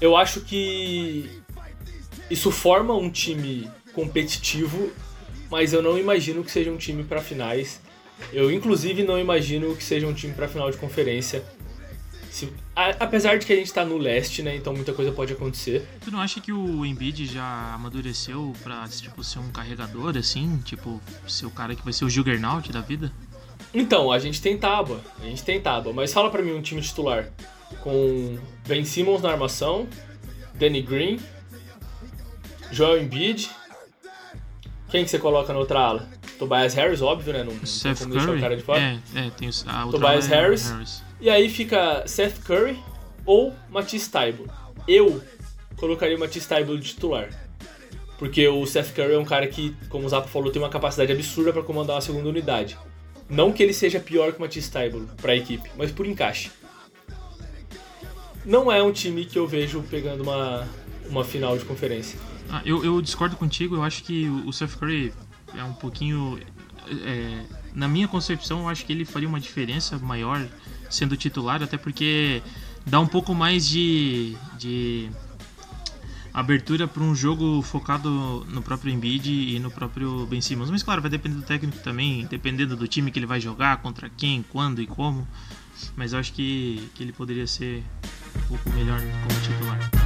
Eu 0.01 0.15
acho 0.15 0.43
que 0.43 1.31
isso 2.31 2.51
forma 2.51 2.95
um 2.95 3.09
time 3.09 3.71
competitivo, 3.95 4.93
mas 5.51 5.73
eu 5.73 5.81
não 5.81 5.99
imagino 5.99 6.45
que 6.45 6.51
seja 6.51 6.71
um 6.71 6.77
time 6.77 7.03
para 7.03 7.23
finais. 7.23 7.81
Eu, 8.33 8.51
inclusive, 8.51 9.03
não 9.03 9.19
imagino 9.19 9.75
que 9.75 9.83
seja 9.83 10.07
um 10.07 10.13
time 10.13 10.35
para 10.35 10.47
final 10.47 10.71
de 10.71 10.77
conferência. 10.77 11.43
Se, 12.37 12.53
a, 12.75 12.91
apesar 13.01 13.39
de 13.39 13.47
que 13.47 13.53
a 13.55 13.57
gente 13.57 13.73
tá 13.73 13.83
no 13.83 13.97
leste, 13.97 14.43
né? 14.43 14.55
Então 14.55 14.75
muita 14.75 14.93
coisa 14.93 15.11
pode 15.11 15.33
acontecer. 15.33 15.89
Tu 16.05 16.11
não 16.11 16.21
acha 16.21 16.39
que 16.39 16.53
o 16.53 16.85
Embiid 16.85 17.25
já 17.25 17.73
amadureceu 17.73 18.53
pra, 18.63 18.87
tipo, 18.89 19.25
ser 19.25 19.39
um 19.39 19.49
carregador, 19.51 20.15
assim? 20.19 20.61
Tipo, 20.63 21.01
ser 21.27 21.47
o 21.47 21.51
cara 21.51 21.75
que 21.75 21.83
vai 21.83 21.95
ser 21.95 22.05
o 22.05 22.11
Juggernaut 22.11 22.71
da 22.71 22.83
vida? 22.83 23.11
Então, 23.73 24.13
a 24.13 24.19
gente 24.19 24.43
tem 24.43 24.59
tábua. 24.59 25.01
A 25.19 25.25
gente 25.25 25.43
tem 25.45 25.59
tábua. 25.59 25.95
Mas 25.95 26.13
fala 26.13 26.29
pra 26.29 26.43
mim 26.43 26.53
um 26.53 26.61
time 26.61 26.83
titular. 26.83 27.31
Com 27.81 28.39
Ben 28.69 28.85
Simmons 28.85 29.23
na 29.23 29.31
armação, 29.31 29.89
Danny 30.57 30.83
Green, 30.83 31.19
Joel 32.71 33.03
Embiid. 33.03 33.49
Quem 34.91 35.05
que 35.05 35.11
você 35.11 35.19
coloca 35.19 35.55
na 35.55 35.59
outra 35.59 35.81
ala? 35.81 36.09
Tobias 36.39 36.75
Harris, 36.75 37.01
óbvio, 37.01 37.33
né? 37.33 37.39
Não, 37.39 37.53
não 37.53 37.61
tem 37.61 37.67
Seth 37.67 38.01
como 38.01 38.11
deixar 38.11 38.27
o 38.27 38.29
Curry? 38.33 38.41
cara 38.43 38.57
de 38.59 38.63
fora. 38.63 38.81
É, 38.83 38.99
é, 39.15 39.31
tem 39.31 39.49
a 39.67 39.85
outra 39.87 40.01
Tobias 40.01 40.31
é 40.31 40.35
Harris. 40.35 41.06
E 41.21 41.31
aí 41.31 41.49
fica 41.49 42.07
Seth 42.07 42.43
Curry 42.45 42.79
ou 43.25 43.55
Matisse 43.71 44.11
Thybulle. 44.11 44.51
Eu 44.87 45.23
colocaria 45.77 46.17
o 46.17 46.21
Matisse 46.21 46.49
Thybulle 46.49 46.81
de 46.81 46.89
titular. 46.89 47.29
Porque 48.19 48.47
o 48.49 48.67
Seth 48.67 48.95
Curry 48.95 49.15
é 49.15 49.19
um 49.19 49.25
cara 49.25 49.47
que, 49.47 49.75
como 49.89 50.07
o 50.07 50.09
Zapo 50.09 50.29
falou, 50.29 50.51
tem 50.51 50.61
uma 50.61 50.71
capacidade 50.71 51.13
absurda 51.13 51.53
para 51.53 51.63
comandar 51.63 51.97
uma 51.97 52.03
segunda 52.03 52.29
unidade. 52.29 52.79
Não 53.29 53.53
que 53.53 53.63
ele 53.63 53.73
seja 53.73 53.99
pior 53.99 54.33
que 54.33 54.39
o 54.39 54.41
Matisse 54.41 54.71
Thybulle 54.71 55.09
para 55.21 55.33
a 55.33 55.37
equipe, 55.37 55.71
mas 55.77 55.91
por 55.91 56.07
encaixe. 56.07 56.51
Não 58.45 58.71
é 58.71 58.83
um 58.83 58.93
time 58.93 59.25
que 59.25 59.39
eu 59.39 59.47
vejo 59.47 59.83
pegando 59.91 60.23
uma, 60.23 60.69
uma 61.09 61.25
final 61.25 61.59
de 61.59 61.65
conferência. 61.65 62.19
Ah, 62.49 62.63
eu, 62.65 62.85
eu 62.85 63.03
discordo 63.03 63.37
contigo, 63.37 63.75
eu 63.75 63.83
acho 63.83 64.05
que 64.05 64.29
o 64.29 64.53
Seth 64.53 64.77
Curry 64.79 65.13
é 65.57 65.65
um 65.65 65.73
pouquinho. 65.73 66.39
é, 66.89 67.45
na 67.75 67.89
minha 67.89 68.07
concepção, 68.07 68.61
eu 68.61 68.69
acho 68.69 68.87
que 68.87 68.93
ele 68.93 69.05
faria 69.05 69.29
uma 69.29 69.41
diferença 69.41 69.99
maior 69.99 70.47
sendo 70.91 71.17
titular, 71.17 71.63
até 71.63 71.77
porque 71.77 72.43
dá 72.85 73.01
um 73.01 73.07
pouco 73.07 73.35
mais 73.35 73.67
de, 73.67 74.37
de 74.59 75.11
abertura 76.33 76.87
para 76.87 77.03
um 77.03 77.15
jogo 77.15 77.63
focado 77.63 78.47
no 78.51 78.61
próprio 78.61 78.93
Embiid 78.93 79.31
e 79.31 79.59
no 79.59 79.71
próprio 79.71 80.27
Ben 80.27 80.41
Simmons. 80.41 80.71
Mas 80.71 80.83
claro, 80.83 81.01
vai 81.01 81.11
depender 81.11 81.37
do 81.37 81.43
técnico 81.43 81.79
também, 81.79 82.27
dependendo 82.27 82.77
do 82.77 82.87
time 82.87 83.11
que 83.11 83.19
ele 83.19 83.27
vai 83.27 83.41
jogar, 83.41 83.79
contra 83.79 84.11
quem, 84.11 84.45
quando 84.51 84.83
e 84.83 84.87
como. 84.87 85.27
Mas 85.97 86.13
eu 86.13 86.19
acho 86.19 86.33
que, 86.33 86.91
que 86.95 87.03
ele 87.03 87.13
poderia 87.13 87.47
ser 87.47 87.83
um 88.37 88.49
pouco 88.49 88.71
melhor 88.71 89.01
como 89.01 89.41
titular. 89.41 90.06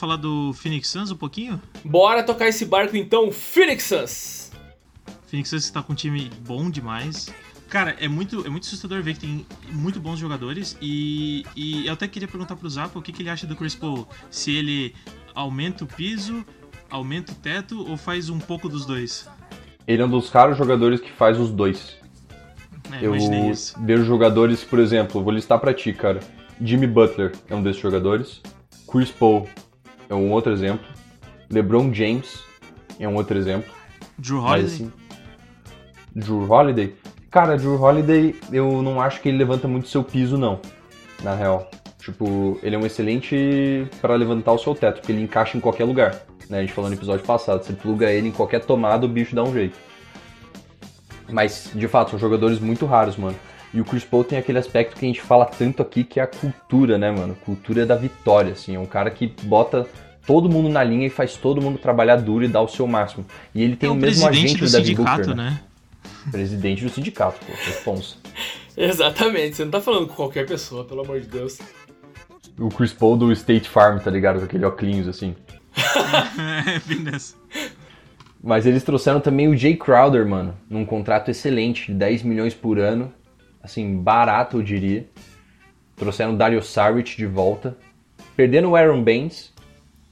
Falar 0.00 0.16
do 0.16 0.52
Phoenix 0.54 0.88
Suns 0.88 1.10
um 1.10 1.16
pouquinho? 1.16 1.60
Bora 1.84 2.22
tocar 2.22 2.48
esse 2.48 2.64
barco 2.64 2.96
então, 2.96 3.30
Phoenix 3.30 3.84
Suns! 3.84 4.50
Phoenix 5.28 5.50
Suns 5.50 5.64
está 5.64 5.82
com 5.82 5.92
um 5.92 5.96
time 5.96 6.30
bom 6.40 6.70
demais. 6.70 7.28
Cara, 7.68 7.94
é 8.00 8.08
muito, 8.08 8.44
é 8.44 8.48
muito 8.48 8.64
assustador 8.64 9.00
ver 9.00 9.14
que 9.14 9.20
tem 9.20 9.46
muito 9.70 10.00
bons 10.00 10.18
jogadores 10.18 10.76
e, 10.82 11.44
e 11.54 11.86
eu 11.86 11.92
até 11.92 12.08
queria 12.08 12.26
perguntar 12.26 12.56
pro 12.56 12.68
Zapa 12.68 12.98
o 12.98 13.02
que, 13.02 13.12
que 13.12 13.22
ele 13.22 13.30
acha 13.30 13.46
do 13.46 13.54
Chris 13.54 13.76
Paul. 13.76 14.08
Se 14.28 14.50
ele 14.50 14.92
aumenta 15.34 15.84
o 15.84 15.86
piso, 15.86 16.44
aumenta 16.90 17.30
o 17.30 17.34
teto 17.36 17.88
ou 17.88 17.96
faz 17.96 18.28
um 18.28 18.40
pouco 18.40 18.68
dos 18.68 18.84
dois? 18.84 19.28
Ele 19.86 20.02
é 20.02 20.04
um 20.04 20.08
dos 20.08 20.30
raros 20.30 20.58
jogadores 20.58 21.00
que 21.00 21.12
faz 21.12 21.38
os 21.38 21.50
dois. 21.52 21.96
É, 22.90 22.98
Eu 23.06 23.14
imaginei 23.14 23.50
isso. 23.50 23.76
vejo 23.80 24.04
jogadores, 24.04 24.64
por 24.64 24.80
exemplo, 24.80 25.22
vou 25.22 25.32
listar 25.32 25.60
pra 25.60 25.72
ti, 25.72 25.92
cara. 25.92 26.18
Jimmy 26.60 26.88
Butler 26.88 27.32
é 27.48 27.54
um 27.54 27.62
desses 27.62 27.80
jogadores. 27.80 28.40
Chris 28.90 29.10
Paul 29.10 29.48
é 30.10 30.14
um 30.14 30.30
outro 30.30 30.52
exemplo. 30.52 30.84
LeBron 31.48 31.94
James 31.94 32.40
é 32.98 33.08
um 33.08 33.14
outro 33.14 33.38
exemplo. 33.38 33.72
Drew 34.18 34.42
Mas 34.42 34.50
Holiday? 34.50 34.74
assim, 34.74 34.92
Drew 36.14 36.50
Holiday? 36.50 36.94
Cara, 37.30 37.56
Drew 37.56 37.80
Holiday, 37.80 38.34
eu 38.52 38.82
não 38.82 39.00
acho 39.00 39.20
que 39.20 39.28
ele 39.28 39.38
levanta 39.38 39.68
muito 39.68 39.88
seu 39.88 40.02
piso, 40.02 40.36
não. 40.36 40.60
Na 41.22 41.34
real. 41.34 41.70
Tipo, 41.98 42.58
ele 42.62 42.74
é 42.74 42.78
um 42.78 42.84
excelente 42.84 43.86
pra 44.00 44.16
levantar 44.16 44.52
o 44.52 44.58
seu 44.58 44.74
teto, 44.74 44.96
porque 44.96 45.12
ele 45.12 45.22
encaixa 45.22 45.56
em 45.56 45.60
qualquer 45.60 45.84
lugar. 45.84 46.22
Né? 46.48 46.58
A 46.58 46.60
gente 46.62 46.72
falou 46.72 46.90
no 46.90 46.96
episódio 46.96 47.24
passado, 47.24 47.62
você 47.62 47.72
pluga 47.72 48.10
ele 48.10 48.28
em 48.28 48.32
qualquer 48.32 48.64
tomada, 48.64 49.06
o 49.06 49.08
bicho 49.08 49.34
dá 49.34 49.44
um 49.44 49.52
jeito. 49.52 49.78
Mas, 51.30 51.70
de 51.72 51.86
fato, 51.86 52.10
são 52.10 52.18
jogadores 52.18 52.58
muito 52.58 52.84
raros, 52.86 53.16
mano. 53.16 53.36
E 53.72 53.80
o 53.80 53.84
Chris 53.84 54.04
Paul 54.04 54.24
tem 54.24 54.38
aquele 54.38 54.58
aspecto 54.58 54.96
que 54.96 55.04
a 55.04 55.08
gente 55.08 55.20
fala 55.20 55.44
tanto 55.44 55.80
aqui, 55.80 56.02
que 56.02 56.18
é 56.18 56.24
a 56.24 56.26
cultura, 56.26 56.98
né, 56.98 57.10
mano? 57.10 57.36
Cultura 57.44 57.86
da 57.86 57.94
vitória, 57.94 58.52
assim. 58.52 58.74
É 58.74 58.78
um 58.78 58.86
cara 58.86 59.10
que 59.10 59.32
bota 59.42 59.86
todo 60.26 60.48
mundo 60.48 60.68
na 60.68 60.82
linha 60.82 61.06
e 61.06 61.10
faz 61.10 61.36
todo 61.36 61.60
mundo 61.60 61.78
trabalhar 61.78 62.16
duro 62.16 62.44
e 62.44 62.48
dar 62.48 62.62
o 62.62 62.68
seu 62.68 62.86
máximo. 62.86 63.24
E 63.54 63.62
ele 63.62 63.76
tem 63.76 63.88
é 63.88 63.92
o 63.92 63.94
o 63.94 63.98
mesmo 63.98 64.26
agente 64.26 64.58
do 64.58 64.66
do 64.66 64.72
Devin 64.72 64.94
Booker, 64.94 65.28
né? 65.28 65.34
né? 65.34 65.60
Presidente 66.30 66.84
do 66.84 66.90
sindicato, 66.90 67.38
pô. 67.44 67.52
Responsa. 67.52 68.16
Exatamente, 68.76 69.56
você 69.56 69.64
não 69.64 69.70
tá 69.70 69.80
falando 69.80 70.06
com 70.06 70.14
qualquer 70.14 70.46
pessoa, 70.46 70.84
pelo 70.84 71.02
amor 71.02 71.20
de 71.20 71.26
Deus. 71.26 71.58
O 72.58 72.68
Chris 72.68 72.92
Paul 72.92 73.16
do 73.16 73.32
State 73.32 73.68
Farm, 73.68 73.98
tá 73.98 74.10
ligado? 74.10 74.38
Com 74.38 74.44
aquele 74.44 74.64
óculos, 74.64 75.06
assim. 75.08 75.34
é, 76.66 76.78
bem. 76.86 77.04
Mas 78.42 78.66
eles 78.66 78.82
trouxeram 78.82 79.20
também 79.20 79.48
o 79.48 79.56
Jay 79.56 79.76
Crowder, 79.76 80.26
mano, 80.26 80.54
num 80.68 80.84
contrato 80.84 81.30
excelente, 81.30 81.92
de 81.92 81.98
10 81.98 82.22
milhões 82.22 82.54
por 82.54 82.78
ano, 82.78 83.12
assim, 83.62 83.96
barato 83.96 84.58
eu 84.58 84.62
diria. 84.62 85.06
Trouxeram 85.96 86.34
o 86.34 86.36
Dario 86.36 86.62
Saric 86.62 87.16
de 87.16 87.26
volta. 87.26 87.76
Perderam 88.36 88.70
o 88.70 88.76
Aaron 88.76 89.02
Baines, 89.02 89.52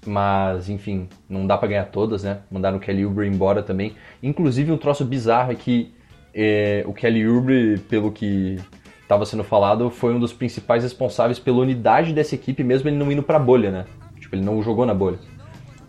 mas 0.07 0.69
enfim, 0.69 1.09
não 1.29 1.47
dá 1.47 1.57
pra 1.57 1.69
ganhar 1.69 1.87
todas, 1.87 2.25
né? 2.25 2.41
Mandaram 2.51 2.77
o 2.77 2.81
Kelly 2.81 3.07
Oubre 3.07 3.27
embora 3.27 3.63
também. 3.63 3.95
Inclusive 4.23 4.71
um 4.71 4.77
troço 4.77 5.05
bizarro 5.05 5.53
é 5.53 5.55
que 5.55 5.95
é, 6.35 6.85
o 6.87 6.93
Kelly 6.93 7.27
Oubre, 7.27 7.79
pelo 7.89 8.13
que 8.13 8.59
estava 9.03 9.25
sendo 9.25 9.43
falado, 9.43 9.91
foi 9.91 10.15
um 10.15 10.21
dos 10.21 10.33
principais 10.33 10.83
responsáveis 10.83 11.39
pela 11.39 11.59
unidade 11.59 12.13
dessa 12.13 12.35
equipe, 12.35 12.63
mesmo 12.63 12.89
ele 12.89 12.97
não 12.97 13.11
indo 13.11 13.23
pra 13.23 13.39
bolha, 13.39 13.71
né? 13.71 13.85
Tipo, 14.21 14.37
ele 14.37 14.45
não 14.45 14.63
jogou 14.63 14.85
na 14.85 14.93
bolha. 14.93 15.19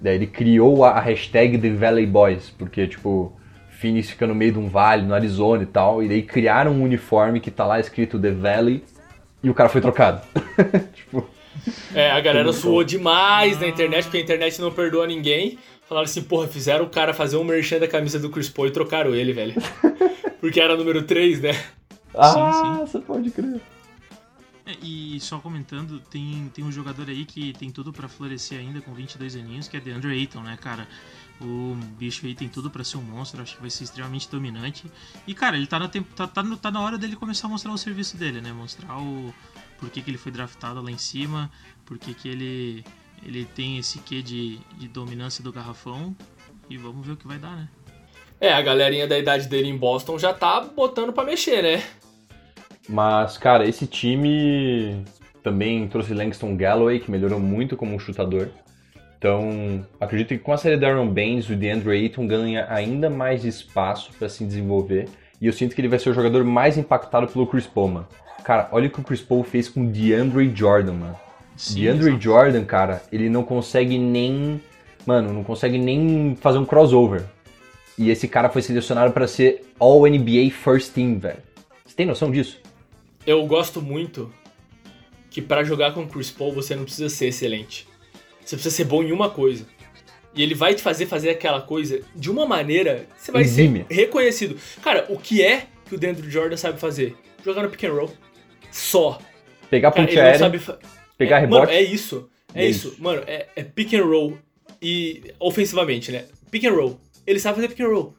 Daí 0.02 0.15
ele 0.15 0.28
criou 0.28 0.86
a 0.86 0.98
hashtag 1.00 1.58
The 1.58 1.72
Valley 1.72 2.06
Boys, 2.06 2.50
porque, 2.58 2.88
tipo, 2.88 3.34
Phoenix 3.79 4.09
fica 4.09 4.27
no 4.27 4.35
meio 4.35 4.51
de 4.51 4.59
um 4.59 4.67
vale, 4.67 5.05
no 5.05 5.13
Arizona 5.13 5.63
e 5.63 5.65
tal, 5.65 6.03
e 6.03 6.07
daí 6.07 6.21
criaram 6.21 6.71
um 6.71 6.84
uniforme 6.84 7.39
que 7.39 7.49
tá 7.49 7.65
lá 7.65 7.80
escrito 7.80 8.19
The 8.19 8.32
Valley 8.32 8.84
e 9.41 9.49
o 9.49 9.53
cara 9.53 9.69
foi 9.69 9.80
trocado. 9.80 10.21
tipo, 10.93 11.27
É, 11.93 12.11
a 12.11 12.19
galera 12.19 12.51
suou 12.53 12.84
demais 12.84 13.59
na 13.59 13.67
internet, 13.67 14.03
porque 14.03 14.17
a 14.17 14.21
internet 14.21 14.59
não 14.59 14.71
perdoa 14.71 15.07
ninguém. 15.07 15.57
Falaram 15.88 16.05
assim, 16.05 16.21
porra, 16.21 16.47
fizeram 16.47 16.86
o 16.86 16.89
cara 16.89 17.13
fazer 17.13 17.38
um 17.38 17.43
merchan 17.43 17.80
da 17.80 17.88
camisa 17.88 18.19
do 18.19 18.30
Chris 18.30 18.49
Paul 18.49 18.67
e 18.67 18.71
trocaram 18.71 19.15
ele, 19.15 19.34
velho. 19.34 19.55
Porque 20.39 20.59
era 20.59 20.77
número 20.77 21.03
3, 21.03 21.41
né? 21.41 21.51
ah, 22.13 22.86
você 22.86 22.99
pode 22.99 23.32
crer. 23.32 23.59
É, 24.65 24.75
e 24.84 25.19
só 25.19 25.39
comentando, 25.39 25.99
tem, 25.99 26.49
tem 26.53 26.63
um 26.63 26.71
jogador 26.71 27.09
aí 27.09 27.25
que 27.25 27.53
tem 27.53 27.71
tudo 27.71 27.91
pra 27.91 28.07
florescer 28.07 28.59
ainda 28.59 28.82
com 28.82 28.93
22 28.93 29.36
aninhos, 29.36 29.67
que 29.67 29.77
é 29.77 29.80
DeAndre 29.80 30.11
Ayton, 30.11 30.41
né, 30.41 30.57
cara? 30.61 30.88
O 31.41 31.73
bicho 31.97 32.25
aí 32.25 32.35
tem 32.35 32.49
tudo 32.49 32.69
pra 32.69 32.83
ser 32.83 32.97
um 32.97 33.01
monstro, 33.01 33.41
acho 33.41 33.55
que 33.55 33.61
vai 33.61 33.69
ser 33.69 33.85
extremamente 33.85 34.29
dominante. 34.29 34.91
E, 35.25 35.33
cara, 35.33 35.55
ele 35.55 35.67
tá 35.67 35.79
na, 35.79 35.87
tempo, 35.87 36.13
tá, 36.13 36.27
tá, 36.27 36.43
no- 36.43 36.57
tá 36.57 36.69
na 36.69 36.81
hora 36.81 36.97
dele 36.97 37.15
começar 37.15 37.47
a 37.47 37.49
mostrar 37.49 37.71
o 37.71 37.77
serviço 37.77 38.17
dele, 38.17 38.41
né? 38.41 38.51
Mostrar 38.51 38.97
o 38.99 39.33
por 39.79 39.89
que, 39.89 40.01
que 40.01 40.09
ele 40.11 40.17
foi 40.17 40.31
draftado 40.33 40.81
lá 40.81 40.91
em 40.91 40.97
cima, 40.97 41.49
por 41.85 41.97
que, 41.97 42.13
que 42.13 42.27
ele, 42.27 42.83
ele 43.23 43.45
tem 43.45 43.77
esse 43.77 43.99
quê 43.99 44.21
de, 44.21 44.59
de 44.77 44.89
dominância 44.89 45.41
do 45.41 45.53
garrafão. 45.53 46.13
E 46.69 46.77
vamos 46.77 47.07
ver 47.07 47.13
o 47.13 47.17
que 47.17 47.25
vai 47.25 47.39
dar, 47.39 47.55
né? 47.55 47.69
É, 48.41 48.53
a 48.53 48.61
galerinha 48.61 49.07
da 49.07 49.17
idade 49.17 49.47
dele 49.47 49.69
em 49.69 49.77
Boston 49.77 50.19
já 50.19 50.33
tá 50.33 50.59
botando 50.61 51.13
pra 51.13 51.23
mexer, 51.23 51.61
né? 51.63 51.83
Mas, 52.87 53.37
cara, 53.37 53.67
esse 53.67 53.87
time 53.87 55.03
também 55.41 55.87
trouxe 55.87 56.13
Langston 56.13 56.55
Galloway, 56.57 56.99
que 56.99 57.09
melhorou 57.09 57.39
muito 57.39 57.77
como 57.77 57.95
um 57.95 57.99
chutador. 57.99 58.49
Então, 59.20 59.86
acredito 59.99 60.30
que 60.30 60.38
com 60.38 60.53
a 60.53 60.57
série 60.57 60.78
da 60.78 60.88
Aaron 60.88 61.09
Baines, 61.09 61.49
o 61.49 61.55
DeAndre 61.55 61.91
Ayton 61.91 62.26
ganha 62.26 62.65
ainda 62.70 63.09
mais 63.09 63.43
espaço 63.43 64.11
para 64.17 64.30
se 64.30 64.45
desenvolver. 64.45 65.09
E 65.41 65.45
eu 65.45 65.51
sinto 65.51 65.76
que 65.76 65.82
ele 65.82 65.89
vai 65.89 65.99
ser 65.99 66.09
o 66.09 66.13
jogador 66.13 66.45
mais 66.45 66.78
impactado 66.78 67.28
pelo 67.28 67.45
Chris 67.45 67.67
Paul, 67.67 67.89
mano. 67.89 68.07
Cara, 68.45 68.70
olha 68.72 68.88
o 68.88 68.89
que 68.89 69.01
o 69.01 69.03
Chris 69.03 69.22
Paul 69.22 69.43
fez 69.43 69.67
com 69.67 69.84
o 69.84 69.88
DeAndre 69.88 70.49
Jordan, 70.55 70.93
mano. 70.93 71.20
Sim, 71.57 71.82
DeAndre 71.82 72.07
exato. 72.11 72.24
Jordan, 72.24 72.63
cara, 72.63 73.03
ele 73.11 73.30
não 73.30 73.43
consegue 73.43 73.97
nem. 73.97 74.61
Mano, 75.05 75.34
não 75.34 75.43
consegue 75.43 75.78
nem 75.78 76.38
fazer 76.39 76.57
um 76.57 76.65
crossover. 76.65 77.26
E 77.97 78.09
esse 78.09 78.26
cara 78.26 78.47
foi 78.47 78.61
selecionado 78.61 79.11
para 79.11 79.28
ser 79.28 79.65
All 79.78 80.07
NBA 80.07 80.49
First 80.51 80.93
Team, 80.93 81.20
velho. 81.20 81.43
Você 81.86 81.93
tem 81.93 82.05
noção 82.05 82.32
disso? 82.32 82.61
Eu 83.28 83.45
gosto 83.45 83.82
muito 83.82 84.32
que 85.30 85.41
pra 85.41 85.65
jogar 85.65 85.93
com 85.93 86.03
o 86.03 86.07
Chris 86.07 86.32
Paul 86.32 86.53
você 86.53 86.74
não 86.74 86.86
precisa 86.86 87.09
ser 87.09 87.28
excelente. 87.28 87.88
Você 88.50 88.56
precisa 88.56 88.76
ser 88.76 88.86
bom 88.86 89.04
em 89.04 89.12
uma 89.12 89.30
coisa. 89.30 89.64
E 90.34 90.41
ele 90.41 90.56
vai 90.56 90.74
te 90.74 90.82
fazer 90.82 91.06
fazer 91.06 91.30
aquela 91.30 91.62
coisa 91.62 92.02
de 92.16 92.32
uma 92.32 92.47
maneira 92.47 93.08
que 93.16 93.24
você 93.24 93.32
vai 93.32 93.43
Exímia. 93.43 93.86
ser 93.88 93.93
reconhecido. 93.93 94.58
Cara, 94.82 95.06
o 95.08 95.20
que 95.20 95.43
é 95.43 95.68
que 95.86 95.93
o 95.93 96.00
Deandre 96.00 96.28
Jordan 96.32 96.58
sabe 96.58 96.80
fazer? 96.80 97.16
Jogar 97.45 97.62
no 97.62 97.70
pick 97.70 97.84
and 97.84 97.93
roll. 97.93 98.12
Só. 98.72 99.20
Pegar 99.70 99.91
ponte 99.91 100.20
aérea, 100.20 100.39
sabe 100.39 100.60
pegar 101.16 101.38
é, 101.38 101.39
rebote. 101.41 101.68
Mano, 101.68 101.72
é 101.72 101.82
isso. 101.84 102.28
É, 102.56 102.66
É 102.66 102.68
isso. 102.68 102.88
isso. 102.88 102.97
Mano, 103.00 103.22
é, 103.28 103.50
é 103.56 103.64
pick 103.64 103.93
and 103.93 104.04
roll 104.04 104.36
e 104.82 105.32
ofensivamente, 105.39 106.12
né? 106.12 106.26
Pick 106.50 106.66
and 106.66 106.72
roll. 106.74 107.00
Ele 107.28 107.39
sabe 107.39 107.58
fazer 107.58 107.68
pick 107.68 107.82
and 107.82 107.89
roll. 107.89 108.16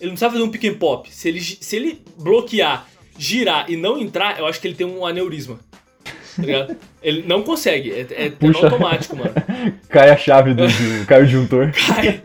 Ele 0.00 0.10
não 0.10 0.16
sabe 0.16 0.34
fazer 0.34 0.44
um 0.44 0.50
pick 0.52 0.64
and 0.66 0.74
pop. 0.78 1.12
Se 1.12 1.28
ele, 1.28 1.40
se 1.40 1.74
ele 1.74 2.00
bloquear, 2.16 2.86
girar 3.18 3.68
e 3.68 3.76
não 3.76 3.98
entrar, 3.98 4.38
eu 4.38 4.46
acho 4.46 4.60
que 4.60 4.68
ele 4.68 4.76
tem 4.76 4.86
um 4.86 5.04
aneurisma. 5.04 5.58
Tá 6.36 6.74
ele 7.02 7.22
não 7.26 7.42
consegue. 7.42 7.90
É, 7.92 8.00
é, 8.10 8.26
é 8.26 8.30
Puxa. 8.30 8.64
automático, 8.66 9.16
mano. 9.16 9.32
Cai 9.88 10.10
a 10.10 10.16
chave 10.16 10.54
do, 10.54 10.66
do 10.66 11.06
cai 11.06 11.22
o 11.22 11.24
disjuntor. 11.24 11.72
Cai, 11.72 12.20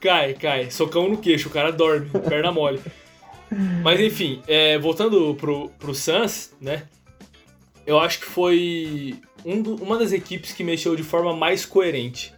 cai, 0.00 0.34
cai. 0.34 0.70
Socão 0.70 1.08
no 1.08 1.18
queixo, 1.18 1.48
o 1.48 1.52
cara 1.52 1.70
dorme, 1.70 2.08
perna 2.28 2.50
mole. 2.52 2.80
Mas 3.82 4.00
enfim, 4.00 4.40
é, 4.46 4.78
voltando 4.78 5.34
pro, 5.34 5.68
pro 5.78 5.94
Suns, 5.94 6.52
né? 6.60 6.84
Eu 7.86 7.98
acho 7.98 8.20
que 8.20 8.26
foi 8.26 9.16
um 9.44 9.60
do- 9.60 9.74
uma 9.82 9.98
das 9.98 10.12
equipes 10.12 10.52
que 10.52 10.62
mexeu 10.62 10.94
de 10.94 11.02
forma 11.02 11.34
mais 11.34 11.66
coerente. 11.66 12.32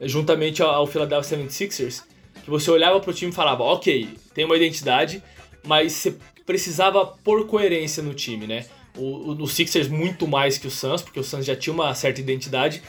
Juntamente 0.00 0.62
ao, 0.62 0.70
ao 0.70 0.86
Philadelphia 0.86 1.38
76ers, 1.38 2.02
que 2.44 2.50
você 2.50 2.70
olhava 2.70 3.00
pro 3.00 3.14
time 3.14 3.30
e 3.30 3.34
falava, 3.34 3.62
ok, 3.62 4.08
tem 4.34 4.44
uma 4.44 4.56
identidade, 4.56 5.22
mas 5.66 5.92
você 5.92 6.14
precisava 6.44 7.06
pôr 7.06 7.46
coerência 7.46 8.02
no 8.02 8.12
time, 8.12 8.46
né? 8.46 8.66
O, 8.96 9.32
o, 9.42 9.46
Sixers 9.46 9.88
muito 9.88 10.26
mais 10.26 10.58
que 10.58 10.66
o 10.66 10.70
Suns, 10.70 11.02
porque 11.02 11.20
o 11.20 11.24
Suns 11.24 11.44
já 11.44 11.54
tinha 11.54 11.72
uma 11.72 11.94
certa 11.94 12.20
identidade, 12.20 12.82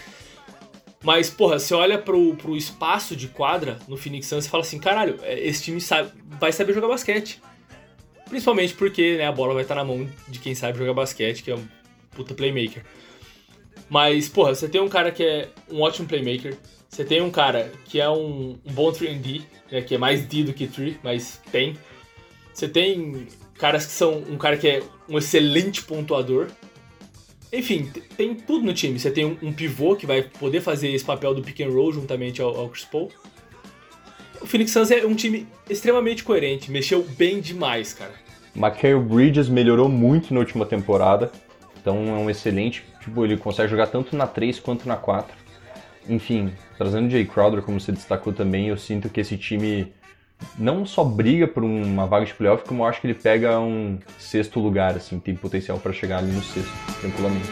mas, 1.03 1.29
porra, 1.29 1.59
você 1.59 1.73
olha 1.73 1.97
pro, 1.97 2.35
pro 2.35 2.55
espaço 2.55 3.15
de 3.15 3.27
quadra 3.27 3.77
no 3.87 3.97
Phoenix 3.97 4.27
Suns 4.27 4.45
e 4.45 4.49
fala 4.49 4.63
assim, 4.63 4.79
caralho, 4.79 5.19
é, 5.21 5.39
esse 5.39 5.63
time 5.63 5.79
sabe, 5.79 6.11
vai 6.39 6.51
saber 6.51 6.73
jogar 6.73 6.87
basquete. 6.87 7.41
Principalmente 8.27 8.73
porque 8.73 9.17
né, 9.17 9.25
a 9.25 9.31
bola 9.31 9.53
vai 9.53 9.63
estar 9.63 9.75
na 9.75 9.85
mão 9.85 10.09
de 10.27 10.39
quem 10.39 10.53
sabe 10.53 10.77
jogar 10.77 10.93
basquete, 10.93 11.43
que 11.43 11.51
é 11.51 11.55
um 11.55 11.65
puta 12.11 12.33
playmaker. 12.33 12.83
Mas, 13.89 14.27
porra, 14.27 14.53
você 14.53 14.67
tem 14.67 14.81
um 14.81 14.89
cara 14.89 15.11
que 15.11 15.23
é 15.23 15.49
um 15.71 15.81
ótimo 15.81 16.07
playmaker. 16.07 16.57
Você 16.89 17.05
tem 17.05 17.21
um 17.21 17.31
cara 17.31 17.71
que 17.85 18.01
é 18.01 18.09
um, 18.09 18.57
um 18.65 18.73
bom 18.73 18.91
3D, 18.91 19.43
né, 19.71 19.81
que 19.81 19.95
é 19.95 19.97
mais 19.97 20.25
D 20.25 20.43
do 20.43 20.53
que 20.53 20.67
3, 20.67 20.97
mas 21.03 21.41
tem. 21.51 21.77
Você 22.53 22.67
tem 22.67 23.27
caras 23.57 23.85
que 23.85 23.91
são 23.91 24.17
um 24.29 24.37
cara 24.37 24.57
que 24.57 24.67
é 24.67 24.83
um 25.09 25.17
excelente 25.17 25.83
pontuador. 25.83 26.47
Enfim, 27.51 27.89
tem 28.15 28.35
tudo 28.35 28.65
no 28.65 28.73
time. 28.73 28.99
Você 28.99 29.09
tem 29.09 29.25
um, 29.25 29.37
um 29.41 29.53
pivô 29.53 29.95
que 29.95 30.05
vai 30.05 30.21
poder 30.21 30.61
fazer 30.61 30.89
esse 30.89 31.05
papel 31.05 31.33
do 31.33 31.41
pick 31.41 31.61
and 31.61 31.69
roll 31.69 31.93
juntamente 31.93 32.41
ao, 32.41 32.55
ao 32.55 32.69
Chris 32.69 32.85
Paul. 32.85 33.09
O 34.41 34.45
Phoenix 34.45 34.71
Suns 34.71 34.91
é 34.91 35.05
um 35.05 35.15
time 35.15 35.47
extremamente 35.69 36.23
coerente, 36.23 36.71
mexeu 36.71 37.03
bem 37.17 37.39
demais, 37.39 37.93
cara. 37.93 38.13
Michael 38.53 39.01
Bridges 39.01 39.49
melhorou 39.49 39.89
muito 39.89 40.33
na 40.33 40.39
última 40.39 40.65
temporada. 40.65 41.31
Então 41.79 42.07
é 42.07 42.19
um 42.19 42.29
excelente. 42.29 42.83
Tipo, 43.01 43.23
ele 43.23 43.37
consegue 43.37 43.69
jogar 43.69 43.87
tanto 43.87 44.15
na 44.15 44.27
3 44.27 44.59
quanto 44.59 44.87
na 44.87 44.97
4. 44.97 45.35
Enfim, 46.09 46.51
trazendo 46.77 47.09
Jay 47.09 47.25
Crowder, 47.25 47.61
como 47.61 47.79
você 47.79 47.91
destacou 47.91 48.33
também, 48.33 48.67
eu 48.67 48.77
sinto 48.77 49.09
que 49.09 49.21
esse 49.21 49.37
time 49.37 49.91
não 50.57 50.85
só 50.85 51.03
briga 51.03 51.47
por 51.47 51.63
uma 51.63 52.05
vaga 52.05 52.25
de 52.25 52.33
playoff, 52.33 52.63
como 52.67 52.83
eu 52.83 52.87
acho 52.87 53.01
que 53.01 53.07
ele 53.07 53.13
pega 53.13 53.59
um 53.59 53.99
sexto 54.17 54.59
lugar, 54.59 54.95
assim, 54.95 55.19
tem 55.19 55.35
potencial 55.35 55.79
para 55.79 55.93
chegar 55.93 56.19
ali 56.19 56.31
no 56.31 56.43
sexto, 56.43 56.71
tranquilamente. 56.99 57.47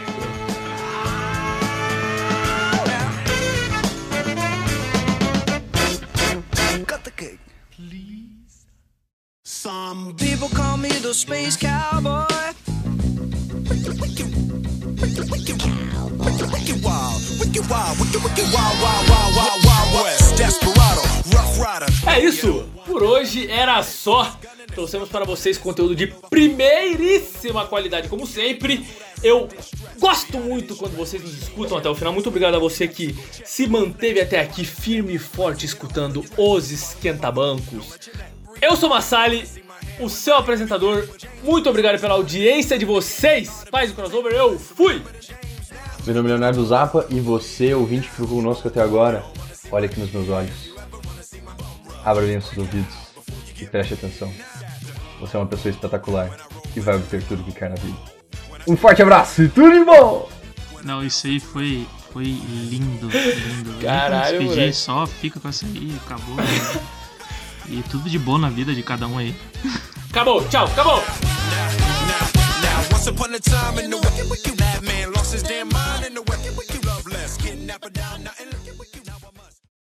Some 9.44 10.14
People 10.14 10.48
call 10.48 10.76
me 10.76 10.88
the 10.90 11.12
space 11.12 11.56
cowboy. 11.56 12.26
wicked 16.66 16.84
wild, 16.84 17.22
wicked 17.40 17.70
wild, 17.70 17.98
wicked 17.98 18.48
wild, 18.54 18.76
wild, 18.82 19.08
wild, 19.08 19.36
wild, 19.36 19.64
wild 19.64 20.04
west. 20.04 20.36
Desperado. 20.36 21.05
É 22.06 22.20
isso! 22.20 22.68
Por 22.84 23.02
hoje 23.02 23.50
era 23.50 23.82
só. 23.82 24.38
Trouxemos 24.74 25.08
para 25.08 25.24
vocês 25.24 25.56
conteúdo 25.56 25.96
de 25.96 26.06
primeiríssima 26.06 27.66
qualidade, 27.66 28.08
como 28.08 28.26
sempre. 28.26 28.86
Eu 29.22 29.48
gosto 29.98 30.38
muito 30.38 30.76
quando 30.76 30.94
vocês 30.94 31.22
nos 31.22 31.32
escutam 31.32 31.78
até 31.78 31.88
o 31.88 31.94
final. 31.94 32.12
Muito 32.12 32.28
obrigado 32.28 32.56
a 32.56 32.58
você 32.58 32.86
que 32.86 33.16
se 33.44 33.66
manteve 33.66 34.20
até 34.20 34.40
aqui 34.40 34.64
firme 34.64 35.14
e 35.14 35.18
forte 35.18 35.64
escutando 35.64 36.22
os 36.36 36.70
esquentabancos. 36.70 37.98
Eu 38.60 38.76
sou 38.76 38.90
Massali, 38.90 39.48
o 39.98 40.10
seu 40.10 40.36
apresentador. 40.36 41.08
Muito 41.42 41.70
obrigado 41.70 41.98
pela 41.98 42.14
audiência 42.14 42.78
de 42.78 42.84
vocês. 42.84 43.64
Paz 43.70 43.90
do 43.90 43.96
crossover, 43.96 44.32
eu 44.32 44.58
fui! 44.58 45.02
Meu 46.04 46.14
nome 46.14 46.28
é 46.28 46.32
Leonardo 46.32 46.64
Zappa 46.66 47.06
e 47.08 47.18
você, 47.18 47.74
ouvinte 47.74 48.08
que 48.08 48.14
ficou 48.14 48.28
conosco 48.28 48.68
até 48.68 48.80
agora, 48.80 49.24
olha 49.72 49.86
aqui 49.86 49.98
nos 49.98 50.12
meus 50.12 50.28
olhos. 50.28 50.75
Abra 52.06 52.24
bem 52.24 52.36
os 52.36 52.44
seus 52.44 52.58
ouvidos 52.58 52.94
e 53.60 53.66
preste 53.66 53.94
atenção. 53.94 54.32
Você 55.18 55.36
é 55.36 55.40
uma 55.40 55.46
pessoa 55.46 55.72
espetacular 55.72 56.30
e 56.76 56.78
vai 56.78 56.94
obter 56.94 57.20
tudo 57.24 57.42
que 57.42 57.50
quer 57.50 57.68
na 57.68 57.74
vida. 57.74 57.98
Um 58.68 58.76
forte 58.76 59.02
abraço 59.02 59.42
e 59.42 59.48
tudo 59.48 59.72
de 59.72 59.84
bom! 59.84 60.30
Não, 60.84 61.04
isso 61.04 61.26
aí 61.26 61.40
foi, 61.40 61.84
foi 62.12 62.22
lindo, 62.22 63.08
lindo. 63.08 63.80
Caralho, 63.82 64.38
despedir, 64.38 64.46
moleque. 64.46 64.72
só 64.72 65.04
fica 65.04 65.40
com 65.40 65.48
essa 65.48 65.66
aí, 65.66 65.98
acabou. 66.04 66.36
E 67.68 67.82
tudo 67.90 68.08
de 68.08 68.20
bom 68.20 68.38
na 68.38 68.50
vida 68.50 68.72
de 68.72 68.84
cada 68.84 69.08
um 69.08 69.18
aí. 69.18 69.34
Acabou, 70.08 70.46
tchau, 70.48 70.66
acabou! 70.66 71.02
Once 72.92 73.08
upon 73.08 73.34
a 73.34 73.40
time 73.40 73.84
in 73.84 73.90
the 73.90 73.96
wicked, 73.96 74.30
wicked, 74.30 74.56
lost 75.12 75.34
his 75.34 75.42
damn 75.42 75.68
mind 75.70 76.06
in 76.06 76.14
the 76.14 76.22
wicked, 76.22 76.56
wicked 76.56 76.84
love 76.86 77.04
less. 77.06 77.36
Kidnapper 77.36 77.90
down, 77.90 78.22
now 78.22 78.30